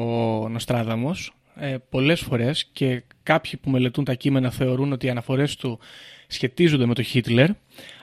Νοστράδαμος, 0.48 1.34
ε, 1.56 1.76
πολλές 1.88 2.20
φορές 2.20 2.64
και 2.72 3.02
κάποιοι 3.22 3.56
που 3.56 3.70
μελετούν 3.70 4.04
τα 4.04 4.14
κείμενα 4.14 4.50
θεωρούν 4.50 4.92
ότι 4.92 5.06
οι 5.06 5.10
αναφορές 5.10 5.56
του 5.56 5.78
σχετίζονται 6.26 6.86
με 6.86 6.94
τον 6.94 7.04
Χίτλερ, 7.04 7.50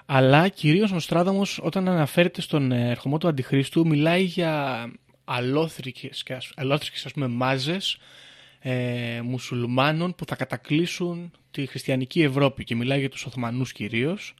αλλά 0.05 0.47
κυρίως 0.47 0.91
ο 0.91 0.93
Νοστράδαμος 0.93 1.59
όταν 1.63 1.87
αναφέρεται 1.87 2.41
στον 2.41 2.71
ε, 2.71 2.89
ερχομό 2.89 3.17
του 3.17 3.27
Αντιχρίστου 3.27 3.87
μιλάει 3.87 4.23
για 4.23 4.85
αλόθρικες, 5.23 6.25
αλόθρικες 6.55 7.05
ας 7.05 7.11
πούμε, 7.11 7.27
μάζες 7.27 7.97
ε, 8.61 9.21
μουσουλμάνων 9.23 10.15
που 10.15 10.25
θα 10.25 10.35
κατακλείσουν 10.35 11.31
τη 11.51 11.65
χριστιανική 11.65 12.21
Ευρώπη 12.21 12.63
και 12.63 12.75
μιλάει 12.75 12.99
για 12.99 13.09
τους 13.09 13.25
Οθωμανούς 13.25 13.71
κυρίως. 13.71 14.33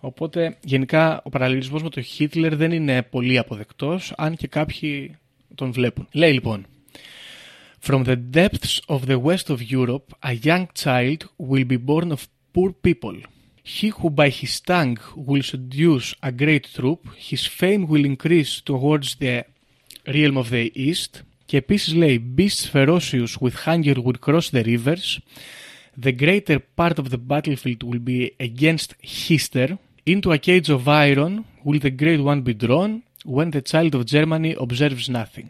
Οπότε 0.00 0.56
γενικά 0.62 1.20
ο 1.24 1.30
παραλληλισμός 1.30 1.82
με 1.82 1.88
τον 1.88 2.02
Χίτλερ 2.02 2.56
δεν 2.56 2.72
είναι 2.72 3.02
πολύ 3.02 3.38
αποδεκτός, 3.38 4.12
αν 4.16 4.36
και 4.36 4.46
κάποιοι 4.46 5.16
τον 5.54 5.72
βλέπουν. 5.72 6.08
Λέει 6.12 6.32
λοιπόν 6.32 6.66
From 7.84 8.04
the 8.04 8.16
depths 8.16 8.80
of 8.86 9.06
the 9.06 9.18
west 9.18 9.50
of 9.50 9.60
Europe, 9.78 10.14
a 10.20 10.34
young 10.34 10.68
child 10.82 11.20
will 11.36 11.64
be 11.64 11.78
born 11.90 12.12
of 12.12 12.20
poor 12.52 12.70
people. 12.86 13.18
He 13.64 13.88
who 13.96 14.08
by 14.10 14.28
his 14.28 14.60
tongue 14.60 14.98
will 15.16 15.42
seduce 15.42 16.14
a 16.22 16.30
great 16.30 16.64
troop, 16.76 17.00
his 17.16 17.42
fame 17.46 17.86
will 17.88 18.04
increase 18.04 18.60
towards 18.60 19.16
the 19.16 19.36
realm 20.06 20.36
of 20.36 20.50
the 20.50 20.70
east. 20.88 21.22
Και 21.52 21.58
επίσης 21.58 21.94
λέει 21.94 22.34
Beasts 22.38 22.70
ferocious 22.72 23.26
with 23.40 23.52
hunger 23.66 23.94
will 23.94 24.18
cross 24.26 24.50
the 24.50 24.64
rivers. 24.64 25.18
The 26.02 26.12
greater 26.20 26.58
part 26.74 26.96
of 26.98 27.04
the 27.10 27.20
battlefield 27.26 27.82
will 27.82 28.02
be 28.04 28.34
against 28.40 28.88
Hister. 29.28 29.68
Into 30.12 30.32
a 30.32 30.38
cage 30.38 30.70
of 30.76 30.88
iron 30.88 31.44
will 31.64 31.80
the 31.86 31.94
great 32.02 32.22
one 32.32 32.40
be 32.48 32.54
drawn 32.64 32.90
when 33.36 33.50
the 33.50 33.62
child 33.70 33.92
of 33.94 34.02
Germany 34.14 34.54
observes 34.58 35.08
nothing. 35.08 35.48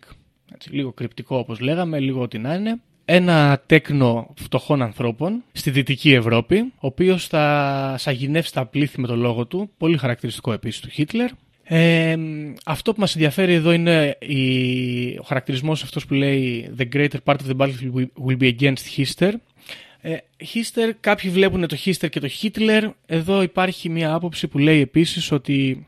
Έτσι, 0.54 0.70
λίγο 0.72 0.92
κρυπτικό 0.92 1.36
όπως 1.36 1.60
λέγαμε, 1.60 1.98
λίγο 1.98 2.22
ό,τι 2.22 2.38
να 2.38 2.54
είναι. 2.54 2.80
Ένα 3.04 3.62
τέκνο 3.66 4.34
φτωχών 4.34 4.82
ανθρώπων 4.82 5.42
στη 5.52 5.70
Δυτική 5.70 6.12
Ευρώπη, 6.12 6.58
ο 6.60 6.86
οποίος 6.86 7.26
θα 7.26 7.94
σαγηνεύσει 7.98 8.52
τα 8.52 8.66
πλήθη 8.66 9.00
με 9.00 9.06
το 9.06 9.16
λόγο 9.16 9.46
του, 9.46 9.70
πολύ 9.78 9.96
χαρακτηριστικό 9.96 10.52
επίσης 10.52 10.80
του 10.80 10.90
Χίτλερ. 10.90 11.30
Ε, 11.64 12.16
αυτό 12.64 12.92
που 12.92 13.00
μας 13.00 13.14
ενδιαφέρει 13.14 13.52
εδώ 13.52 13.72
είναι 13.72 14.16
η, 14.20 15.18
ο 15.18 15.22
χαρακτηρισμός 15.22 15.82
αυτός 15.82 16.06
που 16.06 16.14
λέει 16.14 16.70
The 16.78 16.88
greater 16.94 17.16
part 17.24 17.36
of 17.36 17.50
the 17.50 17.56
battlefield 17.56 18.06
will 18.26 18.38
be 18.40 18.54
against 18.58 18.96
Hister. 18.96 19.32
Ε, 20.00 20.16
Hister, 20.54 20.90
κάποιοι 21.00 21.30
βλέπουν 21.30 21.66
το 21.66 21.76
Hister 21.84 22.08
και 22.10 22.20
το 22.20 22.28
Hitler. 22.42 22.90
Εδώ 23.06 23.42
υπάρχει 23.42 23.88
μια 23.88 24.14
άποψη 24.14 24.48
που 24.48 24.58
λέει 24.58 24.80
επίσης 24.80 25.32
ότι 25.32 25.86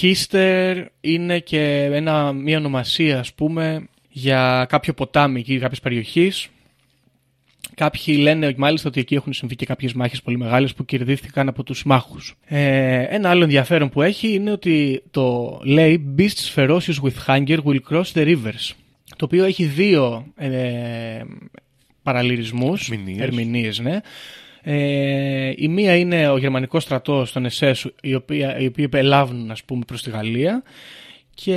Hister 0.00 0.84
είναι 1.00 1.38
και 1.38 1.88
ένα, 1.92 2.32
μια 2.32 2.58
ονομασία 2.58 3.18
ας 3.18 3.32
πούμε 3.32 3.88
για 4.08 4.66
κάποιο 4.68 4.92
ποτάμι 4.92 5.40
εκεί 5.40 5.58
κάποιες 5.58 5.80
περιοχής 5.80 6.48
Κάποιοι 7.74 8.16
λένε 8.20 8.54
μάλιστα 8.56 8.88
ότι 8.88 9.00
εκεί 9.00 9.14
έχουν 9.14 9.32
συμβεί 9.32 9.56
και 9.56 9.66
κάποιες 9.66 9.92
μάχες 9.92 10.22
πολύ 10.22 10.38
μεγάλες 10.38 10.74
που 10.74 10.84
κερδίθηκαν 10.84 11.48
από 11.48 11.62
τους 11.62 11.84
μάχους. 11.84 12.34
Ε, 12.44 13.02
ένα 13.08 13.30
άλλο 13.30 13.42
ενδιαφέρον 13.42 13.88
που 13.88 14.02
έχει 14.02 14.34
είναι 14.34 14.50
ότι 14.50 15.02
το 15.10 15.58
λέει 15.64 16.14
Beasts 16.18 16.54
ferocious 16.54 16.96
with 17.02 17.26
hunger 17.26 17.58
will 17.64 17.78
cross 17.90 18.12
the 18.14 18.26
rivers. 18.26 18.70
Το 19.16 19.24
οποίο 19.24 19.44
έχει 19.44 19.64
δύο 19.64 20.26
ε, 20.36 20.50
παραλυρισμούς, 22.02 22.90
ερμηνείες, 23.18 23.78
ναι. 23.78 24.00
Ε, 24.64 25.52
η 25.56 25.68
μία 25.68 25.96
είναι 25.96 26.28
ο 26.28 26.38
γερμανικός 26.38 26.82
στρατός 26.82 27.32
των 27.32 27.46
SS 27.58 27.74
οι 28.02 28.14
οποίοι, 28.14 28.46
οι 28.58 28.66
οποίοι 28.66 28.84
επελάβουν 28.86 29.50
ας 29.50 29.64
πούμε 29.64 29.84
προς 29.86 30.02
τη 30.02 30.10
Γαλλία 30.10 30.62
και 31.34 31.54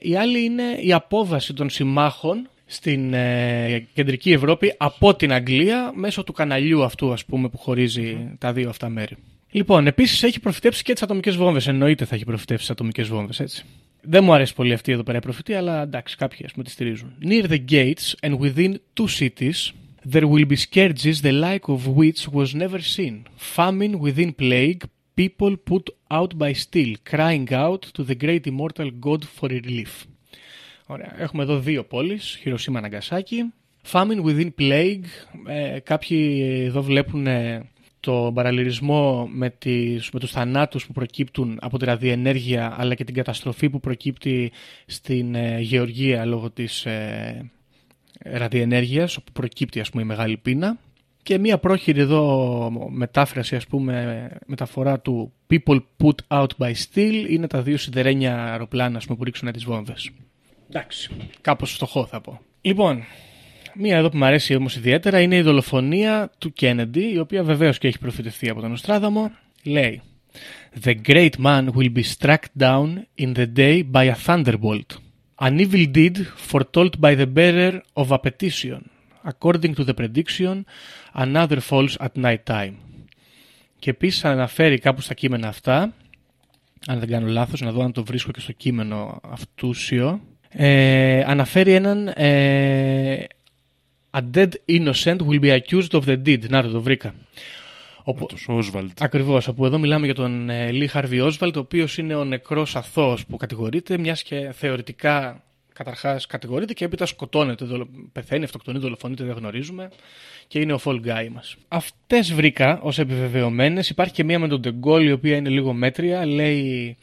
η 0.00 0.16
άλλη 0.16 0.44
είναι 0.44 0.78
η 0.80 0.92
απόβαση 0.92 1.54
των 1.54 1.70
συμμάχων 1.70 2.48
στην 2.66 3.14
ε, 3.14 3.86
κεντρική 3.92 4.32
Ευρώπη 4.32 4.74
από 4.76 5.14
την 5.14 5.32
Αγγλία 5.32 5.92
μέσω 5.94 6.24
του 6.24 6.32
καναλιού 6.32 6.84
αυτού 6.84 7.12
ας 7.12 7.24
πούμε 7.24 7.48
που 7.48 7.58
χωρίζει 7.58 8.34
τα 8.38 8.52
δύο 8.52 8.68
αυτά 8.68 8.88
μέρη. 8.88 9.16
Λοιπόν, 9.50 9.86
επίσης 9.86 10.22
έχει 10.22 10.40
προφητεύσει 10.40 10.82
και 10.82 10.92
τις 10.92 11.02
ατομικές 11.02 11.36
βόμβες. 11.36 11.66
Εννοείται 11.66 12.04
θα 12.04 12.14
έχει 12.14 12.24
προφητεύσει 12.24 12.62
τις 12.62 12.70
ατομικές 12.70 13.08
βόμβες, 13.08 13.40
έτσι. 13.40 13.64
Δεν 14.00 14.24
μου 14.24 14.32
αρέσει 14.32 14.54
πολύ 14.54 14.72
αυτή 14.72 14.92
εδώ 14.92 15.02
πέρα 15.02 15.18
η 15.18 15.20
προφητή, 15.20 15.54
αλλά 15.54 15.82
εντάξει, 15.82 16.16
κάποιοι 16.16 16.40
ας 16.44 16.52
πούμε 16.52 16.64
τη 16.64 16.70
στηρίζουν. 16.70 17.12
Near 17.24 17.44
the 17.44 17.64
gates 17.70 18.28
and 18.28 18.38
within 18.38 18.74
two 19.00 19.06
cities 19.18 19.72
there 20.12 20.28
will 20.28 20.46
be 20.46 20.56
scourges 20.56 21.20
the 21.22 21.32
like 21.32 21.68
of 21.68 21.80
which 21.96 22.28
was 22.32 22.54
never 22.54 22.80
seen. 22.96 23.14
Famine 23.56 23.98
within 23.98 24.32
plague, 24.32 24.82
people 25.16 25.56
put 25.72 25.86
out 26.10 26.32
by 26.36 26.52
steel, 26.52 26.92
crying 27.10 27.48
out 27.52 27.82
to 27.94 28.02
the 28.04 28.14
great 28.24 28.46
immortal 28.46 28.90
God 29.06 29.22
for 29.36 29.48
relief. 29.48 30.06
Ωραία. 30.86 31.14
Έχουμε 31.18 31.42
εδώ 31.42 31.58
δύο 31.58 31.84
πόλεις, 31.84 32.38
Χειροσύμα 32.40 32.80
Ναγκασάκη. 32.80 33.52
Famine 33.92 34.24
within 34.24 34.48
plague. 34.58 35.04
Ε, 35.46 35.78
κάποιοι 35.78 36.40
εδώ 36.66 36.82
βλέπουν 36.82 37.26
ε, 37.26 37.70
το 38.00 38.30
παραλληλισμό 38.34 39.26
με, 39.32 39.50
τις, 39.50 40.10
με 40.10 40.20
τους 40.20 40.30
θανάτους 40.30 40.86
που 40.86 40.92
προκύπτουν 40.92 41.58
από 41.60 41.78
τη 41.78 41.84
ραδιενέργεια 41.84 42.74
αλλά 42.78 42.94
και 42.94 43.04
την 43.04 43.14
καταστροφή 43.14 43.70
που 43.70 43.80
προκύπτει 43.80 44.52
στην 44.86 45.34
ε, 45.34 45.60
γεωργία 45.60 46.24
λόγω 46.24 46.50
της 46.50 46.86
ε, 46.86 47.50
ραδιενέργειας 48.18 49.16
όπου 49.16 49.32
προκύπτει 49.32 49.80
ας 49.80 49.90
πούμε 49.90 50.02
η 50.02 50.06
μεγάλη 50.06 50.36
πείνα 50.36 50.78
και 51.22 51.38
μία 51.38 51.58
πρόχειρη 51.58 52.00
εδώ 52.00 52.88
μετάφραση 52.90 53.56
ας 53.56 53.66
πούμε 53.66 54.28
μεταφορά 54.46 55.00
του 55.00 55.32
people 55.50 55.80
put 56.02 56.38
out 56.38 56.50
by 56.58 56.72
steel 56.72 57.26
είναι 57.28 57.46
τα 57.46 57.62
δύο 57.62 57.76
σιδερένια 57.76 58.44
αεροπλάνα 58.44 59.00
πούμε, 59.04 59.16
που 59.16 59.24
ρίξουν 59.24 59.52
τις 59.52 59.64
βόμβες. 59.64 60.10
Εντάξει, 60.68 61.10
κάπως 61.40 61.72
φτωχό 61.72 62.06
θα 62.06 62.20
πω. 62.20 62.40
Λοιπόν, 62.60 63.04
μία 63.74 63.96
εδώ 63.96 64.08
που 64.08 64.16
μου 64.16 64.24
αρέσει 64.24 64.54
όμως 64.54 64.76
ιδιαίτερα 64.76 65.20
είναι 65.20 65.36
η 65.36 65.42
δολοφονία 65.42 66.30
του 66.38 66.52
Κέννεντι, 66.52 67.12
η 67.12 67.18
οποία 67.18 67.42
βεβαίως 67.42 67.78
και 67.78 67.88
έχει 67.88 67.98
προφητευτεί 67.98 68.48
από 68.48 68.60
τον 68.60 68.72
Οστράδαμο. 68.72 69.30
Λέει 69.62 70.02
The 70.84 70.94
great 71.06 71.36
man 71.38 71.70
will 71.72 71.92
be 71.92 72.02
struck 72.02 72.44
down 72.58 73.06
in 73.18 73.34
the 73.34 73.46
day 73.56 73.82
by 73.92 74.10
a 74.10 74.16
thunderbolt. 74.26 74.98
An 75.38 75.58
evil 75.60 75.86
deed 75.92 76.16
foretold 76.48 77.00
by 77.00 77.14
the 77.14 77.26
bearer 77.26 77.80
of 77.92 78.10
a 78.10 78.18
petition. 78.18 78.80
According 79.32 79.74
to 79.74 79.84
the 79.84 79.94
prediction, 79.94 80.64
another 81.14 81.60
falls 81.60 81.96
at 81.98 82.16
night 82.16 82.44
time. 82.44 82.74
Και 83.78 83.90
επίσης 83.90 84.24
αναφέρει 84.24 84.78
κάπου 84.78 85.00
στα 85.00 85.14
κείμενα 85.14 85.48
αυτά, 85.48 85.94
αν 86.86 86.98
δεν 86.98 87.08
κάνω 87.08 87.26
λάθος, 87.26 87.60
να 87.60 87.72
δω 87.72 87.82
αν 87.82 87.92
το 87.92 88.04
βρίσκω 88.04 88.30
και 88.30 88.40
στο 88.40 88.52
κείμενο 88.52 89.20
αυτούσιο, 89.22 90.20
ε, 90.56 91.22
αναφέρει 91.26 91.72
έναν 91.72 92.08
ε, 92.08 93.24
A 94.10 94.20
dead 94.34 94.48
innocent 94.68 95.18
will 95.28 95.40
be 95.40 95.58
accused 95.58 95.90
of 95.90 96.02
the 96.06 96.22
deed. 96.26 96.48
Να 96.48 96.62
το, 96.62 96.70
το 96.70 96.80
βρήκα. 96.80 97.14
Όπου, 98.02 98.26
Όσβαλτ. 98.46 99.02
Ακριβώς, 99.02 99.48
όπου 99.48 99.66
εδώ 99.66 99.78
μιλάμε 99.78 100.04
για 100.04 100.14
τον 100.14 100.50
ε, 100.50 100.70
Λί 100.70 100.86
Χαρβι 100.86 101.20
Όσβαλτ, 101.20 101.56
ο 101.56 101.60
οποίος 101.60 101.98
είναι 101.98 102.14
ο 102.14 102.24
νεκρός 102.24 102.76
αθώος 102.76 103.26
που 103.26 103.36
κατηγορείται, 103.36 103.98
μιας 103.98 104.22
και 104.22 104.52
θεωρητικά 104.52 105.42
καταρχάς 105.76 106.26
κατηγορείται 106.26 106.72
και 106.72 106.84
έπειτα 106.84 107.06
σκοτώνεται, 107.06 107.64
πεθαίνει, 108.12 108.44
αυτοκτονεί, 108.44 108.78
δολοφονείται, 108.78 109.24
δεν 109.24 109.34
γνωρίζουμε 109.36 109.90
και 110.48 110.58
είναι 110.58 110.72
ο 110.72 110.80
Fall 110.84 111.00
Guy 111.06 111.28
μας. 111.32 111.56
Αυτές 111.68 112.32
βρήκα 112.32 112.80
ως 112.82 112.98
επιβεβαιωμένες. 112.98 113.88
Υπάρχει 113.88 114.12
και 114.12 114.24
μία 114.24 114.38
με 114.38 114.48
τον 114.48 114.60
Ντεγκόλ 114.60 115.06
η 115.06 115.12
οποία 115.12 115.36
είναι 115.36 115.48
λίγο 115.48 115.72
μέτρια. 115.72 116.26
Λέει 116.26 116.96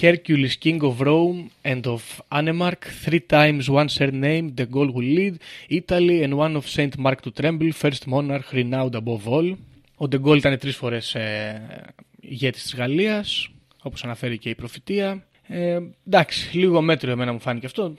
Hercules 0.00 0.52
King 0.62 0.78
of 0.80 0.96
Rome 0.98 1.46
and 1.62 1.82
of 1.82 2.00
Anemark, 2.28 2.82
three 3.04 3.20
times 3.28 3.68
one 3.68 3.88
surname, 3.98 4.54
the 4.56 4.66
Gaulle 4.74 4.92
will 4.92 5.14
lead, 5.18 5.34
Italy 5.68 6.24
and 6.24 6.34
one 6.34 6.56
of 6.56 6.64
Saint 6.76 6.96
Mark 6.98 7.20
to 7.22 7.30
tremble, 7.40 7.72
first 7.82 8.06
monarch 8.06 8.52
renowned 8.52 8.94
above 8.94 9.26
all. 9.26 9.56
Ο 9.96 10.08
Ντεγκόλ 10.08 10.38
ήταν 10.38 10.58
τρεις 10.58 10.76
φορές 10.76 11.14
ε, 11.14 11.86
ηγέτης 12.20 12.62
της 12.62 12.74
Γαλλίας, 12.74 13.48
όπως 13.82 14.04
αναφέρει 14.04 14.38
και 14.38 14.48
η 14.48 14.54
προφητεία. 14.54 15.26
Ε, 15.46 15.78
εντάξει, 16.06 16.58
λίγο 16.58 16.80
μέτριο 16.80 17.12
εμένα 17.12 17.32
μου 17.32 17.40
φάνηκε 17.40 17.66
αυτό. 17.66 17.94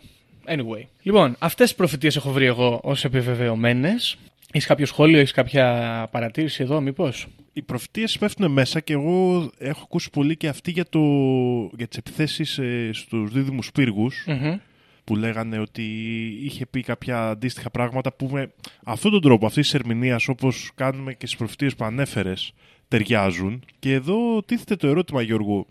Anyway. 0.48 0.84
Λοιπόν, 1.02 1.36
αυτές 1.40 1.68
τις 1.68 1.76
προφητείες 1.76 2.16
έχω 2.16 2.32
βρει 2.32 2.46
εγώ 2.46 2.80
ως 2.84 3.04
επιβεβαιωμένες. 3.06 4.18
Έχεις 4.52 4.68
κάποιο 4.68 4.86
σχόλιο, 4.86 5.20
έχεις 5.20 5.32
κάποια 5.32 6.08
παρατήρηση 6.12 6.64
εδώ, 6.64 6.82
μήπως; 6.82 7.28
Οι 7.54 7.62
προφητείες 7.62 8.18
πέφτουν 8.18 8.52
μέσα 8.52 8.80
και 8.80 8.94
εγώ 8.94 9.50
έχω 9.58 9.82
ακούσει 9.84 10.10
πολύ 10.10 10.38
και 10.38 10.48
αυτή 10.48 10.72
για, 10.72 10.86
το, 10.90 11.00
για 11.78 11.88
τις 11.88 11.98
επιθέσεις 11.98 12.58
ε, 12.58 12.90
στους 12.94 13.32
δίδυμους 13.32 13.72
πύργους, 13.72 14.26
που 15.04 15.16
λέγανε 15.16 15.60
ότι 15.60 15.84
είχε 16.44 16.66
πει 16.66 16.82
κάποια 16.82 17.30
αντίστοιχα 17.30 17.70
πράγματα 17.70 18.14
που 18.14 18.30
με 18.32 18.52
αυτόν 18.84 19.12
τον 19.12 19.22
τρόπο, 19.22 19.46
αυτής 19.46 19.64
της 19.64 19.74
ερμηνείας, 19.74 20.28
όπως 20.28 20.72
κάνουμε 20.76 21.14
και 21.14 21.26
στις 21.26 21.38
προφητείες 21.38 21.76
που 21.76 21.86
ανέφερες, 21.86 22.54
ταιριάζουν. 22.88 23.64
Και 23.80 23.94
εδώ 23.94 24.44
τίθεται 24.44 24.76
το 24.76 24.88
ερώτημα, 24.88 25.22
Γιώργο. 25.22 25.66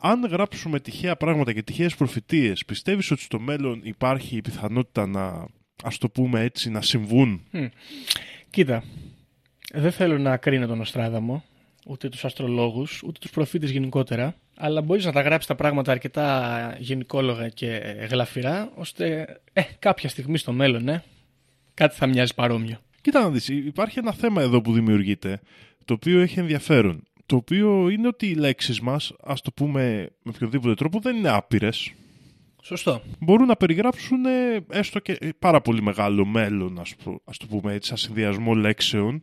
Αν 0.00 0.26
γράψουμε 0.26 0.80
τυχαία 0.80 1.16
πράγματα 1.16 1.52
και 1.52 1.62
τυχαίες 1.62 1.94
προφητείες, 1.94 2.64
πιστεύεις 2.64 3.10
ότι 3.10 3.22
στο 3.22 3.40
μέλλον 3.40 3.80
υπάρχει 3.82 4.36
η 4.36 4.40
πιθανότητα 4.40 5.06
να, 5.06 5.46
ας 5.82 5.98
το 5.98 6.08
πούμε 6.08 6.40
έτσι, 6.40 6.70
να 6.70 6.82
συμβούν; 6.82 7.42
Κοίτα, 8.50 8.84
δεν 9.72 9.92
θέλω 9.92 10.18
να 10.18 10.36
κρίνω 10.36 10.66
τον 10.66 10.80
Αστράδαμο, 10.80 11.44
ούτε 11.86 12.08
τους 12.08 12.24
αστρολόγους, 12.24 13.02
ούτε 13.02 13.18
τους 13.20 13.30
προφήτες 13.30 13.70
γενικότερα, 13.70 14.34
αλλά 14.56 14.82
μπορείς 14.82 15.04
να 15.04 15.12
τα 15.12 15.20
γράψεις 15.20 15.46
τα 15.46 15.54
πράγματα 15.54 15.92
αρκετά 15.92 16.76
γενικόλογα 16.78 17.48
και 17.48 17.68
γλαφυρά, 18.10 18.72
ώστε 18.74 19.26
ε, 19.52 19.62
κάποια 19.78 20.08
στιγμή 20.08 20.38
στο 20.38 20.52
μέλλον, 20.52 20.88
ε, 20.88 21.02
κάτι 21.74 21.96
θα 21.96 22.06
μοιάζει 22.06 22.34
παρόμοιο. 22.34 22.78
Κοίτα 23.00 23.20
να 23.20 23.30
δεις, 23.30 23.48
υπάρχει 23.48 23.98
ένα 23.98 24.12
θέμα 24.12 24.42
εδώ 24.42 24.60
που 24.60 24.72
δημιουργείται, 24.72 25.40
το 25.84 25.94
οποίο 25.94 26.20
έχει 26.20 26.38
ενδιαφέρον. 26.38 27.02
Το 27.26 27.36
οποίο 27.36 27.88
είναι 27.88 28.06
ότι 28.06 28.26
οι 28.26 28.34
λέξεις 28.34 28.80
μας, 28.80 29.12
ας 29.22 29.40
το 29.40 29.50
πούμε 29.52 30.08
με 30.22 30.32
οποιοδήποτε 30.34 30.74
τρόπο, 30.74 31.00
δεν 31.00 31.16
είναι 31.16 31.28
άπειρες. 31.28 31.92
Σωστό. 32.62 33.02
Μπορούν 33.18 33.46
να 33.46 33.56
περιγράψουν 33.56 34.24
ε, 34.24 34.64
έστω 34.70 34.98
και 35.00 35.16
ε, 35.20 35.28
πάρα 35.38 35.60
πολύ 35.60 35.82
μεγάλο 35.82 36.24
μέλλον, 36.24 36.78
ας, 36.80 36.94
προ- 37.04 37.20
ας 37.24 37.36
το 37.36 37.46
πούμε 37.46 37.72
έτσι, 37.72 37.88
σαν 37.88 37.96
συνδυασμό 37.96 38.54
λέξεων, 38.54 39.22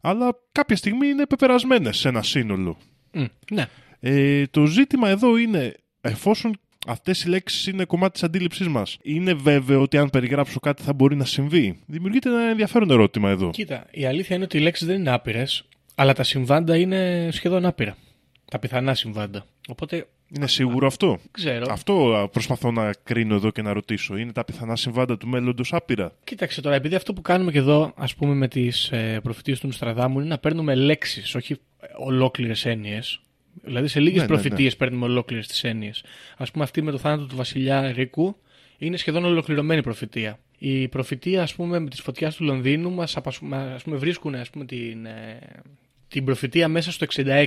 αλλά 0.00 0.28
κάποια 0.52 0.76
στιγμή 0.76 1.06
είναι 1.06 1.26
πεπερασμένες 1.26 1.96
σε 1.98 2.08
ένα 2.08 2.22
σύνολο. 2.22 2.76
Μμ, 3.12 3.24
ναι. 3.50 3.66
Ε, 4.00 4.46
το 4.46 4.66
ζήτημα 4.66 5.08
εδώ 5.08 5.36
είναι, 5.36 5.74
εφόσον 6.00 6.52
αυτές 6.86 7.24
οι 7.24 7.28
λέξεις 7.28 7.66
είναι 7.66 7.84
κομμάτι 7.84 8.12
της 8.12 8.22
αντίληψής 8.22 8.68
μας, 8.68 8.98
είναι 9.02 9.34
βέβαιο 9.34 9.82
ότι 9.82 9.98
αν 9.98 10.10
περιγράψω 10.10 10.60
κάτι 10.60 10.82
θα 10.82 10.92
μπορεί 10.92 11.16
να 11.16 11.24
συμβεί; 11.24 11.78
Δημιουργείται 11.86 12.28
ένα 12.28 12.42
ενδιαφέρον 12.42 12.90
ερώτημα 12.90 13.30
εδώ. 13.30 13.50
Κοίτα, 13.50 13.86
η 13.90 14.06
αλήθεια 14.06 14.36
είναι 14.36 14.44
ότι 14.44 14.56
οι 14.56 14.60
λέξεις 14.60 14.86
δεν 14.86 14.98
είναι 14.98 15.10
άπειρες, 15.10 15.64
αλλά 16.00 16.12
τα 16.12 16.22
συμβάντα 16.22 16.76
είναι 16.76 17.28
σχεδόν 17.32 17.66
άπειρα. 17.66 17.96
Τα 18.44 18.58
πιθανά 18.58 18.94
συμβάντα. 18.94 19.46
Οπότε, 19.68 20.06
Είναι 20.36 20.46
σίγουρο 20.46 20.86
αυτό; 20.86 21.08
δεν 21.08 21.30
ξέρω. 21.30 21.66
Αυτό 21.70 22.14
α, 22.14 22.28
προσπαθώ 22.28 22.70
να 22.70 22.92
κρίνω 23.02 23.34
εδώ 23.34 23.50
και 23.50 23.62
να 23.62 23.72
ρωτήσω. 23.72 24.16
Είναι 24.16 24.32
τα 24.32 24.44
πιθανά 24.44 24.76
συμβάντα 24.76 25.16
του 25.16 25.28
μέλλοντος 25.28 25.72
άπειρα; 25.72 26.12
Κοίταξε 26.24 26.60
τώρα, 26.60 26.76
επειδή 26.76 26.94
αυτό 26.94 27.12
που 27.12 27.20
κάνουμε 27.22 27.52
και 27.52 27.58
εδώ, 27.58 27.92
ας 27.96 28.14
πούμε, 28.14 28.34
με 28.34 28.48
τις 28.48 28.90
ε, 28.90 29.20
προφητείες 29.22 29.60
του 29.60 29.66
Νουστραδάμου 29.66 30.18
είναι 30.18 30.28
να 30.28 30.38
παίρνουμε 30.38 30.74
λέξεις, 30.74 31.34
όχι 31.34 31.56
ολόκληρες 31.98 32.64
έννοιες. 32.64 33.20
Δηλαδή, 33.64 33.88
σε 33.88 34.00
λίγες 34.00 34.16
Ναι, 34.16 34.22
ναι, 34.22 34.28
προφητείες 34.28 34.76
παίρνουμε 34.76 35.04
ολόκληρες 35.04 35.46
τις 35.46 35.64
έννοιες. 35.64 36.04
Α 36.36 36.44
πούμε, 36.44 36.64
αυτή 36.64 36.82
με 36.82 36.90
το 36.90 36.98
θάνατο 36.98 37.26
του 37.26 37.36
βασιλιά 37.36 37.92
Ρίκου 37.92 38.36
είναι 38.78 38.96
σχεδόν 38.96 39.24
ολοκληρωμένη 39.24 39.82
προφητεία. 39.82 40.38
Η 40.58 40.88
προφητεία, 40.88 41.42
ας 41.42 41.54
πούμε, 41.54 41.78
με 41.78 41.88
τη 41.88 42.02
φωτιάς 42.02 42.36
του 42.36 42.44
Λονδίνου 42.44 42.90
μας 42.90 43.16
ας 43.16 43.38
πούμε, 43.82 43.96
βρίσκουν 43.96 44.34
ας 44.34 44.50
πούμε, 44.50 44.64
την, 44.64 45.06
ε, 45.06 45.38
την 46.08 46.24
προφητεία 46.24 46.68
μέσα 46.68 46.92
στο 46.92 47.06
66. 47.16 47.44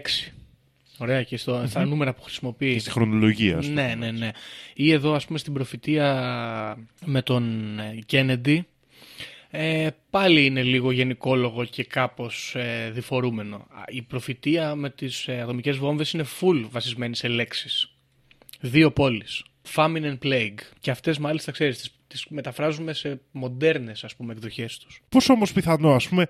Ωραία, 0.98 1.24
και 1.24 1.38
στο, 1.38 1.64
στα 1.68 1.86
νούμερα 1.86 2.14
που 2.14 2.22
χρησιμοποιείς. 2.22 2.74
Και 2.74 2.80
στη 2.80 2.90
χρονολογία. 2.92 3.58
ας 3.58 3.68
πούμε. 3.68 3.88
Ναι, 3.88 3.96
ναι, 3.96 4.12
ναι. 4.12 4.32
Ή 4.74 4.92
εδώ, 4.92 5.14
ας 5.14 5.26
πούμε, 5.26 5.38
στην 5.38 5.54
προφητεία 5.54 6.78
με 7.06 7.22
τον 7.22 7.76
Κένεντι, 8.06 8.68
ε, 9.50 9.88
πάλι 10.10 10.46
είναι 10.46 10.64
λίγο 10.64 10.92
γενικόλογο 10.92 11.66
και 11.66 11.84
κάπως 11.84 12.56
ε, 12.56 12.92
διφορούμενο. 12.94 13.56
Α, 13.56 13.84
Η 13.88 14.02
προφητεία 14.02 14.76
με 14.76 14.90
τις 14.90 15.28
ε, 15.28 15.42
ατομικές 15.42 15.78
βόμβες 15.78 16.12
είναι 16.12 16.26
full 16.40 16.66
βασισμένη 16.70 17.16
σε 17.16 17.28
λέξεις. 17.28 17.92
Δύο 18.60 18.92
πόλεις. 18.92 19.44
Famine 19.76 20.04
and 20.04 20.18
Plague. 20.24 20.60
Και 20.80 20.92
αυτές 20.92 21.18
μάλιστα, 21.18 21.52
ξέρεις, 21.52 21.78
τις, 21.78 21.92
τις 22.08 22.26
μεταφράζουμε 22.30 22.94
σε 22.94 23.22
μοντέρνες, 23.32 24.04
ας 24.04 24.16
πούμε, 24.16 24.34
εκδοχές 24.34 24.78
τους. 24.78 25.02
Πόσο 25.10 25.34
όμως 25.34 25.54
πιθανό, 25.54 25.94
ας 25.94 26.08
πούμε, 26.08 26.28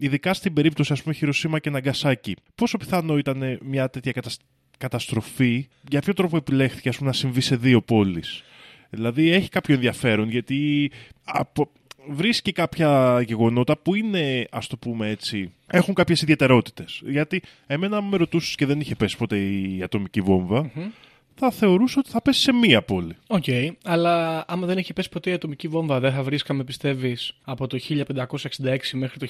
ειδικά 0.00 0.34
στην 0.34 0.52
περίπτωση 0.52 0.92
ας 0.92 1.02
πούμε 1.02 1.14
Χειροσύμα 1.14 1.58
και 1.58 1.70
Ναγκασάκη, 1.70 2.36
πόσο 2.54 2.76
πιθανό 2.76 3.18
ήταν 3.18 3.58
μια 3.62 3.90
τέτοια 3.90 4.12
κατασ- 4.12 4.40
καταστροφή, 4.78 5.68
για 5.88 6.00
ποιο 6.00 6.14
τρόπο 6.14 6.36
επιλέχθηκε 6.36 6.88
ας 6.88 6.96
πούμε, 6.96 7.08
να 7.08 7.14
συμβεί 7.14 7.40
σε 7.40 7.56
δύο 7.56 7.80
πόλεις; 7.82 8.42
Δηλαδή 8.90 9.30
έχει 9.30 9.48
κάποιο 9.48 9.74
ενδιαφέρον 9.74 10.30
γιατί 10.30 10.90
από... 11.24 11.70
βρίσκει 12.08 12.52
κάποια 12.52 13.20
γεγονότα 13.26 13.76
που 13.78 13.94
είναι, 13.94 14.46
ας 14.50 14.66
το 14.66 14.76
πούμε 14.76 15.08
έτσι, 15.08 15.52
έχουν 15.66 15.94
κάποιες 15.94 16.22
ιδιαιτερότητες. 16.22 17.02
Γιατί 17.04 17.42
εμένα 17.66 18.00
μου 18.00 18.10
με 18.10 18.16
ρωτούσες 18.16 18.54
και 18.54 18.66
δεν 18.66 18.80
είχε 18.80 18.94
πέσει 18.94 19.16
ποτέ 19.16 19.38
η 19.38 19.80
ατομική 19.82 20.20
βόμβα, 20.20 20.70
θα 21.40 21.50
θεωρούσα 21.50 21.96
ότι 21.98 22.10
θα 22.10 22.22
πέσει 22.22 22.40
σε 22.40 22.52
μία 22.52 22.82
πόλη. 22.82 23.16
Οκ, 23.26 23.44
αλλά 23.84 24.44
άμα 24.48 24.66
δεν 24.66 24.78
έχει 24.78 24.92
πέσει 24.92 25.08
ποτέ 25.08 25.30
η 25.30 25.32
ατομική 25.32 25.68
βόμβα, 25.68 26.00
δεν 26.00 26.12
θα 26.12 26.22
βρίσκαμε, 26.22 26.64
πιστεύεις, 26.64 27.32
από 27.44 27.66
το 27.66 27.78
1566 27.88 28.78
μέχρι 28.92 29.18
το 29.18 29.26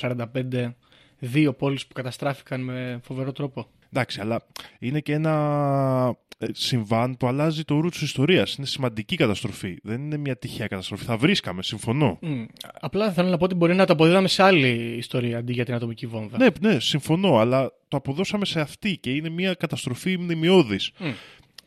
1445 0.00 0.74
δύο 1.18 1.52
πόλεις 1.52 1.86
που 1.86 1.94
καταστράφηκαν 1.94 2.60
με 2.60 3.00
φοβερό 3.02 3.32
τρόπο; 3.32 3.66
Εντάξει, 3.92 4.20
αλλά 4.20 4.46
είναι 4.78 5.00
και 5.00 5.12
ένα 5.12 6.14
ε, 6.38 6.46
συμβάν 6.52 7.16
που 7.16 7.26
αλλάζει 7.26 7.64
το 7.64 7.80
ρου 7.80 7.88
της 7.88 8.00
ιστορίας. 8.00 8.54
Είναι 8.54 8.66
σημαντική 8.66 9.16
καταστροφή. 9.16 9.76
Δεν 9.82 10.00
είναι 10.02 10.16
μια 10.16 10.36
τυχαία 10.36 10.66
καταστροφή. 10.66 11.04
Θα 11.04 11.16
βρίσκαμε, 11.16 11.62
συμφωνώ. 11.62 12.18
Μμ, 12.20 12.44
Απλά 12.80 13.12
θέλω 13.12 13.28
να 13.28 13.36
πω 13.36 13.44
ότι 13.44 13.54
μπορεί 13.54 13.74
να 13.74 13.86
το 13.86 13.92
αποδίδαμε 13.92 14.28
σε 14.28 14.42
άλλη 14.42 14.94
ιστορία 14.96 15.38
αντί 15.38 15.52
για 15.52 15.64
την 15.64 15.74
ατομική 15.74 16.06
βόμβα. 16.06 16.38
Ναι, 16.38 16.46
ναι, 16.60 16.80
συμφωνώ, 16.80 17.38
αλλά 17.38 17.72
το 17.88 17.96
αποδώσαμε 17.96 18.44
σε 18.44 18.60
αυτή 18.60 18.96
και 18.96 19.10
είναι 19.10 19.28
μια 19.28 19.54
καταστροφή 19.54 20.18
μνημειώδης, 20.18 20.90
Μμ. 20.98 21.10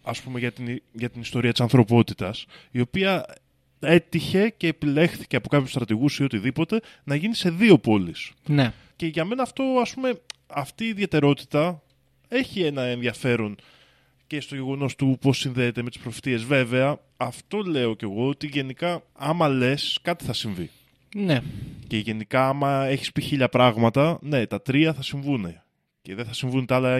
ας 0.03 0.21
πούμε, 0.21 0.39
για 0.39 0.51
την, 0.51 0.82
για 0.91 1.09
την 1.09 1.21
ιστορία 1.21 1.51
της 1.51 1.61
ανθρωπότητας, 1.61 2.45
η 2.71 2.80
οποία 2.80 3.26
έτυχε 3.80 4.53
και 4.57 4.67
επιλέχθηκε 4.67 5.36
από 5.36 5.47
κάποιους 5.47 5.69
στρατηγούς 5.69 6.19
ή 6.19 6.24
οτιδήποτε 6.24 6.80
να 7.03 7.15
γίνει 7.15 7.36
σε 7.36 7.49
δύο 7.49 7.78
πόλεις. 7.78 8.32
Ναι. 8.45 8.74
Και 8.95 9.05
για 9.05 9.26
μένα 9.26 9.41
αυτό, 9.43 9.63
ας 9.82 9.93
πούμε, 9.93 10.13
αυτή 10.47 10.84
η 10.84 10.88
ιδιαιτερότητα 10.88 11.82
έχει 12.34 12.63
ένα 12.63 12.81
ενδιαφέρον 12.81 13.55
και 14.27 14.41
στο 14.41 14.55
γεγονός 14.55 14.95
του 14.95 15.17
πώς 15.21 15.38
συνδέεται 15.38 15.81
με 15.81 15.89
τις 15.89 15.99
προφητείες. 15.99 16.43
Βέβαια, 16.43 16.99
αυτό 17.17 17.57
λέω 17.57 17.95
κι 17.95 18.03
εγώ 18.03 18.27
ότι 18.27 18.47
γενικά, 18.47 19.03
άμα 19.13 19.47
λες, 19.47 19.99
κάτι 20.01 20.25
θα 20.25 20.34
συμβεί. 20.34 20.69
Ναι. 21.15 21.41
Και 21.88 21.97
γενικά, 21.97 22.47
άμα 22.47 22.86
έχεις 22.86 23.11
πει 23.11 23.21
χίλια 23.21 23.49
πράγματα, 23.49 24.19
ναι, 24.21 24.45
τα 24.45 24.61
τρία 24.61 24.93
θα 24.93 25.01
συμβούν. 25.01 25.61
Και 26.01 26.15
δεν 26.15 26.25
θα 26.25 26.34
συμβούν 26.34 26.65
τα 26.65 26.75
άλλα 26.75 26.99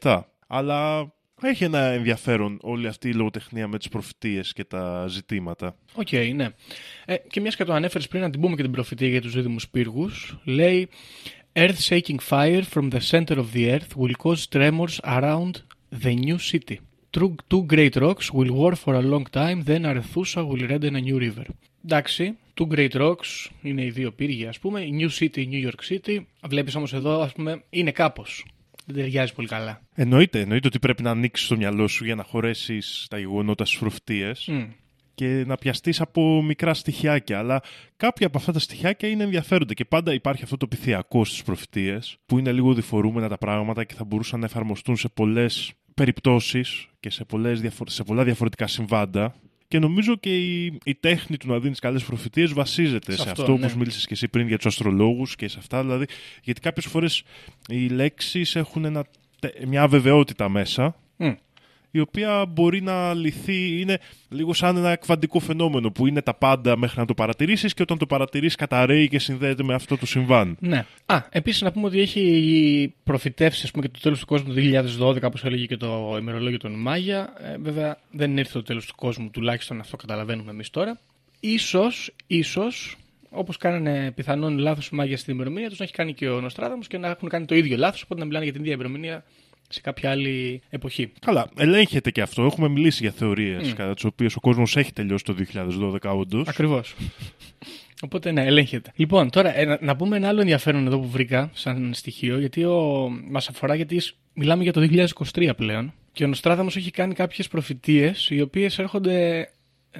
997. 0.00 0.20
Αλλά 0.46 1.12
έχει 1.42 1.64
ένα 1.64 1.78
ενδιαφέρον 1.78 2.58
όλη 2.62 2.86
αυτή 2.86 3.08
η 3.08 3.14
λογοτεχνία 3.14 3.68
με 3.68 3.78
τις 3.78 3.88
προφητείες 3.88 4.52
και 4.52 4.64
τα 4.64 5.06
ζητήματα. 5.08 5.76
Οκ, 5.94 6.12
ναι. 6.34 6.48
Ε, 7.04 7.16
και 7.16 7.40
μιας 7.40 7.56
και 7.56 7.64
το 7.64 7.72
ανέφερες 7.72 8.08
πριν, 8.08 8.22
να 8.22 8.30
την 8.30 8.40
πούμε 8.40 8.56
και 8.56 8.62
την 8.62 8.70
προφητεία 8.70 9.08
για 9.08 9.20
τους 9.20 9.32
δίδυμους 9.32 9.68
πύργους. 9.68 10.38
Λέει 10.44 10.88
Earth 11.54 11.80
shaking 11.80 12.18
fire 12.18 12.62
from 12.62 12.88
the 12.88 13.00
center 13.00 13.38
of 13.38 13.52
the 13.52 13.70
earth 13.70 13.94
will 13.94 14.14
cause 14.14 14.46
tremors 14.46 15.00
around 15.04 15.52
the 15.90 16.14
new 16.14 16.38
city. 16.38 16.80
Two, 17.10 17.36
two 17.50 17.64
great 17.66 17.94
rocks 17.96 18.32
will 18.32 18.52
war 18.60 18.74
for 18.74 18.94
a 18.94 19.02
long 19.02 19.26
time, 19.26 19.62
then 19.64 19.82
Arethusa 19.82 20.40
will 20.48 20.66
redden 20.66 20.96
a 20.96 21.00
new 21.00 21.18
river. 21.18 21.46
Εντάξει, 21.84 22.36
two 22.54 22.66
great 22.66 22.94
rocks 22.94 23.50
είναι 23.62 23.84
οι 23.84 23.90
δύο 23.90 24.12
πύργοι, 24.12 24.46
ας 24.46 24.58
πούμε. 24.58 24.80
Η 24.80 24.92
New 25.00 25.22
City, 25.22 25.36
η 25.36 25.48
New 25.52 25.68
York 25.68 25.92
City. 25.92 26.18
Βλέπεις 26.48 26.74
όμως 26.74 26.92
εδώ, 26.92 27.20
ας 27.20 27.32
πούμε, 27.32 27.62
είναι 27.70 27.90
κάπως. 27.90 28.46
Δεν 28.86 28.96
ταιριάζει 28.96 29.34
πολύ 29.34 29.48
καλά. 29.48 29.80
Εννοείται, 29.94 30.40
εννοείται 30.40 30.66
ότι 30.66 30.78
πρέπει 30.78 31.02
να 31.02 31.10
ανοίξει 31.10 31.48
το 31.48 31.56
μυαλό 31.56 31.88
σου 31.88 32.04
για 32.04 32.14
να 32.14 32.22
χωρέσει 32.22 32.78
τα 33.08 33.18
γεγονότα 33.18 33.64
στι 33.64 33.76
προφητείες 33.80 34.46
Μμ. 34.46 34.62
Και 35.14 35.44
να 35.46 35.56
πιαστείς 35.56 36.00
από 36.00 36.42
μικρά 36.42 36.74
στοιχιάκια. 36.74 37.38
Αλλά 37.38 37.62
κάποια 37.96 38.26
από 38.26 38.38
αυτά 38.38 38.52
τα 38.52 38.58
στοιχιάκια 38.58 39.08
είναι 39.08 39.22
ενδιαφέροντα 39.24 39.74
και 39.74 39.84
πάντα 39.84 40.12
υπάρχει 40.12 40.42
αυτό 40.42 40.56
το 40.56 40.66
πυθιακό 40.66 41.24
στις 41.24 41.42
προφητείες 41.42 42.16
που 42.26 42.38
είναι 42.38 42.52
λίγο 42.52 42.74
διφορούμενα 42.74 43.28
τα 43.28 43.38
πράγματα 43.38 43.84
και 43.84 43.94
θα 43.94 44.04
μπορούσαν 44.04 44.40
να 44.40 44.46
εφαρμοστούν 44.46 44.96
σε 44.96 45.08
πολλές 45.08 45.72
περιπτώσεις 45.94 46.86
και 47.00 47.10
σε, 47.10 47.24
πολλές, 47.24 47.60
διαφο- 47.60 47.88
σε 47.88 48.02
πολλά 48.04 48.24
διαφορετικά 48.24 48.66
συμβάντα. 48.66 49.34
Και 49.68 49.78
νομίζω 49.78 50.16
και 50.16 50.36
η, 50.38 50.78
η 50.84 50.94
τέχνη 50.94 51.36
του 51.36 51.48
να 51.48 51.58
δίνεις 51.58 51.78
καλές 51.78 52.04
προφητείες 52.04 52.52
βασίζεται 52.52 53.12
Σε 53.12 53.16
σε, 53.22 53.28
αυτό, 53.28 53.42
αυτό, 53.42 53.56
ναι. 53.56 53.58
όπως 53.64 53.76
μίλησες 53.76 54.06
και 54.06 54.12
εσύ 54.14 54.28
πριν 54.28 54.46
για 54.46 54.56
τους 54.56 54.66
αστρολόγους 54.66 55.36
και 55.36 55.48
σε 55.48 55.56
αυτά. 55.58 55.82
Δηλαδή, 55.82 56.04
γιατί 56.42 56.60
κάποιες 56.60 56.86
φορές 56.86 57.22
οι 57.68 57.86
λέξεις 57.88 58.56
έχουν 58.56 58.84
ένα, 58.84 59.04
τε- 59.40 59.64
μια 59.66 59.82
αβεβαιότητα 59.82 60.48
μέσα 60.48 60.96
Μμ. 61.16 61.32
Η 61.94 62.00
οποία 62.00 62.46
μπορεί 62.46 62.82
να 62.82 63.14
λυθεί, 63.14 63.80
είναι 63.80 63.98
λίγο 64.28 64.52
σαν 64.52 64.76
ένα 64.76 64.96
κβαντικό 64.96 65.38
φαινόμενο 65.38 65.90
που 65.90 66.06
είναι 66.06 66.22
τα 66.22 66.34
πάντα 66.34 66.76
μέχρι 66.76 66.98
να 67.00 67.06
το 67.06 67.14
παρατηρήσεις 67.14 67.74
και 67.74 67.82
όταν 67.82 67.98
το 67.98 68.06
παρατηρείς 68.06 68.54
καταραίει 68.54 69.08
και 69.08 69.18
συνδέεται 69.18 69.62
με 69.62 69.74
αυτό 69.74 69.96
το 69.96 70.06
συμβάν. 70.06 70.56
Ναι. 70.60 70.84
Α, 71.06 71.22
επίσης 71.30 71.62
να 71.62 71.72
πούμε 71.72 71.86
ότι 71.86 72.00
έχει 72.00 72.94
προφητεύσει 73.04 73.60
ας 73.64 73.70
πούμε, 73.70 73.86
και 73.86 73.90
το 73.92 74.00
τέλος 74.02 74.20
του 74.20 74.26
κόσμου 74.26 74.54
το 74.54 74.60
2012, 74.98 75.22
όπως 75.22 75.44
έλεγε 75.44 75.66
και 75.66 75.76
το 75.76 76.16
ημερολόγιο 76.20 76.58
των 76.58 76.72
Μάγια. 76.72 77.32
Ε, 77.38 77.56
βέβαια 77.58 77.98
δεν 78.10 78.36
ήρθε 78.36 78.52
το 78.52 78.62
τέλος 78.62 78.86
του 78.86 78.94
κόσμου, 78.96 79.30
τουλάχιστον 79.30 79.80
αυτό 79.80 79.96
καταλαβαίνουμε 79.96 80.50
εμείς 80.50 80.70
τώρα. 80.70 81.00
Ίσως, 81.40 82.14
ίσως, 82.26 82.96
όπως 83.30 83.56
κάνανε 83.56 84.12
πιθανόν 84.14 84.58
λάθος 84.58 84.86
οι 84.86 84.94
Μάγια 84.94 85.16
στην 85.16 85.34
ημερομηνία 85.34 85.68
τους, 85.68 85.78
να 85.78 85.84
έχει 85.84 85.94
κάνει 85.94 86.14
και 86.14 86.28
ο 86.28 86.40
Νοστράδαμος 86.40 86.86
και 86.86 86.98
να 86.98 87.08
έχουν 87.08 87.28
κάνει 87.28 87.44
το 87.44 87.54
ίδιο 87.54 87.76
λάθος, 87.76 88.02
οπότε 88.02 88.20
να 88.20 88.26
μιλάνε 88.26 88.44
για 88.44 88.52
την 88.52 88.62
ίδια 88.62 88.74
ημερομηνία 88.74 89.24
σε 89.72 89.80
κάποια 89.80 90.10
άλλη 90.10 90.60
εποχή. 90.68 91.12
Καλά, 91.20 91.50
ελέγχεται 91.56 92.10
και 92.10 92.22
αυτό. 92.22 92.42
Έχουμε 92.42 92.68
μιλήσει 92.68 93.02
για 93.02 93.12
θεωρίες 93.12 93.72
κατά 93.72 93.94
τις 93.94 94.04
οποίες 94.04 94.36
ο 94.36 94.40
κόσμος 94.40 94.76
έχει 94.76 94.92
τελειώσει 94.92 95.24
το 95.24 95.34
2012 96.02 96.16
όντως. 96.18 96.48
Ακριβώς. 96.48 96.94
Οπότε 98.04 98.32
ναι, 98.32 98.44
ελέγχεται. 98.44 98.92
Λοιπόν, 98.94 99.30
τώρα 99.30 99.58
ε, 99.58 99.64
να, 99.64 99.78
να 99.80 99.96
πούμε 99.96 100.16
ένα 100.16 100.28
άλλο 100.28 100.40
ενδιαφέρον 100.40 100.86
εδώ 100.86 100.98
που 100.98 101.08
βρήκα 101.08 101.50
σαν 101.52 101.94
στοιχείο, 101.94 102.38
γιατί 102.38 102.64
ο, 102.64 103.08
μας 103.30 103.48
αφορά 103.48 103.74
γιατί 103.74 103.98
σ- 104.00 104.14
μιλάμε 104.34 104.62
για 104.62 104.72
το 104.72 104.88
2023 105.34 105.50
πλέον 105.56 105.92
και 106.12 106.24
ο 106.24 106.26
Νοστράδαμος 106.26 106.76
έχει 106.76 106.90
κάνει 106.90 107.14
κάποιες 107.14 107.48
προφητείες 107.48 108.30
οι 108.30 108.40
οποίες 108.40 108.78
έρχονται 108.78 109.48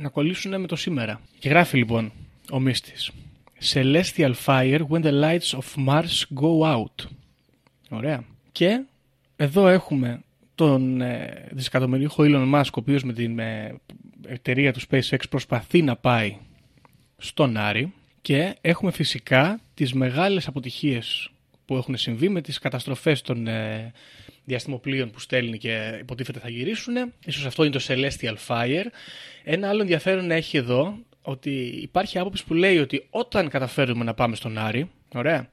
να 0.00 0.08
κολλήσουν 0.08 0.60
με 0.60 0.66
το 0.66 0.76
σήμερα. 0.76 1.20
Και 1.38 1.48
γράφει 1.48 1.76
λοιπόν 1.76 2.12
ο 2.50 2.60
μύστης 2.60 3.10
Celestial 3.72 4.32
fire 4.44 4.80
when 4.88 5.02
the 5.02 5.12
lights 5.22 5.58
of 5.58 5.86
Mars 5.86 6.24
go 6.40 6.74
out. 6.76 7.06
Ωραία. 7.88 8.24
Και 8.52 8.80
εδώ 9.42 9.68
έχουμε 9.68 10.22
τον 10.54 11.00
ε, 11.00 11.48
δισεκατομμυρίχο 11.50 12.22
Elon 12.26 12.54
Musk, 12.54 12.64
ο 12.64 12.78
οποίος 12.78 13.04
με 13.04 13.12
την 13.12 13.38
ε, 13.38 13.80
εταιρεία 14.26 14.72
του 14.72 14.80
SpaceX 14.90 15.18
προσπαθεί 15.30 15.82
να 15.82 15.96
πάει 15.96 16.36
στον 17.16 17.56
Άρη 17.56 17.92
και 18.22 18.56
έχουμε 18.60 18.90
φυσικά 18.90 19.60
τις 19.74 19.92
μεγάλες 19.92 20.46
αποτυχίες 20.46 21.30
που 21.64 21.76
έχουν 21.76 21.96
συμβεί 21.96 22.28
με 22.28 22.40
τις 22.40 22.58
καταστροφές 22.58 23.22
των 23.22 23.46
ε, 23.46 23.92
διαστημοπλοίων 24.44 25.10
που 25.10 25.20
στέλνει 25.20 25.58
και 25.58 25.98
υποτίθεται 26.00 26.38
θα 26.38 26.48
γυρίσουν. 26.48 26.94
Ίσως 27.24 27.46
αυτό 27.46 27.64
είναι 27.64 27.78
το 27.78 27.84
Celestial 27.88 28.36
Fire. 28.46 28.86
Ένα 29.44 29.68
άλλο 29.68 29.80
ενδιαφέρον 29.80 30.30
έχει 30.30 30.56
εδώ 30.56 30.98
ότι 31.22 31.50
υπάρχει 31.82 32.18
άποψη 32.18 32.44
που 32.44 32.54
λέει 32.54 32.78
ότι 32.78 33.06
όταν 33.10 33.48
καταφέρουμε 33.48 34.04
να 34.04 34.14
πάμε 34.14 34.36
στον 34.36 34.58
Άρη, 34.58 34.90
ωραία, 35.14 35.50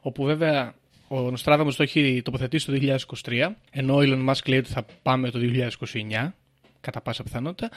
όπου 0.00 0.24
βέβαια 0.24 0.74
ο 1.12 1.30
Νοστράδαμος 1.30 1.76
το 1.76 1.82
έχει 1.82 2.22
τοποθετήσει 2.24 2.66
το 2.66 2.96
2023, 3.24 3.48
ενώ 3.70 3.94
ο 3.94 3.98
Elon 3.98 4.28
Musk 4.28 4.46
λέει 4.46 4.58
ότι 4.58 4.70
θα 4.70 4.86
πάμε 5.02 5.30
το 5.30 5.38
2029, 5.42 6.32
κατά 6.80 7.00
πάσα 7.00 7.22
πιθανότητα, 7.22 7.70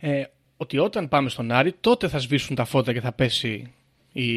ε, 0.00 0.22
ότι 0.56 0.78
όταν 0.78 1.08
πάμε 1.08 1.28
στον 1.28 1.50
Άρη 1.50 1.72
τότε 1.80 2.08
θα 2.08 2.18
σβήσουν 2.18 2.56
τα 2.56 2.64
φώτα 2.64 2.92
και 2.92 3.00
θα 3.00 3.12
πέσει 3.12 3.72
η 4.12 4.28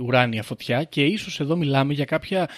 ουράνια 0.00 0.42
φωτιά 0.42 0.84
και 0.84 1.04
ίσως 1.04 1.40
εδώ 1.40 1.56
μιλάμε 1.56 1.92
για 1.92 2.04
κάποια, 2.04 2.48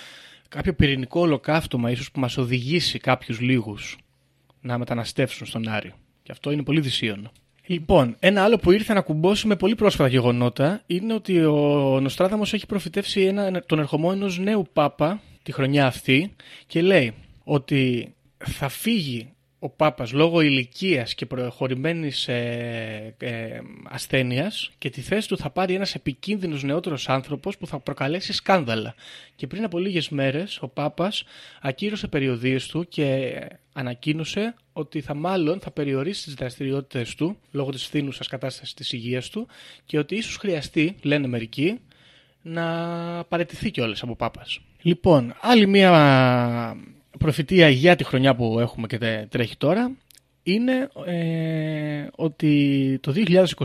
κάποιο 0.49 0.75
πυρηνικό 0.75 1.21
ολοκαύτωμα 1.21 1.91
ίσως 1.91 2.11
που 2.11 2.21
μας 2.21 2.37
οδηγήσει 2.37 2.99
κάποιους 2.99 3.41
λίγους 3.41 3.99
να 4.61 4.79
μεταναστεύσουν 4.79 5.47
στον 5.47 5.69
Άρη. 5.69 5.93
Και 6.23 6.33
αυτό 6.33 6.51
είναι 6.51 6.63
πολύ 6.63 6.81
δυσίωνο. 6.81 7.33
Λοιπόν, 7.67 8.17
ένα 8.19 8.43
άλλο 8.45 8.59
που 8.59 8.71
ήρθε 8.71 8.93
να 8.93 9.01
κουμπώσει 9.01 9.47
με 9.47 9.57
πολύ 9.57 9.75
πρόσφατα 9.75 10.09
γεγονότα 10.09 10.83
είναι 10.87 11.15
ότι 11.15 11.45
ο 11.45 11.99
Νοστράδαμος 12.01 12.53
έχει 12.53 12.67
προφητεύσει 12.67 13.21
ένα, 13.21 13.63
τον 13.67 13.79
ερχομό 13.79 14.11
ενός 14.13 14.39
νέου 14.39 14.67
Πάπα 14.73 15.21
τη 15.43 15.53
χρονιά 15.53 15.87
αυτή 15.87 16.35
και 16.67 16.83
λέει 16.83 17.15
ότι 17.45 18.15
θα 18.39 18.69
φύγει 18.69 19.29
ο 19.59 19.69
Πάπας 19.69 20.13
λόγω 20.13 20.41
ηλικίας 20.41 21.15
και 21.15 21.27
προχωρημένης 21.27 22.29
ε, 22.29 23.15
ε, 23.19 23.61
ασθένειας 23.85 24.71
και 24.79 24.91
τη 24.91 25.01
θέση 25.01 25.29
του 25.29 25.37
θα 25.37 25.51
πάρει 25.51 25.75
ένας 25.75 25.95
επικίνδυνος 25.95 26.63
νεότερος 26.63 27.09
άνθρωπος 27.09 27.57
που 27.57 27.67
θα 27.67 27.79
προκαλέσει 27.79 28.33
σκάνδαλα. 28.33 28.95
Και 29.37 29.47
πριν 29.47 29.65
από 29.65 29.79
λίγες 29.79 30.09
μέρες 30.09 30.59
ο 30.61 30.69
Πάπας 30.69 31.25
ακύρωσε 31.61 32.07
περιοδίες 32.07 32.67
του 32.67 32.89
και 32.89 33.33
ανακοίνωσε 33.75 34.55
ότι 34.73 35.01
θα 35.01 35.15
μάλλον 35.15 35.61
θα 35.61 35.71
περιορίσει 35.71 36.25
τις 36.25 36.35
δραστηριότητες 36.35 37.15
του 37.15 37.37
λόγω 37.51 37.71
της 37.71 37.85
φθήνουσας 37.85 38.29
κατάστασης 38.29 38.75
της 38.75 38.93
υγείας 38.93 39.29
του 39.29 39.47
και 39.87 39.99
ότι 39.99 40.15
ίσως 40.15 40.37
χρειαστεί, 40.37 40.97
λένε 41.03 41.27
μερικοί, 41.27 41.81
να 42.43 42.65
παραιτηθεί 43.29 43.71
κιόλας 43.71 44.03
από 44.03 44.17
Πάπας. 44.17 44.61
Λοιπόν, 44.83 45.35
άλλη 45.41 45.67
μία 45.67 46.77
προφητεία 47.19 47.69
για 47.69 47.97
τη 47.97 48.05
χρονιά 48.05 48.35
που 48.35 48.59
έχουμε 48.61 48.87
και 48.87 48.99
τε- 48.99 49.29
τρέχει 49.29 49.57
τώρα 49.57 49.91
είναι 50.43 50.91
ε, 51.07 52.07
ότι 52.17 52.99
το 53.03 53.13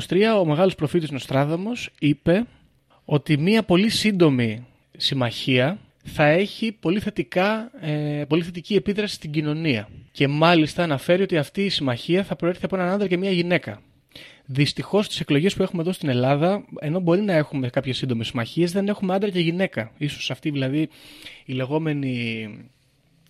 2023 0.07 0.39
ο 0.39 0.45
μεγάλος 0.45 0.75
προφήτης 0.75 1.11
Νοστράδαμος 1.11 1.89
είπε 1.99 2.45
ότι 3.05 3.37
μία 3.37 3.63
πολύ 3.63 3.89
σύντομη 3.89 4.65
συμμαχία 4.97 5.79
θα 6.09 6.25
έχει 6.25 6.71
πολύ, 6.71 6.99
θετικά, 6.99 7.71
ε, 7.81 8.23
πολύ 8.27 8.43
θετική 8.43 8.75
επίδραση 8.75 9.13
στην 9.13 9.31
κοινωνία. 9.31 9.89
Και 10.11 10.27
μάλιστα 10.27 10.83
αναφέρει 10.83 11.21
ότι 11.21 11.37
αυτή 11.37 11.65
η 11.65 11.69
συμμαχία 11.69 12.23
θα 12.23 12.35
προέρχεται 12.35 12.65
από 12.65 12.75
έναν 12.75 12.89
άντρα 12.89 13.07
και 13.07 13.17
μία 13.17 13.31
γυναίκα. 13.31 13.81
Δυστυχώς 14.45 15.05
στις 15.05 15.19
εκλογές 15.19 15.55
που 15.55 15.63
έχουμε 15.63 15.81
εδώ 15.81 15.91
στην 15.91 16.09
Ελλάδα, 16.09 16.65
ενώ 16.79 16.99
μπορεί 16.99 17.21
να 17.21 17.33
έχουμε 17.33 17.69
κάποιες 17.69 17.97
σύντομες 17.97 18.27
συμμαχίες, 18.27 18.71
δεν 18.71 18.87
έχουμε 18.87 19.13
άντρα 19.13 19.29
και 19.29 19.39
γυναίκα. 19.39 19.91
σω 20.07 20.33
αυτή 20.33 20.49
δηλαδή 20.49 20.89
η 21.45 21.53
λεγόμενη 21.53 22.47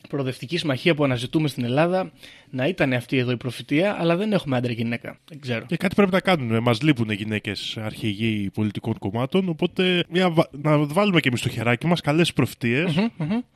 προοδευτική 0.09 0.57
συμμαχία 0.57 0.95
που 0.95 1.03
αναζητούμε 1.03 1.47
στην 1.47 1.63
Ελλάδα 1.63 2.11
να 2.49 2.67
ήταν 2.67 2.93
αυτή 2.93 3.17
εδώ 3.17 3.31
η 3.31 3.37
προφητεία, 3.37 3.95
αλλά 3.99 4.15
δεν 4.15 4.31
έχουμε 4.33 4.57
άντρα 4.57 4.73
και 4.73 4.81
γυναίκα. 4.81 5.17
Δεν 5.29 5.39
ξέρω. 5.39 5.65
Και 5.65 5.77
κάτι 5.77 5.95
πρέπει 5.95 6.11
να 6.11 6.19
κάνουμε. 6.19 6.59
Μας 6.59 6.81
λείπουν 6.81 7.11
γυναίκες 7.11 7.77
αρχηγοί 7.77 8.49
πολιτικών 8.53 8.97
κομμάτων. 8.99 9.49
Οπότε 9.49 10.03
μια, 10.09 10.29
βα- 10.29 10.49
να 10.51 10.77
βάλουμε 10.85 11.19
και 11.19 11.27
εμείς 11.27 11.41
το 11.41 11.49
χεράκι 11.49 11.87
μας 11.87 12.01
καλές 12.01 12.33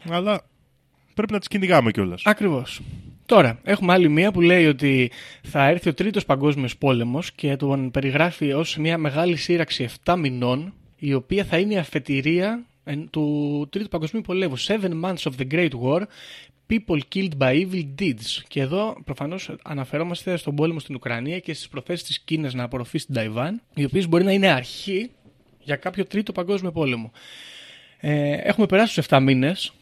Αλλά 0.09 0.45
πρέπει 1.13 1.31
να 1.31 1.39
τις 1.39 1.47
κυνηγάμε 1.47 1.91
κιόλας. 1.91 2.21
Ακριβώς. 2.25 2.81
Τώρα, 3.25 3.59
έχουμε 3.63 3.93
άλλη 3.93 4.09
μία 4.09 4.31
που 4.31 4.41
λέει 4.41 4.65
ότι 4.65 5.11
θα 5.43 5.67
έρθει 5.67 5.89
ο 5.89 5.93
τρίτος 5.93 6.25
παγκόσμιος 6.25 6.77
πόλεμος 6.77 7.31
και 7.31 7.55
τον 7.55 7.91
περιγράφει 7.91 8.51
ως 8.53 8.77
μια 8.77 8.97
μεγάλη 8.97 9.35
σύραξη 9.35 9.89
7 10.05 10.15
μηνών, 10.17 10.73
η 10.97 11.13
οποία 11.13 11.43
θα 11.43 11.57
είναι 11.57 11.73
η 11.73 11.77
αφετηρία 11.77 12.49
εν- 12.51 12.65
του 13.09 13.67
Τρίτου 13.71 13.89
Παγκοσμίου 13.89 14.21
Πολέμου. 14.21 14.59
Seven 14.59 15.01
months 15.03 15.23
of 15.23 15.31
the 15.39 15.51
Great 15.51 15.71
War, 15.81 16.01
people 16.67 16.99
killed 17.15 17.37
by 17.37 17.65
evil 17.65 17.83
deeds. 18.01 18.41
Και 18.47 18.61
εδώ 18.61 18.97
προφανώς 19.05 19.55
αναφερόμαστε 19.63 20.37
στον 20.37 20.55
πόλεμο 20.55 20.79
στην 20.79 20.95
Ουκρανία 20.95 21.39
και 21.39 21.53
στις 21.53 21.67
προθέσεις 21.67 22.03
της 22.03 22.19
Κίνας 22.19 22.53
να 22.53 22.63
απορροφήσει 22.63 23.05
την 23.05 23.15
Ταϊβάν, 23.15 23.61
οι 23.75 23.83
οποίες 23.83 24.07
μπορεί 24.07 24.23
να 24.23 24.31
είναι 24.31 24.47
αρχή 24.47 25.09
για 25.59 25.75
κάποιο 25.75 26.05
Τρίτο 26.05 26.31
Παγκόσμιο 26.31 26.71
Πόλεμο. 26.71 27.11
Ε, 27.99 28.31
έχουμε 28.31 28.65
περάσει 28.65 28.95
τους 28.95 29.05
7 29.09 29.19
μήνες 29.21 29.73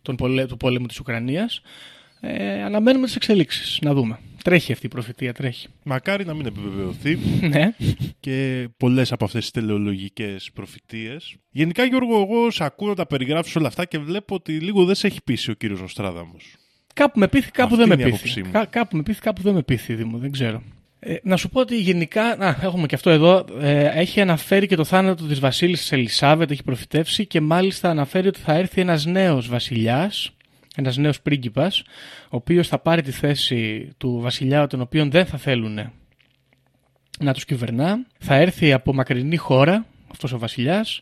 του 0.48 0.58
πόλεμου 0.58 0.86
της 0.86 1.00
Ουκρανίας. 1.00 1.62
Ε, 2.20 2.64
αναμένουμε 2.64 3.06
τις 3.06 3.16
εξελίξεις. 3.16 3.80
Να 3.82 3.94
δούμε. 3.94 4.20
Τρέχει 4.44 4.72
αυτή 4.72 4.86
η 4.86 4.90
προφητεία, 4.90 5.34
τρέχει. 5.34 5.68
Μακάρι 5.84 6.26
να 6.26 6.34
μην 6.34 6.46
επιβεβαιωθεί 6.46 7.18
ναι. 7.54 7.76
και 8.20 8.68
πολλές 8.78 9.12
από 9.12 9.26
αυτές 9.26 9.42
τις 9.42 9.52
τελεολογικές 9.52 10.50
προφητείες. 10.54 11.36
Γενικά, 11.52 11.84
Γιώργο, 11.84 12.22
εγώ 12.22 12.52
σε 12.52 12.64
ακούω 12.64 12.88
να 12.88 12.96
τα 12.96 13.06
περιγράφεις 13.08 13.56
όλα 13.56 13.68
αυτά 13.68 13.86
και 13.86 14.00
βλέπω 14.00 14.36
ότι 14.36 14.52
λίγο 14.60 14.86
δεν 14.86 14.96
σε 14.96 15.08
έχει 15.08 15.20
πείσει 15.24 15.52
ο 15.52 15.54
κύριος 15.54 15.82
Νοστράδαμο. 15.82 16.36
Κάπου 16.94 17.20
με 17.20 17.28
πείθει, 17.28 17.52
κάπου 17.52 17.74
Αυτή 17.76 17.78
δεν 17.78 17.88
με 17.88 17.94
είναι 17.94 18.04
η 18.04 18.06
πείθει. 18.06 18.18
άποψή 18.24 18.44
μου. 18.44 18.52
Κα- 18.52 18.66
κάπου 18.66 18.96
με 18.98 19.04
πείθει, 19.04 19.22
κάπου 19.22 19.42
δεν 19.42 19.54
με 19.54 19.62
πείθει, 19.64 19.94
Δήμο. 19.94 20.18
Δεν 20.18 20.32
ξέρω. 20.32 20.64
Ε, 21.00 21.16
να 21.24 21.38
σου 21.38 21.50
πω 21.50 21.60
ότι 21.60 21.78
γενικά, 21.82 22.36
να, 22.36 22.58
έχουμε 22.62 22.86
και 22.88 22.96
αυτό 22.96 23.10
εδώ, 23.10 23.46
ε, 23.60 23.86
έχει 24.00 24.22
αναφέρει 24.22 24.68
και 24.68 24.76
το 24.76 24.84
θάνατο 24.84 25.26
της 25.28 25.40
βασίλισσας 25.40 25.92
Ελισάβετ, 25.92 26.52
έχει 26.52 26.64
προφητεύσει 26.64 27.26
και 27.26 27.42
μάλιστα 27.42 27.90
αναφέρει 27.90 28.28
ότι 28.28 28.40
θα 28.40 28.54
έρθει 28.54 28.82
ένας 28.82 29.06
νέος 29.06 29.48
βασιλιάς, 29.48 30.32
ένας 30.76 30.98
νέος 30.98 31.22
πρίγκιπας, 31.22 31.84
ο 32.24 32.36
οποίος 32.36 32.68
θα 32.68 32.80
πάρει 32.80 33.02
τη 33.02 33.12
θέση 33.12 33.90
του 33.98 34.20
βασιλιά, 34.20 34.68
τον 34.68 34.82
οποίον 34.82 35.12
δεν 35.12 35.26
θα 35.26 35.38
θέλουν 35.38 35.92
να 37.20 37.34
τους 37.34 37.46
κυβερνά. 37.46 38.06
Θα 38.18 38.36
έρθει 38.36 38.74
από 38.74 38.94
μακρινή 38.94 39.38
χώρα, 39.38 39.86
αυτός 40.12 40.34
ο 40.34 40.38
βασιλιάς, 40.38 41.02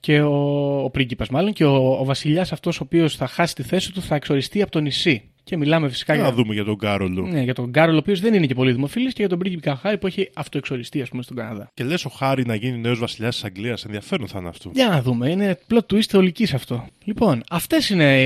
και 0.00 0.20
ο, 0.20 0.82
ο 0.84 0.90
πρίγκιπας 0.90 1.28
μάλλον, 1.28 1.52
και 1.52 1.64
ο, 1.64 1.98
ο 2.00 2.04
βασιλιάς 2.04 2.52
αυτός 2.52 2.80
ο 2.80 2.82
οποίος 2.84 3.16
θα 3.16 3.26
χάσει 3.26 3.54
τη 3.54 3.62
θέση 3.62 3.92
του 3.92 4.02
θα 4.02 4.14
εξοριστεί 4.14 4.62
από 4.62 4.70
το 4.70 4.80
νησί. 4.80 5.30
Και 5.44 5.56
μιλάμε 5.56 5.88
φυσικά 5.88 6.14
Να 6.16 6.22
για, 6.22 6.32
δούμε 6.32 6.54
για 6.54 6.64
τον 6.64 6.78
Κάρολο. 6.78 7.26
ναι, 7.26 7.42
για 7.42 7.54
τον 7.54 7.72
Κάρολ, 7.72 7.94
ο 7.94 7.98
οποίος 7.98 8.20
δεν 8.20 8.34
είναι 8.34 8.46
και 8.46 8.54
πολύ 8.54 8.72
δημοφιλής, 8.72 9.12
και 9.12 9.20
για 9.20 9.28
τον 9.28 9.38
πρίγκιπα 9.38 9.60
Καχάρη 9.70 9.98
που 9.98 10.06
έχει 10.06 10.30
αυτοεξοριστεί, 10.34 11.02
ας 11.02 11.08
πούμε, 11.08 11.22
στον 11.22 11.36
Καναδά. 11.36 11.70
Και 11.74 11.84
λες 11.84 12.04
ο 12.04 12.08
Χάρη 12.08 12.46
να 12.46 12.54
γίνει 12.54 12.78
νέος 12.78 12.98
βασιλιάς 12.98 13.34
της 13.34 13.44
Αγγλίας. 13.44 13.84
Ενδιαφέρον 13.84 14.28
θα 14.28 14.38
είναι 14.38 14.48
αυτό. 14.48 14.70
Για 14.74 14.88
να 14.88 15.02
δούμε, 15.02 15.30
είναι 15.30 15.58
plot 15.70 15.78
twist 15.92 16.00
θεολική 16.08 16.48
αυτό. 16.54 16.86
Λοιπόν, 17.04 17.42
αυτές 17.50 17.90
είναι 17.90 18.20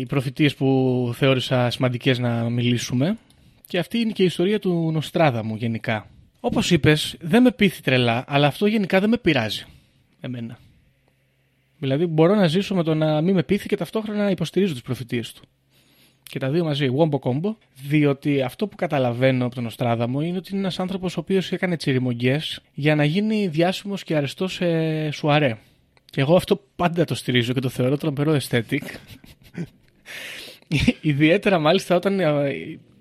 οι 0.00 0.06
προφητείες 0.06 0.54
που 0.54 1.10
θεώρησα 1.14 1.70
σημαντικές 1.70 2.18
να 2.18 2.50
μιλήσουμε. 2.50 3.16
Και 3.66 3.78
αυτή 3.78 3.98
είναι 3.98 4.12
και 4.12 4.22
η 4.22 4.26
ιστορία 4.26 4.58
του 4.58 4.90
Νοστράδα 4.92 5.44
μου 5.44 5.56
γενικά. 5.56 6.06
Όπως 6.40 6.70
είπες, 6.70 7.16
δεν 7.20 7.42
με 7.42 7.50
πείθει 7.50 7.82
τρελά, 7.82 8.24
αλλά 8.28 8.46
αυτό 8.46 8.66
γενικά 8.66 9.00
δεν 9.00 9.08
με 9.08 9.16
πειράζει. 9.16 9.64
Εμένα. 10.20 10.58
Δηλαδή, 11.78 12.06
μπορώ 12.06 12.34
να 12.34 12.46
ζήσω 12.46 12.74
με 12.74 12.82
το 12.82 12.94
να 12.94 13.20
μην 13.20 13.34
με 13.34 13.42
πείθει 13.42 13.68
και 13.68 13.76
ταυτόχρονα 13.76 14.22
να 14.22 14.30
υποστηρίζω 14.30 14.72
τις 14.72 14.82
προφητείες 14.82 15.32
του. 15.32 15.42
Και 16.28 16.38
τα 16.38 16.50
δύο 16.50 16.64
μαζί, 16.64 16.88
Wombo 16.96 17.18
Combo. 17.18 17.54
Διότι 17.88 18.42
αυτό 18.42 18.66
που 18.66 18.76
καταλαβαίνω 18.76 19.46
από 19.46 19.54
τον 19.54 19.66
Οστράδαμο 19.66 20.20
είναι 20.20 20.36
ότι 20.36 20.50
είναι 20.50 20.60
ένας 20.60 20.78
άνθρωπος 20.78 21.16
ο 21.16 21.20
οποίος 21.20 21.52
έκανε 21.52 21.76
τσιριμογγέ 21.76 22.40
για 22.74 22.94
να 22.94 23.04
γίνει 23.04 23.46
διάσημος 23.46 24.02
και 24.02 24.16
αρεστός 24.16 24.52
σε 24.52 25.10
σουαρέ. 25.10 25.56
Και 26.10 26.20
εγώ 26.20 26.36
αυτό 26.36 26.62
πάντα 26.76 27.04
το 27.04 27.14
στηρίζω 27.14 27.52
και 27.52 27.60
το 27.60 27.68
θεωρώ 27.68 27.96
τρομερό 27.96 28.38
aesthetic. 28.40 28.80
Ιδιαίτερα 31.00 31.58
μάλιστα 31.58 31.96
όταν 31.96 32.20
ε, 32.20 32.50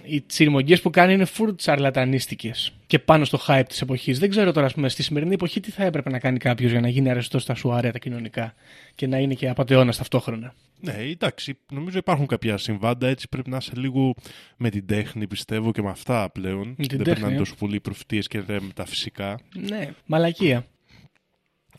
οι 0.03 0.21
τσιριμογγιές 0.21 0.81
που 0.81 0.89
κάνει 0.89 1.13
είναι 1.13 1.25
φουρ 1.25 1.55
τσαρλατανίστικες 1.55 2.73
και 2.87 2.99
πάνω 2.99 3.25
στο 3.25 3.39
hype 3.47 3.63
της 3.67 3.81
εποχής. 3.81 4.19
Δεν 4.19 4.29
ξέρω 4.29 4.51
τώρα, 4.51 4.65
ας 4.65 4.73
πούμε, 4.73 4.89
στη 4.89 5.03
σημερινή 5.03 5.33
εποχή 5.33 5.59
τι 5.59 5.71
θα 5.71 5.83
έπρεπε 5.83 6.09
να 6.09 6.19
κάνει 6.19 6.37
κάποιος 6.37 6.71
για 6.71 6.81
να 6.81 6.87
γίνει 6.87 7.09
αρεστός 7.09 7.41
στα 7.41 7.55
σουαρέ 7.55 7.91
τα 7.91 7.97
κοινωνικά 7.97 8.53
και 8.95 9.07
να 9.07 9.17
είναι 9.17 9.33
και 9.33 9.49
απαταιώνας 9.49 9.97
ταυτόχρονα. 9.97 10.53
Ναι, 10.79 10.93
εντάξει, 10.93 11.57
νομίζω 11.71 11.97
υπάρχουν 11.97 12.25
κάποια 12.25 12.57
συμβάντα, 12.57 13.07
έτσι 13.07 13.29
πρέπει 13.29 13.49
να 13.49 13.57
είσαι 13.57 13.71
λίγο 13.75 14.13
με 14.57 14.69
την 14.69 14.85
τέχνη, 14.85 15.27
πιστεύω, 15.27 15.71
και 15.71 15.81
με 15.81 15.89
αυτά 15.89 16.29
πλέον. 16.29 16.63
την 16.63 16.75
Δεν 16.75 16.87
πρέπει 16.87 17.03
τέχνη, 17.03 17.21
να 17.21 17.27
είναι 17.27 17.35
ε. 17.35 17.39
τόσο 17.39 17.55
πολύ 17.55 17.79
προφητείες 17.79 18.27
και 18.27 18.43
με 18.47 18.61
τα 18.75 18.85
φυσικά. 18.85 19.39
Ναι, 19.53 19.93
μαλακία. 20.05 20.65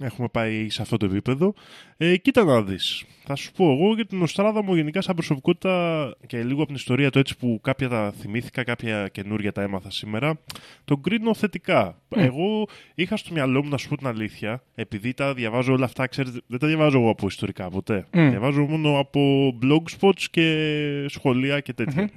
Έχουμε 0.00 0.28
πάει 0.28 0.68
σε 0.68 0.82
αυτό 0.82 0.96
το 0.96 1.06
επίπεδο. 1.06 1.54
Ε, 1.96 2.16
κοίτα 2.16 2.44
να 2.44 2.62
δεις. 2.62 3.04
Θα 3.24 3.34
σου 3.34 3.52
πω 3.52 3.72
εγώ 3.72 3.94
για 3.94 4.06
την 4.06 4.22
Οστράδα 4.22 4.62
μου 4.62 4.74
γενικά 4.74 5.00
σαν 5.00 5.14
προσωπικότητα 5.14 6.14
και 6.26 6.42
λίγο 6.42 6.58
από 6.58 6.66
την 6.66 6.74
ιστορία 6.74 7.10
του 7.10 7.18
έτσι 7.18 7.36
που 7.36 7.60
κάποια 7.62 7.88
τα 7.88 8.12
θυμήθηκα, 8.20 8.64
κάποια 8.64 9.08
καινούργια 9.08 9.52
τα 9.52 9.62
έμαθα 9.62 9.90
σήμερα. 9.90 10.38
Τον 10.84 11.00
κρίνω 11.00 11.34
θετικά. 11.34 12.00
Εγώ 12.08 12.66
είχα 12.94 13.16
στο 13.16 13.32
μυαλό 13.32 13.62
μου 13.62 13.68
να 13.68 13.76
σου 13.76 13.88
πω 13.88 13.96
την 13.96 14.06
αλήθεια, 14.06 14.62
επειδή 14.74 15.14
τα 15.14 15.34
διαβάζω 15.34 15.72
όλα 15.72 15.84
αυτά, 15.84 16.06
ξέρετε, 16.06 16.40
δεν 16.46 16.58
τα 16.58 16.66
διαβάζω 16.66 16.98
εγώ 16.98 17.10
από 17.10 17.26
ιστορικά 17.26 17.68
ποτέ. 17.70 18.06
Μμ. 18.12 18.28
Διαβάζω 18.28 18.62
μόνο 18.62 18.98
από 18.98 19.52
blogspots 19.62 20.22
και 20.30 21.06
σχολεία 21.08 21.60
και 21.60 21.72
τέτοια. 21.72 22.10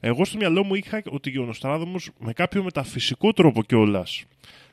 Εγώ 0.00 0.24
στο 0.24 0.36
μυαλό 0.36 0.64
μου 0.64 0.74
είχα 0.74 1.02
ότι 1.10 1.38
ο 1.38 1.44
Νοστράδομος 1.44 2.10
με 2.18 2.32
κάποιο 2.32 2.62
μεταφυσικό 2.62 3.32
τρόπο 3.32 3.62
κιόλας 3.62 4.24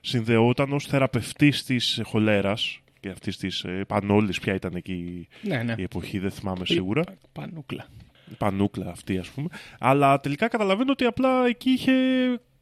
συνδεόταν 0.06 0.74
ως 0.74 0.86
θεραπευτής 0.86 1.64
της 1.64 2.02
χολέρας 2.04 2.80
και 3.00 3.10
αυτής 3.10 3.38
της 3.38 3.64
ε, 3.64 3.84
πανόλης 3.88 4.40
ποια 4.40 4.54
ήταν 4.54 4.72
εκεί 4.76 5.28
Ναι, 5.42 5.64
ναι. 5.64 5.76
η 5.78 5.82
εποχή, 5.84 6.20
δεν 6.20 6.32
θυμάμαι 6.32 6.66
σίγουρα. 6.66 7.04
Πανούκλα. 7.32 7.88
Η 8.32 8.36
πανούκλα 8.38 8.90
αυτή 8.92 9.18
ας 9.18 9.28
πούμε. 9.30 9.48
Αλλά 9.80 10.20
τελικά 10.20 10.48
καταλαβαίνω 10.48 10.92
ότι 10.92 11.06
απλά 11.06 11.46
εκεί 11.48 11.70
είχε 11.70 11.92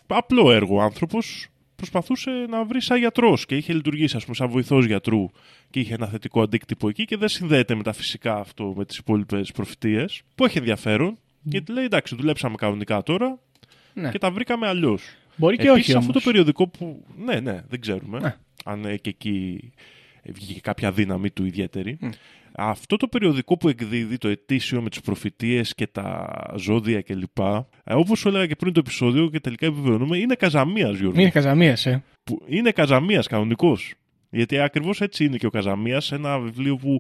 απλό 0.07 0.51
έργο 0.51 0.75
ο 0.75 0.81
άνθρωπος 0.81 1.47
προσπαθούσε 1.75 2.31
να 2.49 2.63
βρει 2.65 2.81
σαν 2.81 2.97
γιατρός 2.97 3.45
και 3.45 3.55
είχε 3.55 3.73
λειτουργήσει 3.73 4.15
ας 4.15 4.23
πούμε 4.23 4.35
σαν 4.35 4.49
βοηθός 4.49 4.85
γιατρού 4.85 5.29
και 5.69 5.79
είχε 5.79 5.93
ένα 5.93 6.07
θετικό 6.07 6.41
αντίκτυπο 6.41 6.89
εκεί 6.89 7.05
και 7.05 7.17
δεν 7.17 7.27
συνδέεται 7.27 7.75
με 7.75 7.83
τα 7.83 7.93
φυσικά 7.93 8.35
αυτό 8.35 8.73
με 8.77 8.85
τις 8.85 8.97
υπόλοιπες 8.97 9.51
προφητείες 9.51 10.21
που 10.35 10.45
έχει 10.45 10.57
ενδιαφέρον 10.57 11.17
γιατί 11.41 11.71
λέει 11.71 11.83
εντάξει 11.83 12.15
δουλέψαμε 12.15 12.55
κανονικά 12.55 13.03
τώρα 13.03 13.39
Ναι. 13.93 14.09
και 14.09 14.17
τα 14.17 14.31
βρήκαμε 14.31 14.67
αλλιώς. 14.67 15.01
Μπορεί 15.35 15.57
και 15.57 15.67
Επίσης, 15.67 15.83
όχι 15.83 15.91
αυτό 15.91 16.11
το 16.11 16.11
όμως. 16.11 16.23
περιοδικό 16.23 16.67
που. 16.67 17.05
Ναι, 17.25 17.39
ναι, 17.39 17.61
δεν 17.69 17.81
ξέρουμε. 17.81 18.19
Ναι. 18.19 18.35
Αν 18.65 18.85
ε, 18.85 18.97
και 18.97 19.09
εκεί 19.09 19.71
βγήκε 20.25 20.59
κάποια 20.59 20.91
δύναμη 20.91 21.31
του 21.31 21.45
ιδιαίτερη. 21.45 21.97
Αυτό 22.55 22.97
το 22.97 23.07
περιοδικό 23.07 23.57
που 23.57 23.69
εκδίδει 23.69 24.17
το 24.17 24.27
ετήσιο 24.27 24.81
με 24.81 24.89
τις 24.89 25.01
προφητείες 25.01 25.73
και 25.73 25.87
τα 25.87 26.29
ζώδια 26.57 27.01
κλπ. 27.01 27.39
Ε, 27.83 27.93
όπως 27.93 28.19
σου 28.19 28.27
έλεγα 28.27 28.45
και 28.47 28.55
πριν 28.55 28.73
το 28.73 28.79
επεισόδιο 28.79 29.29
και 29.29 29.39
τελικά 29.39 29.65
επιβεβαιώνουμε, 29.65 30.17
είναι 30.17 30.35
καζαμίας 30.35 30.97
Γιώργο. 30.97 31.21
Είναι 31.21 31.29
καζαμίας, 31.29 31.85
ε. 31.85 32.03
Που 32.23 32.41
είναι 32.47 32.71
καζαμίας 32.71 33.27
κανονικός. 33.27 33.93
Γιατί 34.29 34.59
ακριβώς 34.59 35.01
έτσι 35.01 35.25
είναι 35.25 35.37
και 35.37 35.45
ο 35.45 35.49
Καζαμίας, 35.49 36.11
ένα 36.11 36.39
βιβλίο 36.39 36.75
που 36.75 36.99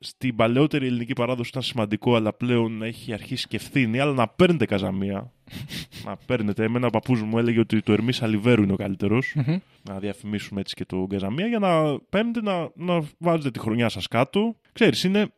στην 0.00 0.36
παλαιότερη 0.36 0.86
ελληνική 0.86 1.12
παράδοση 1.12 1.48
ήταν 1.48 1.62
σημαντικό, 1.62 2.14
αλλά 2.16 2.32
πλέον 2.32 2.82
έχει 2.82 3.12
αρχίσει 3.12 3.46
και 3.48 3.56
ευθύνη, 3.56 3.98
αλλά 3.98 4.12
να 4.12 4.28
παίρνετε 4.28 4.64
καζαμία. 4.66 5.32
να 6.06 6.16
παίρνετε. 6.26 6.64
Εμένα 6.64 6.86
ο 6.86 6.90
παππούς 6.90 7.22
μου 7.22 7.38
έλεγε 7.38 7.60
ότι 7.60 7.80
το 7.80 7.92
Ερμής 7.92 8.22
Αλιβέρου 8.22 8.62
είναι 8.62 8.72
ο 8.72 8.76
καλύτερος. 8.76 9.32
Μμμ. 9.34 9.56
Να 9.82 9.98
διαφημίσουμε 9.98 10.60
έτσι 10.60 10.74
και 10.74 10.84
το 10.84 11.06
καζαμία 11.08 11.46
για 11.46 11.58
να 11.58 12.00
παίρνετε 12.00 12.42
να, 12.42 12.70
να 12.74 13.02
βάζετε 13.18 13.50
τη 13.50 13.58
χρονιά 13.58 13.88
σας 13.88 14.08
κάτω. 14.08 14.56
Ξέρεις, 14.72 15.04
είναι 15.04 15.28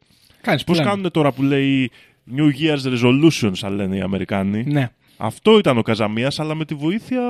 Κάνεις 0.40 0.64
πώς 0.64 0.76
πλάνο. 0.76 0.90
κάνουν 0.90 1.10
τώρα 1.10 1.32
που 1.32 1.42
λέει 1.42 1.90
New 2.36 2.50
Year's 2.60 2.94
Resolutions, 2.94 3.58
αν 3.62 3.74
λένε 3.74 3.96
οι 3.96 4.00
Αμερικάνοι. 4.00 4.64
Ναι. 4.64 4.90
Αυτό 5.18 5.58
ήταν 5.58 5.78
ο 5.78 5.82
Καζαμίας, 5.82 6.40
αλλά 6.40 6.54
με 6.54 6.64
τη 6.64 6.74
βοήθεια 6.74 7.22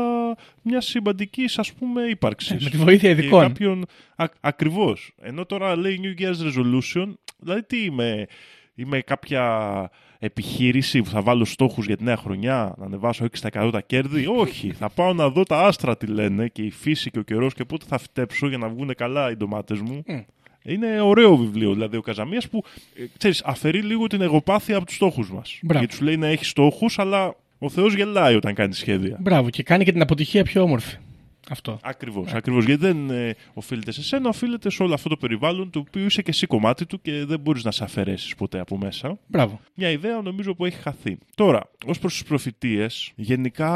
μιας 0.62 0.86
συμπαντικής 0.86 1.58
ας 1.58 1.72
πούμε 1.72 2.02
ύπαρξης. 2.02 2.50
Ε, 2.50 2.58
με 2.62 2.70
τη 2.70 2.76
βοήθεια 2.76 3.10
ειδικών. 3.10 3.40
Κάποιον... 3.40 3.86
Α, 4.16 4.24
ακριβώς. 4.40 5.12
Ενώ 5.20 5.46
τώρα 5.46 5.76
λέει 5.76 6.00
New 6.02 6.22
Year's 6.22 6.46
Resolution, 6.46 7.12
δηλαδή 7.38 7.62
τι 7.62 7.84
είμαι, 7.84 8.26
είμαι 8.74 9.00
κάποια 9.00 9.90
επιχείρηση 10.18 11.02
που 11.02 11.10
θα 11.10 11.22
βάλω 11.22 11.44
στόχους 11.44 11.86
για 11.86 11.96
τη 11.96 12.04
νέα 12.04 12.16
χρονιά, 12.16 12.74
να 12.78 12.84
ανεβάσω 12.84 13.26
6% 13.40 13.68
τα 13.72 13.80
κέρδη; 13.80 14.26
Όχι, 14.26 14.72
θα 14.72 14.88
πάω 14.88 15.12
να 15.12 15.28
δω 15.28 15.42
τα 15.42 15.60
άστρα 15.60 15.96
τι 15.96 16.06
λένε 16.06 16.48
και 16.48 16.62
η 16.62 16.70
φύση 16.70 17.10
και 17.10 17.18
ο 17.18 17.22
καιρός 17.22 17.54
και 17.54 17.64
πότε 17.64 17.84
θα 17.88 17.98
φυτέψω 17.98 18.48
για 18.48 18.58
να 18.58 18.68
βγουν 18.68 18.94
καλά 18.96 19.30
οι 19.30 19.36
ντομάτες 19.36 19.80
μου. 19.80 20.02
Μμ. 20.06 20.18
Είναι 20.62 21.00
ωραίο 21.00 21.36
βιβλίο, 21.36 21.72
δηλαδή 21.72 21.96
ο 21.96 22.00
Καζαμίας 22.00 22.48
που 22.48 22.64
ε, 22.94 23.04
ξέρεις, 23.18 23.42
αφαιρεί 23.44 23.82
λίγο 23.82 24.06
την 24.06 24.20
εγωπάθεια 24.20 24.76
από 24.76 24.86
τους 24.86 24.94
στόχους 24.94 25.30
μας. 25.30 25.58
Μπράβο. 25.62 25.78
Γιατί 25.78 25.94
σου 25.94 26.04
λέει 26.04 26.16
να 26.16 26.26
έχει 26.26 26.44
στόχους, 26.44 26.98
αλλά 26.98 27.34
ο 27.58 27.68
Θεός 27.68 27.94
γελάει 27.94 28.34
όταν 28.34 28.54
κάνει 28.54 28.74
σχέδια. 28.74 29.16
Μπράβο. 29.20 29.50
Και 29.50 29.62
κάνει 29.62 29.84
και 29.84 29.92
την 29.92 30.02
αποτυχία 30.02 30.42
πιο 30.42 30.62
όμορφη. 30.62 30.96
Αυτό. 31.50 31.78
Ακριβώς. 31.82 32.32
Ακριβώς, 32.32 32.64
γιατί 32.64 32.86
δεν 32.86 33.10
ε, 33.10 33.34
οφείλεται 33.54 33.92
σε 33.92 34.02
σένα, 34.02 34.28
οφείλεται 34.28 34.70
σε 34.70 34.82
όλο 34.82 34.94
αυτό 34.94 35.08
το 35.08 35.16
περιβάλλον 35.16 35.70
το 35.70 35.78
οποίο 35.78 36.04
είσαι 36.04 36.22
και 36.22 36.30
εσύ 36.30 36.46
κομμάτι 36.46 36.86
του 36.86 37.00
και 37.00 37.24
δεν 37.24 37.40
μπορείς 37.40 37.64
να 37.64 37.70
σε 37.70 37.84
αφαιρέσεις 37.84 38.34
ποτέ 38.34 38.60
από 38.60 38.78
μέσα. 38.78 39.18
Μπράβο. 39.26 39.60
Μια 39.74 39.90
ιδέα 39.90 40.20
νομίζω 40.20 40.54
που 40.54 40.64
έχει 40.64 40.76
χαθεί. 40.76 41.18
Τώρα, 41.34 41.70
ως 41.86 41.98
προς 41.98 42.12
τις 42.12 42.22
προφητείες, 42.22 43.12
γενικά 43.16 43.72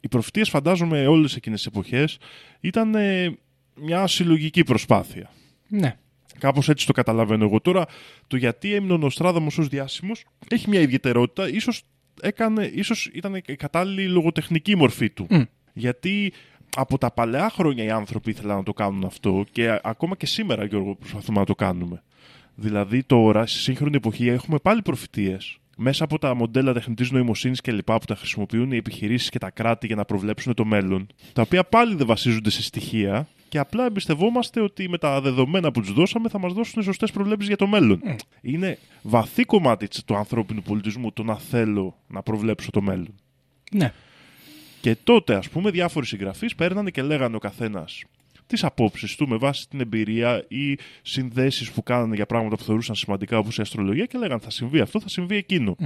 οι 0.00 0.08
προφητείες 0.08 0.48
φαντάζομαι 0.48 1.06
όλες 1.06 1.36
εκείνες 1.36 1.62
τις 1.62 1.72
εποχές 1.72 2.18
ήταν 2.60 2.94
ε, 2.94 3.38
μια 3.74 4.06
συλλογική 4.06 4.64
προσπάθεια. 4.64 5.30
Ναι. 5.68 5.96
Κάπως 6.38 6.68
έτσι 6.68 6.86
το 6.86 6.92
καταλαβαίνω 6.92 7.44
εγώ. 7.44 7.60
Τώρα, 7.60 7.86
το 8.26 8.36
γιατί 8.36 8.74
έμεινε 8.74 8.92
ο 8.92 8.96
Νοστράδαμος 8.96 9.58
ως 9.58 9.68
διάσημος 9.68 10.24
έχει 10.48 10.68
μια 10.68 10.80
ιδιαιτερότητα. 10.80 11.48
Ίσως, 11.48 11.82
έκανε, 12.20 12.70
ίσως 12.74 13.10
ήταν 13.12 13.34
η 13.34 13.56
κατάλληλη 13.56 14.08
λογοτεχνική 14.08 14.76
μορφή 14.76 15.10
του. 15.10 15.26
Μμ. 15.30 15.42
Γιατί 15.72 16.32
από 16.76 16.98
τα 16.98 17.10
παλαιά 17.10 17.50
χρόνια 17.50 17.84
οι 17.84 17.90
άνθρωποι 17.90 18.30
ήθελαν 18.30 18.56
να 18.56 18.62
το 18.62 18.72
κάνουν 18.72 19.04
αυτό 19.04 19.44
και 19.52 19.70
α- 19.70 19.80
ακόμα 19.84 20.16
και 20.16 20.26
σήμερα, 20.26 20.64
Γιώργο, 20.64 20.94
προσπαθούμε 20.94 21.38
να 21.38 21.44
το 21.46 21.54
κάνουμε. 21.54 22.02
Δηλαδή 22.54 23.02
τώρα, 23.02 23.46
στη 23.46 23.58
σύγχρονη 23.58 23.96
εποχή, 23.96 24.28
έχουμε 24.28 24.58
πάλι 24.58 24.82
προφητείες 24.82 25.58
μέσα 25.80 26.04
από 26.04 26.18
τα 26.18 26.34
μοντέλα 26.34 26.72
τεχνητής 26.72 27.10
νοημοσύνης 27.10 27.60
και 27.60 27.72
λοιπά 27.72 27.98
που 27.98 28.04
τα 28.04 28.14
χρησιμοποιούν 28.14 28.72
οι 28.72 28.76
επιχειρήσεις 28.76 29.28
και 29.28 29.38
τα 29.38 29.50
κράτη 29.50 29.86
για 29.86 29.96
να 29.96 30.04
προβλέψουν 30.04 30.54
το 30.54 30.64
μέλλον, 30.64 31.06
τα 31.32 31.42
οποία 31.42 31.64
πάλι 31.64 31.94
δεν 31.94 32.06
βασίζονται 32.06 32.50
σε 32.50 32.62
στοιχεία 32.62 33.28
και 33.48 33.58
απλά 33.58 33.84
εμπιστευόμαστε 33.84 34.60
ότι 34.60 34.88
με 34.88 34.98
τα 34.98 35.20
δεδομένα 35.20 35.70
που 35.70 35.80
τους 35.80 35.92
δώσαμε 35.92 36.28
θα 36.28 36.38
μας 36.38 36.52
δώσουν 36.52 36.82
σωστές 36.82 37.10
προβλέψεις 37.10 37.48
για 37.48 37.56
το 37.56 37.66
μέλλον. 37.66 38.02
Είναι 38.40 38.78
βαθύ 39.02 39.44
κομμάτι 39.44 39.88
του 40.04 40.16
ανθρώπινου 40.16 40.62
πολιτισμού 40.62 41.12
το 41.12 41.22
να 41.22 41.36
θέλω 41.36 41.96
να 42.06 42.22
προβλέψω 42.22 42.70
το 42.70 42.80
μέλλον. 42.80 43.14
Ναι. 43.72 43.92
Και 44.80 44.96
τότε, 45.04 45.34
ας 45.34 45.48
πούμε, 45.48 45.70
διάφοροι 45.70 46.06
συγγραφείς 46.06 46.54
παίρνανε 46.54 46.90
και 46.90 47.02
λέγανε 47.02 47.36
ο 47.36 47.38
καθένας 47.38 48.04
τις 48.48 48.64
απόψεις 48.64 49.16
του 49.16 49.28
με 49.28 49.36
βάση 49.36 49.68
την 49.68 49.80
εμπειρία 49.80 50.44
ή 50.48 50.78
συνδέσεις 51.02 51.70
που 51.70 51.82
κάνανε 51.82 52.14
για 52.14 52.26
πράγματα 52.26 52.56
που 52.56 52.62
θεωρούσαν 52.62 52.94
σημαντικά 52.94 53.38
όπως 53.38 53.58
η 53.58 53.60
αστρολογία 53.60 54.04
και 54.04 54.18
λέγανε 54.18 54.40
θα 54.40 54.50
συμβεί 54.50 54.80
αυτό, 54.80 55.00
θα 55.00 55.08
συμβεί 55.08 55.36
εκείνο. 55.36 55.76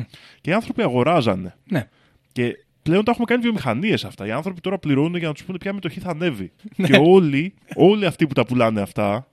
Και 0.41 0.51
οι 0.51 0.53
άνθρωποι 0.53 0.83
αγοράζανε. 0.83 1.57
Ναι. 1.65 1.89
Και 2.33 2.65
πλέον 2.83 3.05
τα 3.05 3.11
έχουμε 3.11 3.27
κάνει 3.27 3.43
βιομηχανίες 3.43 4.05
αυτά. 4.05 4.27
Οι 4.27 4.31
άνθρωποι 4.31 4.61
τώρα 4.61 4.79
πληρώνουν 4.79 5.17
για 5.17 5.29
να 5.29 5.35
τους 5.35 5.45
πούνε 5.45 5.59
ποια 5.59 5.73
μετοχή 5.73 6.01
θα 6.01 6.11
ανέβει. 6.11 6.53
και 6.87 7.01
όλοι, 7.01 7.55
όλοι 7.75 8.07
αυτοί 8.07 8.27
που 8.27 8.35
τα 8.35 8.47
πουλάνε 8.47 8.81
αυτά, 8.81 9.29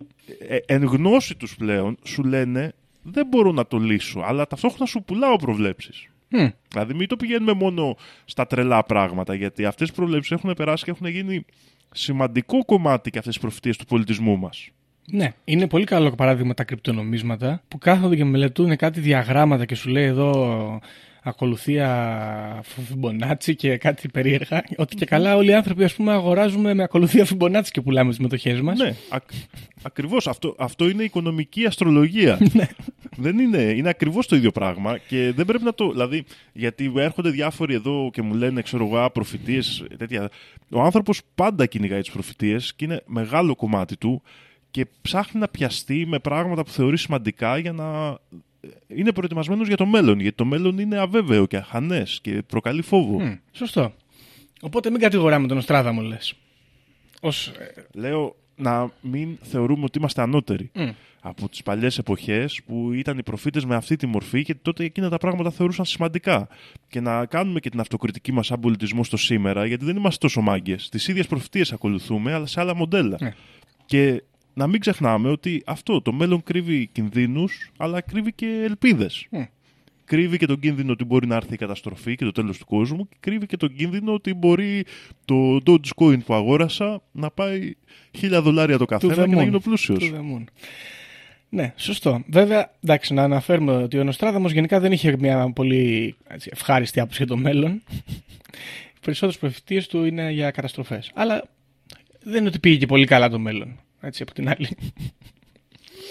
ε, 0.47 0.57
εν 0.65 0.83
γνώση 0.83 1.35
τους 1.35 1.55
πλέον, 1.55 1.97
σου 2.03 2.23
λένε 2.23 2.73
δεν 3.01 3.27
μπορώ 3.27 3.51
να 3.51 3.67
το 3.67 3.77
λύσω, 3.77 4.19
αλλά 4.19 4.47
ταυτόχρονα 4.47 4.85
σου 4.85 5.03
πουλάω 5.03 5.35
προβλέψεις. 5.35 6.07
Μμ. 6.29 6.47
Δηλαδή, 6.69 6.93
μην 6.93 7.07
το 7.07 7.15
πηγαίνουμε 7.15 7.53
μόνο 7.53 7.95
στα 8.25 8.47
τρελά 8.47 8.83
πράγματα, 8.83 9.33
γιατί 9.33 9.65
αυτές 9.65 9.89
οι 9.89 9.93
προβλέψεις 9.93 10.31
έχουν 10.31 10.53
περάσει 10.53 10.83
και 10.83 10.91
έχουν 10.91 11.07
γίνει 11.07 11.45
σημαντικό 11.91 12.65
κομμάτι 12.65 13.09
και 13.09 13.17
αυτές 13.17 13.33
τις 13.33 13.41
προφητείες 13.41 13.77
του 13.77 13.85
πολιτισμού 13.85 14.37
μας. 14.37 14.69
Ναι, 15.11 15.33
είναι 15.43 15.67
πολύ 15.67 15.85
καλό 15.85 16.11
παράδειγμα 16.11 16.53
τα 16.53 16.63
κρυπτονομίσματα 16.63 17.61
που 17.67 17.77
κάθονται 17.77 18.15
και 18.15 18.25
μελετούν 18.25 18.75
κάτι 18.75 18.99
διαγράμματα 18.99 19.65
και 19.65 19.75
σου 19.75 19.89
λέει 19.89 20.05
εδώ 20.05 20.79
ακολουθία 21.23 22.61
Φιμπονάτσι 22.63 23.55
και 23.55 23.77
κάτι 23.77 24.07
περίεργα. 24.07 24.63
Ότι 24.77 24.95
και 24.95 25.05
καλά 25.05 25.35
όλοι 25.35 25.49
οι 25.49 25.53
άνθρωποι 25.53 25.83
ας 25.83 25.93
πούμε 25.93 26.11
αγοράζουμε 26.11 26.73
με 26.73 26.83
ακολουθία 26.83 27.25
Φιμπονάτσι 27.25 27.71
και 27.71 27.81
πουλάμε 27.81 28.09
τις 28.09 28.19
μετοχές 28.19 28.61
μας. 28.61 28.79
Ναι, 28.79 28.95
ακ, 29.09 29.23
ακριβώς. 29.81 30.27
Αυτό, 30.27 30.55
αυτό 30.57 30.89
είναι 30.89 31.03
οικονομική 31.03 31.65
αστρολογία. 31.65 32.37
δεν 33.17 33.39
είναι. 33.39 33.61
Είναι 33.61 33.89
ακριβώς 33.89 34.27
το 34.27 34.35
ίδιο 34.35 34.51
πράγμα 34.51 34.97
και 34.97 35.31
δεν 35.35 35.45
πρέπει 35.45 35.63
να 35.63 35.73
το. 35.73 35.91
Δηλαδή, 35.91 36.23
γιατί 36.53 36.93
έρχονται 36.95 37.29
διάφοροι 37.29 37.73
εδώ 37.73 38.09
και 38.13 38.21
μου 38.21 38.33
λένε, 38.33 38.61
ξέρω 38.61 38.85
εγώ, 38.85 39.09
προφητείες, 39.09 39.85
τέτοια. 39.97 40.29
Ο 40.71 40.81
άνθρωπος 40.81 41.21
πάντα 41.35 41.65
κυνηγάει 41.65 42.01
τις 42.01 42.11
προφητείες 42.11 42.73
και 42.75 42.85
είναι 42.85 43.01
μεγάλο 43.05 43.55
κομμάτι 43.55 43.97
του 43.97 44.21
και 44.71 44.87
ψάχνει 45.01 45.39
να 45.39 45.47
πιαστεί 45.47 46.05
με 46.07 46.19
πράγματα 46.19 46.63
που 46.63 46.71
θεωρεί 46.71 46.97
σημαντικά 46.97 47.57
για 47.57 47.71
να 47.71 48.17
είναι 48.87 49.11
προετοιμασμένος 49.11 49.67
για 49.67 49.77
το 49.77 49.85
μέλλον. 49.85 50.19
Γιατί 50.19 50.37
το 50.37 50.45
μέλλον 50.45 50.79
είναι 50.79 50.97
αβέβαιο 50.97 51.45
και 51.45 51.57
αχανές 51.57 52.19
και 52.21 52.41
προκαλεί 52.47 52.81
φόβο. 52.81 53.19
Μμ, 53.19 53.33
σωστό. 53.51 53.93
Οπότε 54.61 54.89
μην 54.89 54.99
κατηγοράμε 54.99 55.47
τον 55.47 55.57
Οστράδαμο, 55.57 56.01
λες. 56.01 56.33
Ως... 57.21 57.47
ε, 57.47 57.85
Λέω 57.93 58.35
να 58.55 58.91
μην 59.01 59.37
θεωρούμε 59.41 59.83
ότι 59.83 59.97
είμαστε 59.97 60.21
ανώτεροι. 60.21 60.71
Μμ. 60.73 60.89
Από 61.21 61.49
τις 61.49 61.63
παλιές 61.63 61.97
εποχές 61.97 62.61
που 62.65 62.93
ήταν 62.93 63.17
οι 63.17 63.23
προφήτες 63.23 63.65
με 63.65 63.75
αυτή 63.75 63.95
τη 63.95 64.07
μορφή 64.07 64.43
και 64.43 64.55
τότε 64.55 64.83
εκείνα 64.83 65.09
τα 65.09 65.17
πράγματα 65.17 65.51
θεωρούσαν 65.51 65.85
σημαντικά. 65.85 66.47
Και 66.87 66.99
να 66.99 67.25
κάνουμε 67.25 67.59
και 67.59 67.69
την 67.69 67.79
αυτοκριτική 67.79 68.31
μας 68.31 68.45
σαν 68.45 68.59
πολιτισμό 68.59 69.03
στο 69.03 69.17
σήμερα, 69.17 69.65
γιατί 69.65 69.85
δεν 69.85 69.95
είμαστε 69.95 70.17
τόσο 70.19 70.41
μάγκες. 70.41 70.89
Τις 70.89 71.07
ίδιες 71.07 71.27
προφητείες 71.27 71.73
ακολουθούμε, 71.73 72.33
αλλά 72.33 72.45
σε 72.45 72.59
άλλα 72.59 72.75
μοντέλα. 72.75 73.17
Ναι. 73.21 73.33
Και 73.85 74.23
να 74.53 74.67
μην 74.67 74.79
ξεχνάμε 74.79 75.29
ότι 75.29 75.63
αυτό 75.65 76.01
το 76.01 76.11
μέλλον 76.13 76.43
κρύβει 76.43 76.89
κινδύνους, 76.91 77.71
αλλά 77.77 78.01
κρύβει 78.01 78.33
και 78.33 78.61
ελπίδες. 78.63 79.27
Μμ. 79.29 79.41
Κρύβει 80.05 80.37
και 80.37 80.45
τον 80.45 80.59
κίνδυνο 80.59 80.91
ότι 80.91 81.03
μπορεί 81.03 81.27
να 81.27 81.35
έρθει 81.35 81.53
η 81.53 81.57
καταστροφή 81.57 82.15
και 82.15 82.25
το 82.25 82.31
τέλος 82.31 82.57
του 82.57 82.65
κόσμου 82.65 83.07
και 83.09 83.17
κρύβει 83.19 83.45
και 83.45 83.57
τον 83.57 83.75
κίνδυνο 83.75 84.13
ότι 84.13 84.33
μπορεί 84.33 84.85
το 85.25 85.57
Dogecoin 85.65 86.23
που 86.25 86.33
αγόρασα 86.33 87.01
να 87.11 87.31
πάει 87.31 87.73
χίλια 88.17 88.41
δολάρια 88.41 88.77
το 88.77 88.83
to 88.83 88.87
καθένα 88.87 89.23
the 89.23 89.27
και 89.29 89.35
να 89.35 89.41
moon. 89.41 89.43
γίνω 89.43 89.59
πλούσιος. 89.59 90.11
To 90.11 90.15
the 90.15 90.19
moon. 90.19 90.43
Ναι, 91.49 91.73
σωστό. 91.75 92.23
Βέβαια, 92.27 92.71
εντάξει, 92.83 93.13
να 93.13 93.23
αναφέρουμε 93.23 93.71
ότι 93.71 93.99
ο 93.99 94.03
Νοστράδαμος 94.03 94.51
γενικά 94.51 94.79
δεν 94.79 94.91
είχε 94.91 95.17
μια 95.19 95.51
πολύ 95.55 96.15
έτσι, 96.27 96.49
ευχάριστη 96.53 96.99
άποψη 96.99 97.17
για 97.17 97.27
το 97.35 97.37
μέλλον. 97.37 97.83
Οι 98.93 98.99
περισσότερες 99.05 99.37
προφητείες 99.39 99.87
του 99.87 100.05
είναι 100.05 100.31
για 100.31 100.51
καταστροφές. 100.51 101.11
Αλλά 101.13 101.43
δεν 102.23 102.37
είναι 102.39 102.47
ότι 102.47 102.59
πήγε 102.59 102.77
και 102.77 102.85
πολύ 102.85 103.05
καλά 103.05 103.29
το 103.29 103.39
μέλλον. 103.39 103.79
Έτσι, 104.01 104.21
από 104.23 104.33
την 104.33 104.49
άλλη. 104.49 104.67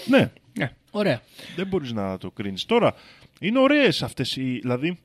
Ναι, 0.07 0.31
Ναι, 0.57 0.71
ωραία. 0.91 1.21
δεν 1.55 1.67
μπορείς 1.67 1.91
να 1.93 2.17
το 2.17 2.31
κρίνεις. 2.31 2.65
Τώρα, 2.65 2.93
είναι 3.39 3.59
ωραίες 3.59 4.03
αυτές 4.03 4.35
οι... 4.35 4.59
Δηλαδή, 4.61 4.97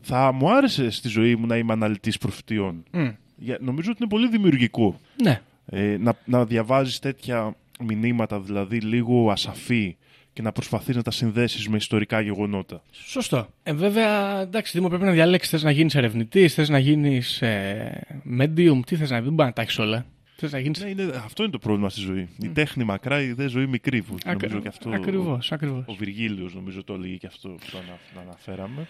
θα 0.00 0.32
μου 0.32 0.52
άρεσε 0.56 0.90
στη 0.90 1.08
ζωή 1.08 1.36
μου 1.36 1.46
να 1.46 1.56
είμαι 1.56 1.72
αναλυτής 1.72 2.18
προφητείων. 2.18 2.84
Μμ. 2.90 3.08
Για, 3.36 3.58
νομίζω 3.60 3.90
ότι 3.90 3.98
είναι 4.00 4.10
πολύ 4.10 4.28
δημιουργικό. 4.28 5.00
Ναι, 5.22 5.40
Ε, 5.66 5.96
να, 6.00 6.14
να 6.24 6.44
διαβάζεις 6.44 6.98
τέτοια 6.98 7.56
μηνύματα, 7.80 8.40
δηλαδή 8.40 8.80
λίγο 8.80 9.30
ασαφή 9.30 9.96
και 10.32 10.42
να 10.42 10.52
προσπαθείς 10.52 10.96
να 10.96 11.02
τα 11.02 11.10
συνδέσεις 11.10 11.68
με 11.68 11.76
ιστορικά 11.76 12.20
γεγονότα. 12.20 12.82
σωστό. 12.92 13.48
Ε, 13.62 13.72
βέβαια, 13.72 14.40
εντάξει, 14.40 14.72
Δήμο, 14.74 14.88
πρέπει 14.88 15.04
να 15.04 15.10
διαλέξεις. 15.12 15.50
Θες 15.50 15.62
να 15.62 15.70
γίνεις 15.70 15.94
ερευνητής, 15.94 16.54
θες 16.54 16.68
να 16.68 16.78
γίνεις 16.78 17.42
ε, 17.42 18.06
medium, 18.38 18.80
τι 18.86 18.96
θες 18.96 19.10
να 19.10 19.16
γίνει. 19.16 19.26
Δεν 19.26 19.34
μπορεί 19.34 19.48
να 19.48 19.52
τα 19.54 19.62
έχεις 19.62 19.78
όλα. 19.78 20.06
Θε 20.42 20.48
να 20.50 20.58
γίνει. 20.58 20.74
Ναι, 20.78 20.88
είναι, 21.02 21.12
αυτό 21.24 21.42
είναι 21.42 21.52
το 21.52 21.58
πρόβλημα 21.58 21.88
στη 21.88 22.00
ζωή. 22.00 22.28
Η 22.42 22.48
τέχνη 22.48 22.84
μακρά, 22.84 23.20
η 23.22 23.32
δε 23.32 23.48
ζωή 23.48 23.66
μικρή. 23.66 24.02
Που 24.02 24.14
νομίζω 24.26 24.58
και 24.60 24.68
αυτό. 24.68 24.90
Ακριβώς, 24.90 25.52
ακριβώς. 25.52 25.84
Ο 25.86 25.92
Βυργίλιος 25.94 26.54
νομίζω 26.54 26.84
το 26.84 26.94
έλεγε 26.94 27.14
και 27.16 27.26
αυτό 27.26 27.48
που 27.48 27.66
το 27.70 27.78
ανα- 27.78 28.22
αναφέραμε. 28.26 28.86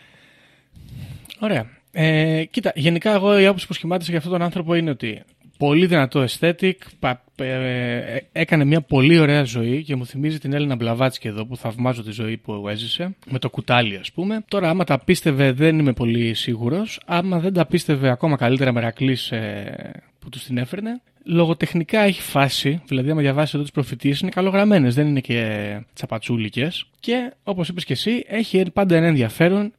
Ωραία. 1.38 1.66
Ε, 1.92 2.44
κοίτα, 2.50 2.72
γενικά 2.74 3.12
εγώ 3.14 3.38
η 3.40 3.46
άποψη 3.46 3.66
που 3.66 3.72
σχημάτισα 3.72 4.08
για 4.10 4.18
αυτόν 4.18 4.32
τον 4.32 4.42
άνθρωπο 4.42 4.74
είναι 4.74 4.90
ότι 4.90 5.22
πολύ 5.58 5.86
δυνατό 5.86 6.24
aesthetic, 6.28 6.72
πα- 6.98 7.24
ε, 7.36 8.14
ε, 8.16 8.20
έκανε 8.32 8.64
μια 8.64 8.80
πολύ 8.80 9.18
ωραία 9.18 9.44
ζωή 9.44 9.82
και 9.82 9.96
μου 9.96 10.06
θυμίζει 10.06 10.38
την 10.38 10.52
Έλληνα 10.52 10.74
Μπλαβάτσκι 10.76 11.28
εδώ 11.28 11.46
που 11.46 11.56
θαυμάζω 11.56 12.02
τη 12.02 12.10
ζωή 12.10 12.36
που 12.36 12.68
έζησε, 12.68 13.14
με 13.30 13.38
το 13.38 13.50
κουτάλι 13.50 13.96
ας 13.96 14.12
πούμε. 14.12 14.44
Τώρα 14.48 14.68
άμα 14.68 14.84
τα 14.84 14.98
πίστευε 14.98 15.52
δεν 15.52 15.78
είμαι 15.78 15.92
πολύ 15.92 16.34
σίγουρος, 16.34 17.00
άμα 17.06 17.38
δεν 17.38 17.52
τα 17.52 17.66
πίστευε 17.66 18.10
ακόμα 18.10 18.36
καλύτερα 18.36 18.72
Μερακλής 18.72 19.30
ε, 19.32 20.02
που 20.22 20.28
τους 20.28 20.44
την 20.44 20.58
έφερνε. 20.58 21.00
Λογοτεχνικά 21.24 22.00
έχει 22.00 22.20
φάση, 22.20 22.82
δηλαδή 22.86 23.10
άμα 23.10 23.20
διαβάσεις 23.20 23.54
εδώ 23.54 23.62
τις 23.62 23.72
προφητείες 23.72 24.20
είναι 24.20 24.30
καλογραμμένες, 24.30 24.94
δεν 24.94 25.06
είναι 25.06 25.20
και 25.20 25.80
τσαπατσούλικες. 25.94 26.86
Και 27.00 27.32
όπως 27.44 27.68
είπες 27.68 27.84
και 27.84 27.92
εσύ, 27.92 28.24
έχει 28.26 28.70
πάντα 28.72 28.96
ένα 28.96 29.06
ενδιαφέρον 29.06 29.72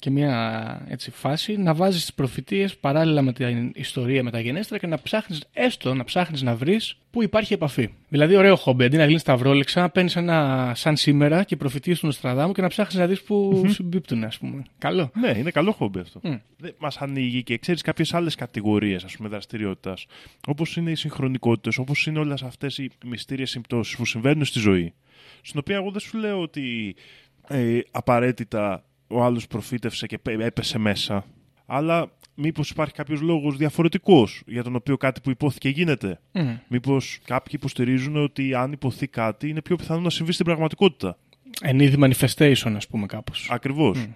και 0.00 0.10
μια 0.10 0.86
έτσι, 0.88 1.10
φάση 1.10 1.56
να 1.56 1.74
βάζεις 1.74 2.00
τις 2.00 2.14
προφητείες 2.14 2.76
παράλληλα 2.76 3.22
με 3.22 3.32
την 3.32 3.72
ιστορία 3.74 4.22
μεταγενέστερα 4.22 4.80
και 4.80 4.86
να 4.86 4.98
ψάχνεις 5.02 5.44
έστω 5.52 5.94
να 5.94 6.04
ψάχνεις 6.04 6.42
να 6.42 6.54
βρεις 6.54 6.96
που 7.10 7.22
υπάρχει 7.22 7.52
επαφή. 7.52 7.88
Δηλαδή 8.08 8.36
ωραίο 8.36 8.56
χόμπι, 8.56 8.84
αντί 8.84 8.96
να 8.96 9.04
γίνεις 9.04 9.22
ταυρόλεξα, 9.22 9.80
να 9.80 9.90
παίρνεις 9.90 10.16
ένα 10.16 10.72
σαν 10.74 10.96
σήμερα 10.96 11.44
και 11.44 11.56
προφητείες 11.56 12.00
του 12.00 12.06
Νοστραδάμου 12.06 12.52
και 12.52 12.62
να 12.62 12.68
ψάχνεις 12.68 12.94
να 12.94 13.06
δεις 13.06 13.22
που 13.22 13.64
συμπίπτουν 13.68 14.24
ας 14.24 14.38
πούμε. 14.38 14.62
Καλό. 14.78 15.10
Ναι, 15.20 15.34
είναι 15.38 15.50
καλό 15.50 15.72
χόμπι 15.72 15.98
αυτό. 15.98 16.20
Μμ. 16.22 16.36
Δεν 16.56 16.74
Μας 16.78 16.96
ανοίγει 16.96 17.42
και 17.42 17.58
ξέρεις 17.58 17.82
κάποιες 17.82 18.14
άλλες 18.14 18.34
κατηγορίες 18.34 19.04
δραστηριότητας. 19.20 20.06
Όπως 20.46 20.76
είναι 20.76 20.90
οι 20.90 20.94
συγχρονικότητες, 20.94 21.78
όπως 21.78 22.06
είναι 22.06 22.18
όλες 22.18 22.42
αυτές 22.42 22.78
οι 22.78 22.90
μυστήριες 23.06 23.50
συμπτώσεις 23.50 23.96
που 23.96 24.04
συμβαίνουν 24.04 24.44
στη 24.44 24.58
ζωή. 24.58 24.92
Στην 25.42 25.58
οποία 25.58 25.76
εγώ 25.76 25.90
δεν 25.90 26.00
σου 26.00 26.18
λέω 26.18 26.40
ότι 26.40 26.94
ε, 27.48 27.78
απαραίτητα 27.90 28.84
ο 29.10 29.22
άλλος 29.24 29.46
προφήτευσε 29.46 30.06
και 30.06 30.18
πέ- 30.18 30.40
έπεσε 30.40 30.78
μέσα. 30.78 31.24
Αλλά 31.66 32.10
μήπως 32.34 32.70
υπάρχει 32.70 32.94
κάποιος 32.94 33.20
λόγος 33.20 33.56
διαφορετικός 33.56 34.42
για 34.46 34.62
τον 34.62 34.74
οποίο 34.74 34.96
κάτι 34.96 35.20
που 35.20 35.30
υπόθηκε 35.30 35.68
γίνεται; 35.68 36.20
Μμ. 36.32 36.54
Μήπως 36.68 37.18
κάποιοι 37.24 37.52
υποστηρίζουν 37.56 38.16
ότι 38.16 38.54
αν 38.54 38.72
υποθεί 38.72 39.06
κάτι 39.06 39.48
είναι 39.48 39.62
πιο 39.62 39.76
πιθανό 39.76 40.00
να 40.00 40.10
συμβεί 40.10 40.32
στην 40.32 40.44
πραγματικότητα; 40.44 41.18
Εν 41.60 41.80
είδη 41.80 41.96
manifestation 42.00 42.72
ας 42.76 42.86
πούμε 42.86 43.06
κάπως. 43.06 43.48
Ακριβώς. 43.50 44.06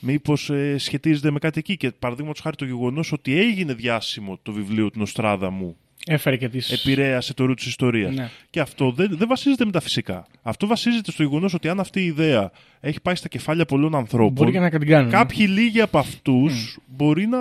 Μήπως 0.00 0.50
ε, 0.50 0.78
σχετίζεται 0.78 1.30
με 1.30 1.38
κάτι 1.38 1.58
εκεί; 1.58 1.76
Και 1.76 1.90
παραδείγματος 1.90 2.40
χάρη 2.40 2.56
το 2.56 2.64
γεγονός 2.64 3.12
ότι 3.12 3.38
έγινε 3.38 3.74
διάσημο 3.74 4.38
το 4.42 4.52
βιβλίο 4.52 4.90
του 4.90 4.98
Νοστράδαμου 4.98 5.76
Έφερε 6.06 6.36
και 6.36 6.48
τις... 6.48 6.72
επηρέασε 6.72 7.34
το 7.34 7.44
ρου 7.44 7.54
της 7.54 7.66
ιστορίας. 7.66 8.14
Ναι. 8.14 8.30
Και 8.50 8.60
αυτό 8.60 8.90
δεν, 8.90 9.16
δεν 9.16 9.28
βασίζεται 9.28 9.64
μεταφυσικά. 9.64 10.26
Αυτό 10.42 10.66
βασίζεται 10.66 11.10
στο 11.10 11.22
γεγονός 11.22 11.54
ότι 11.54 11.68
αν 11.68 11.80
αυτή 11.80 12.00
η 12.00 12.04
ιδέα 12.04 12.50
έχει 12.80 13.00
πάει 13.00 13.14
στα 13.14 13.28
κεφάλια 13.28 13.64
πολλών 13.64 13.94
ανθρώπων. 13.94 14.32
Μπορεί 14.32 14.52
και 14.52 14.58
να 14.58 14.70
την 14.70 14.86
κάνουν. 14.86 15.10
Κάποιοι 15.10 15.46
λίγοι 15.48 15.80
από 15.80 15.98
αυτούς 15.98 16.78
μπορεί 16.86 17.26
να 17.26 17.38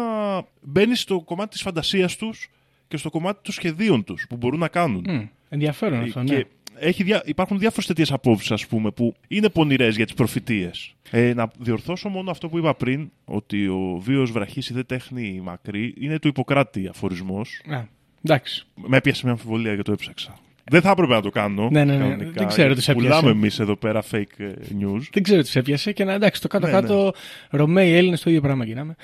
μπαίνει 0.61 0.95
στο 0.95 1.21
κομμάτι 1.21 1.49
της 1.49 1.61
φαντασίας 1.61 2.15
τους 2.15 2.49
και 2.87 2.97
στο 2.97 3.09
κομμάτι 3.09 3.39
των 3.43 3.53
σχεδίων 3.53 4.03
τους 4.03 4.25
που 4.29 4.37
μπορούν 4.37 4.59
να 4.59 4.67
κάνουν. 4.67 5.05
Μμ. 5.09 5.27
Ενδιαφέρον 5.49 6.01
αυτό, 6.01 6.23
ναι. 6.23 6.35
Και 6.35 6.45
έχει 6.75 7.03
δια... 7.03 7.21
υπάρχουν 7.25 7.59
διάφορες 7.59 7.85
τέτοιες 7.85 8.11
απόψεις, 8.11 8.51
ας 8.51 8.67
πούμε, 8.67 8.91
που 8.91 9.15
είναι 9.27 9.49
πονηρές 9.49 9.95
για 9.95 10.05
τις 10.05 10.13
προφητείες. 10.13 10.95
Ε, 11.11 11.33
να 11.33 11.51
διορθώσω 11.59 12.09
μόνο 12.09 12.31
αυτό 12.31 12.49
που 12.49 12.57
είπα 12.57 12.75
πριν, 12.75 13.11
ότι 13.25 13.67
ο 13.67 14.01
βίος 14.03 14.31
βραχή 14.31 14.73
δεν 14.73 14.85
τέχνη 14.85 15.41
μακρύ, 15.43 15.93
είναι 15.99 16.19
του 16.19 16.27
Ιπποκράτη 16.27 16.87
αφορισμός. 16.87 17.61
Α, 17.69 17.83
εντάξει. 18.23 18.65
Με 18.75 18.97
έπιασε 18.97 19.21
μια 19.23 19.31
αμφιβολία 19.33 19.75
και 19.75 19.81
το 19.81 19.91
έψαξα. 19.91 20.39
Δεν 20.71 20.81
θα 20.81 20.89
έπρεπε 20.89 21.13
να 21.13 21.21
το 21.21 21.29
κάνω. 21.29 21.69
Ναι, 21.71 21.83
ναι, 21.83 21.93
ναι. 21.93 21.99
κανονικά, 21.99 22.31
Δεν 22.31 22.47
ξέρω 22.47 22.67
γιατί 22.67 22.79
τι 22.79 22.81
σε 22.81 22.91
έπιασε. 22.91 23.09
Πουλάμε 23.09 23.29
εμείς 23.29 23.59
εδώ 23.59 23.75
πέρα 23.75 24.03
fake 24.11 24.37
ε, 24.37 24.51
news. 24.81 25.01
Δεν 25.11 25.23
ξέρω 25.23 25.41
τι 25.41 25.47
σε 25.47 25.59
έπιασε 25.59 25.91
και 25.91 26.03
να 26.03 26.13
εντάξει, 26.13 26.41
το 26.41 26.47
κάτω-κάτω 26.47 27.13
Ρωμαίοι 27.49 27.93
Έλληνες 27.93 28.21
το 28.21 28.29
ίδιο 28.29 28.41
πράγμα 28.41 28.65
γίναμε. 28.65 28.95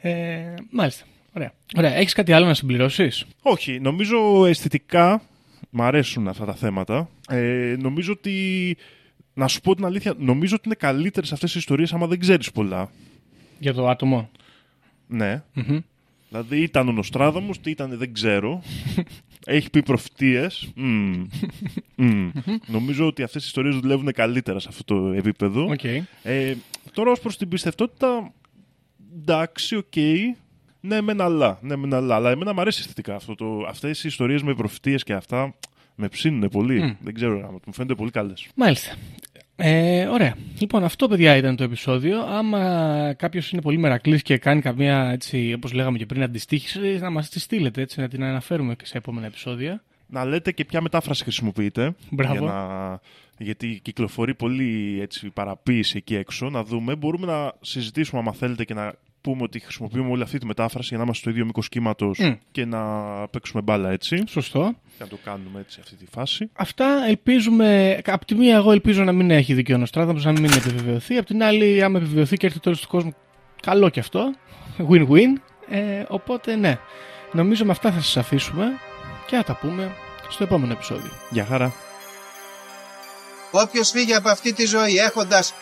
Ε, 0.00 0.54
μάλιστα. 0.70 1.04
Ωραία. 1.32 1.52
Ωραία. 1.76 1.94
Έχεις 1.94 2.12
κάτι 2.12 2.32
άλλο 2.32 2.46
να 2.46 2.54
συμπληρώσεις; 2.54 3.24
Όχι, 3.42 3.80
νομίζω 3.80 4.46
αισθητικά 4.46 5.22
μ' 5.70 5.82
αρέσουν 5.82 6.28
αυτά 6.28 6.44
τα 6.44 6.54
θέματα. 6.54 7.08
Ε, 7.28 7.76
νομίζω 7.78 8.12
ότι. 8.12 8.76
Να 9.34 9.48
σου 9.48 9.60
πω 9.60 9.74
την 9.74 9.84
αλήθεια, 9.84 10.14
νομίζω 10.18 10.54
ότι 10.54 10.62
είναι 10.66 10.76
καλύτερες 10.78 11.32
αυτές 11.32 11.54
οι 11.54 11.58
ιστορίες 11.58 11.92
άμα 11.92 12.06
δεν 12.06 12.18
ξέρεις 12.18 12.50
πολλά. 12.50 12.90
Για 13.58 13.74
το 13.74 13.88
άτομο. 13.88 14.30
Ναι. 15.06 15.42
Μμμ. 15.52 15.78
Δηλαδή 16.28 16.60
ήταν 16.60 16.88
ο 16.88 16.92
Νοστράδαμος, 16.92 17.60
τι 17.60 17.70
ήταν 17.70 17.96
δεν 17.98 18.12
ξέρω. 18.12 18.62
Έχει 19.46 19.70
πει 19.70 19.82
προφητείες. 19.82 20.68
Μμμ. 20.74 21.26
Μμμ. 21.96 22.30
Νομίζω 22.66 23.06
ότι 23.06 23.22
αυτές 23.22 23.42
οι 23.42 23.46
ιστορίες 23.46 23.76
δουλεύουν 23.76 24.12
καλύτερα 24.12 24.58
σε 24.58 24.68
αυτό 24.70 24.84
το 24.84 25.12
επίπεδο. 25.12 25.64
Οκ. 25.70 25.84
Ε, 26.22 26.54
τώρα 26.92 27.10
ως 27.10 27.20
προς 27.20 27.36
την 27.36 27.48
πιστευτότητα, 27.48 28.32
εντάξει, 29.20 29.76
οκ. 29.76 29.96
Ναι, 30.80 31.00
μεν 31.00 31.20
αλλά. 31.20 31.58
Ναι, 31.62 31.76
μεν 31.76 31.94
αλλά. 31.94 32.14
Αλλά 32.14 32.30
εμένα 32.30 32.52
μου 32.52 32.60
αρέσει 32.60 32.80
αισθητικά 32.80 33.14
αυτό. 33.14 33.34
Το, 33.34 33.64
αυτές 33.68 34.04
οι 34.04 34.08
ιστορίες 34.08 34.42
με 34.42 34.54
προφητείες 34.54 35.02
και 35.02 35.12
αυτά 35.12 35.54
με 35.94 36.08
ψήνουν 36.08 36.48
πολύ. 36.48 36.96
Δεν 37.00 37.14
ξέρω, 37.14 37.60
μου 37.66 37.72
φαίνονται 37.72 37.94
πολύ 37.94 38.10
καλές. 38.10 38.48
Μάλιστα. 38.54 38.94
Ε, 39.60 40.06
ωραία. 40.06 40.34
Λοιπόν, 40.58 40.84
αυτό 40.84 41.08
παιδιά 41.08 41.36
ήταν 41.36 41.56
το 41.56 41.64
επεισόδιο. 41.64 42.20
Άμα 42.20 43.14
κάποιος 43.16 43.50
είναι 43.50 43.62
πολύ 43.62 43.78
μερακλής 43.78 44.22
και 44.22 44.38
κάνει 44.38 44.60
καμία, 44.60 45.10
έτσι, 45.10 45.52
όπως 45.56 45.72
λέγαμε 45.72 45.98
και 45.98 46.06
πριν, 46.06 46.22
αντιστοίχηση, 46.22 46.98
να 47.00 47.10
μας 47.10 47.28
τη 47.28 47.40
στείλετε 47.40 47.80
έτσι, 47.80 48.00
να 48.00 48.08
την 48.08 48.24
αναφέρουμε 48.24 48.74
και 48.74 48.86
σε 48.86 48.98
επόμενα 48.98 49.26
επεισόδια. 49.26 49.82
να 50.06 50.24
λέτε 50.24 50.52
και 50.52 50.64
ποια 50.64 50.80
μετάφραση 50.80 51.22
χρησιμοποιείτε. 51.22 51.94
Μπράβο. 52.10 52.32
Για 52.32 52.52
να... 52.52 53.00
Γιατί 53.38 53.80
κυκλοφορεί 53.82 54.34
πολύ 54.34 54.98
έτσι, 55.00 55.30
παραποίηση 55.30 55.96
εκεί 55.96 56.14
έξω. 56.14 56.50
Να 56.50 56.64
δούμε. 56.64 56.94
Μπορούμε 56.94 57.26
να 57.26 57.52
συζητήσουμε, 57.60 58.20
άμα 58.20 58.32
θέλετε, 58.32 58.64
και 58.64 58.74
να 58.74 58.92
πούμε 59.20 59.42
ότι 59.42 59.58
χρησιμοποιούμε 59.60 60.10
όλη 60.10 60.22
αυτή 60.22 60.38
τη 60.38 60.46
μετάφραση 60.46 60.88
για 60.88 60.96
να 60.96 61.02
είμαστε 61.02 61.22
στο 61.22 61.30
ίδιο 61.30 61.44
μήκος 61.44 61.68
κύματος 61.68 62.18
Μμ. 62.18 62.32
και 62.50 62.64
να 62.64 62.80
παίξουμε 63.28 63.62
μπάλα 63.62 63.90
έτσι. 63.90 64.24
Σωστό. 64.28 64.74
Και 64.84 65.04
να 65.04 65.06
το 65.06 65.18
κάνουμε 65.24 65.60
έτσι 65.60 65.78
αυτή 65.82 65.96
τη 65.96 66.04
φάση. 66.10 66.50
Αυτά 66.52 67.04
ελπίζουμε. 67.08 68.00
Απ' 68.06 68.24
τη 68.24 68.34
μία, 68.34 68.56
εγώ 68.56 68.72
ελπίζω 68.72 69.04
να 69.04 69.12
μην 69.12 69.30
έχει 69.30 69.54
δίκιο 69.54 69.74
ο 69.74 69.78
Νοστράδαμος, 69.78 70.24
να 70.24 70.32
μην 70.32 70.44
επιβεβαιωθεί. 70.44 71.16
Απ' 71.16 71.26
την 71.26 71.42
άλλη, 71.42 71.82
άμα 71.82 71.98
επιβεβαιωθεί 71.98 72.36
και 72.36 72.46
έρθει 72.46 72.58
το 72.58 72.64
τέλος 72.64 72.80
του 72.80 72.88
κόσμου, 72.88 73.14
καλό 73.62 73.88
και 73.88 74.00
αυτό. 74.00 74.34
Win-win. 74.90 75.40
Ε, 75.68 76.04
οπότε, 76.08 76.56
ναι. 76.56 76.78
Νομίζω 77.32 77.64
με 77.64 77.70
αυτά 77.70 77.92
θα 77.92 78.00
σας 78.00 78.16
αφήσουμε 78.16 78.64
και 79.26 79.36
θα 79.36 79.44
τα 79.44 79.58
πούμε 79.60 79.92
στο 80.28 80.44
επόμενο 80.44 80.72
επεισόδιο. 80.72 81.10
Γεια 81.30 81.44
χαρά. 81.44 81.72
Όποιος 83.50 83.90
φύγει 83.90 84.14
από 84.14 84.28
αυτή 84.28 84.52
τη 84.52 84.66
ζωή 84.66 84.96
έχοντας 84.96 85.54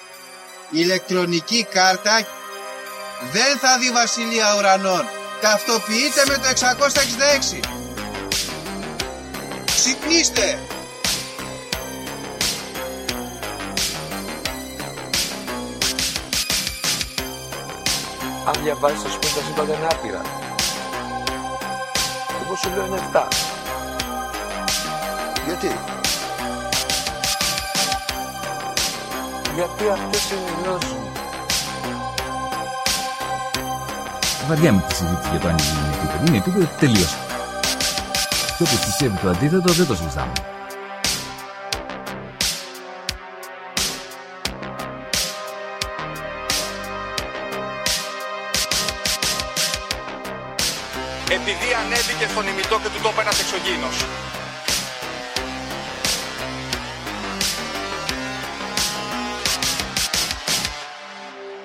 ηλεκτρονική 0.70 1.64
κάρτα 1.64 2.26
δεν 3.32 3.58
θα 3.58 3.78
δει 3.78 3.90
βασιλεία 3.90 4.56
ουρανών. 4.56 5.04
Ταυτοποιείτε 5.40 6.22
με 6.28 6.34
το 6.34 6.48
666. 6.48 7.60
Ξυπνήστε! 9.64 10.58
Αν 18.46 18.62
διαβάζεις 18.62 19.02
θα 19.02 19.08
σου 19.08 19.18
πει 19.18 19.26
τα 19.26 19.40
σύμπαντα 19.46 19.74
είναι 19.74 19.86
άπειρα. 19.90 20.20
Εγώ 22.44 22.56
σου 22.56 22.70
λέω 22.74 22.86
είναι 22.86 23.10
7. 23.12 23.22
Γιατί; 25.46 25.78
Γιατί 29.54 29.88
αυτές 29.88 30.30
είναι 30.30 30.40
οι 30.40 30.62
γνώσεις 30.62 31.05
μου. 34.46 34.54
Βαριά 34.54 34.72
με 34.72 34.84
τη 34.88 34.94
συζήτηση 34.94 35.28
για 35.30 35.38
το 35.40 35.48
αν 35.48 35.56
είναι 35.58 35.94
επίπεδο. 35.94 36.24
Είναι 36.26 36.36
επίπεδο 36.36 36.68
τελείωσε. 36.80 37.16
Και 38.56 38.62
όποιος 38.62 38.84
πιστεύει 38.84 39.16
το 39.22 39.28
αντίθετο 39.28 39.72
δεν 39.72 39.86
το 39.86 39.94
συζητάμε. 39.94 40.32
Επειδή 51.28 51.68
ανέβηκε 51.84 52.26
στον 52.30 52.46
ημιτό 52.46 52.80
και 52.82 52.88
του 52.88 53.00
τόπου 53.02 53.20
ένας 53.20 53.40
εξωγήινος. 53.40 53.96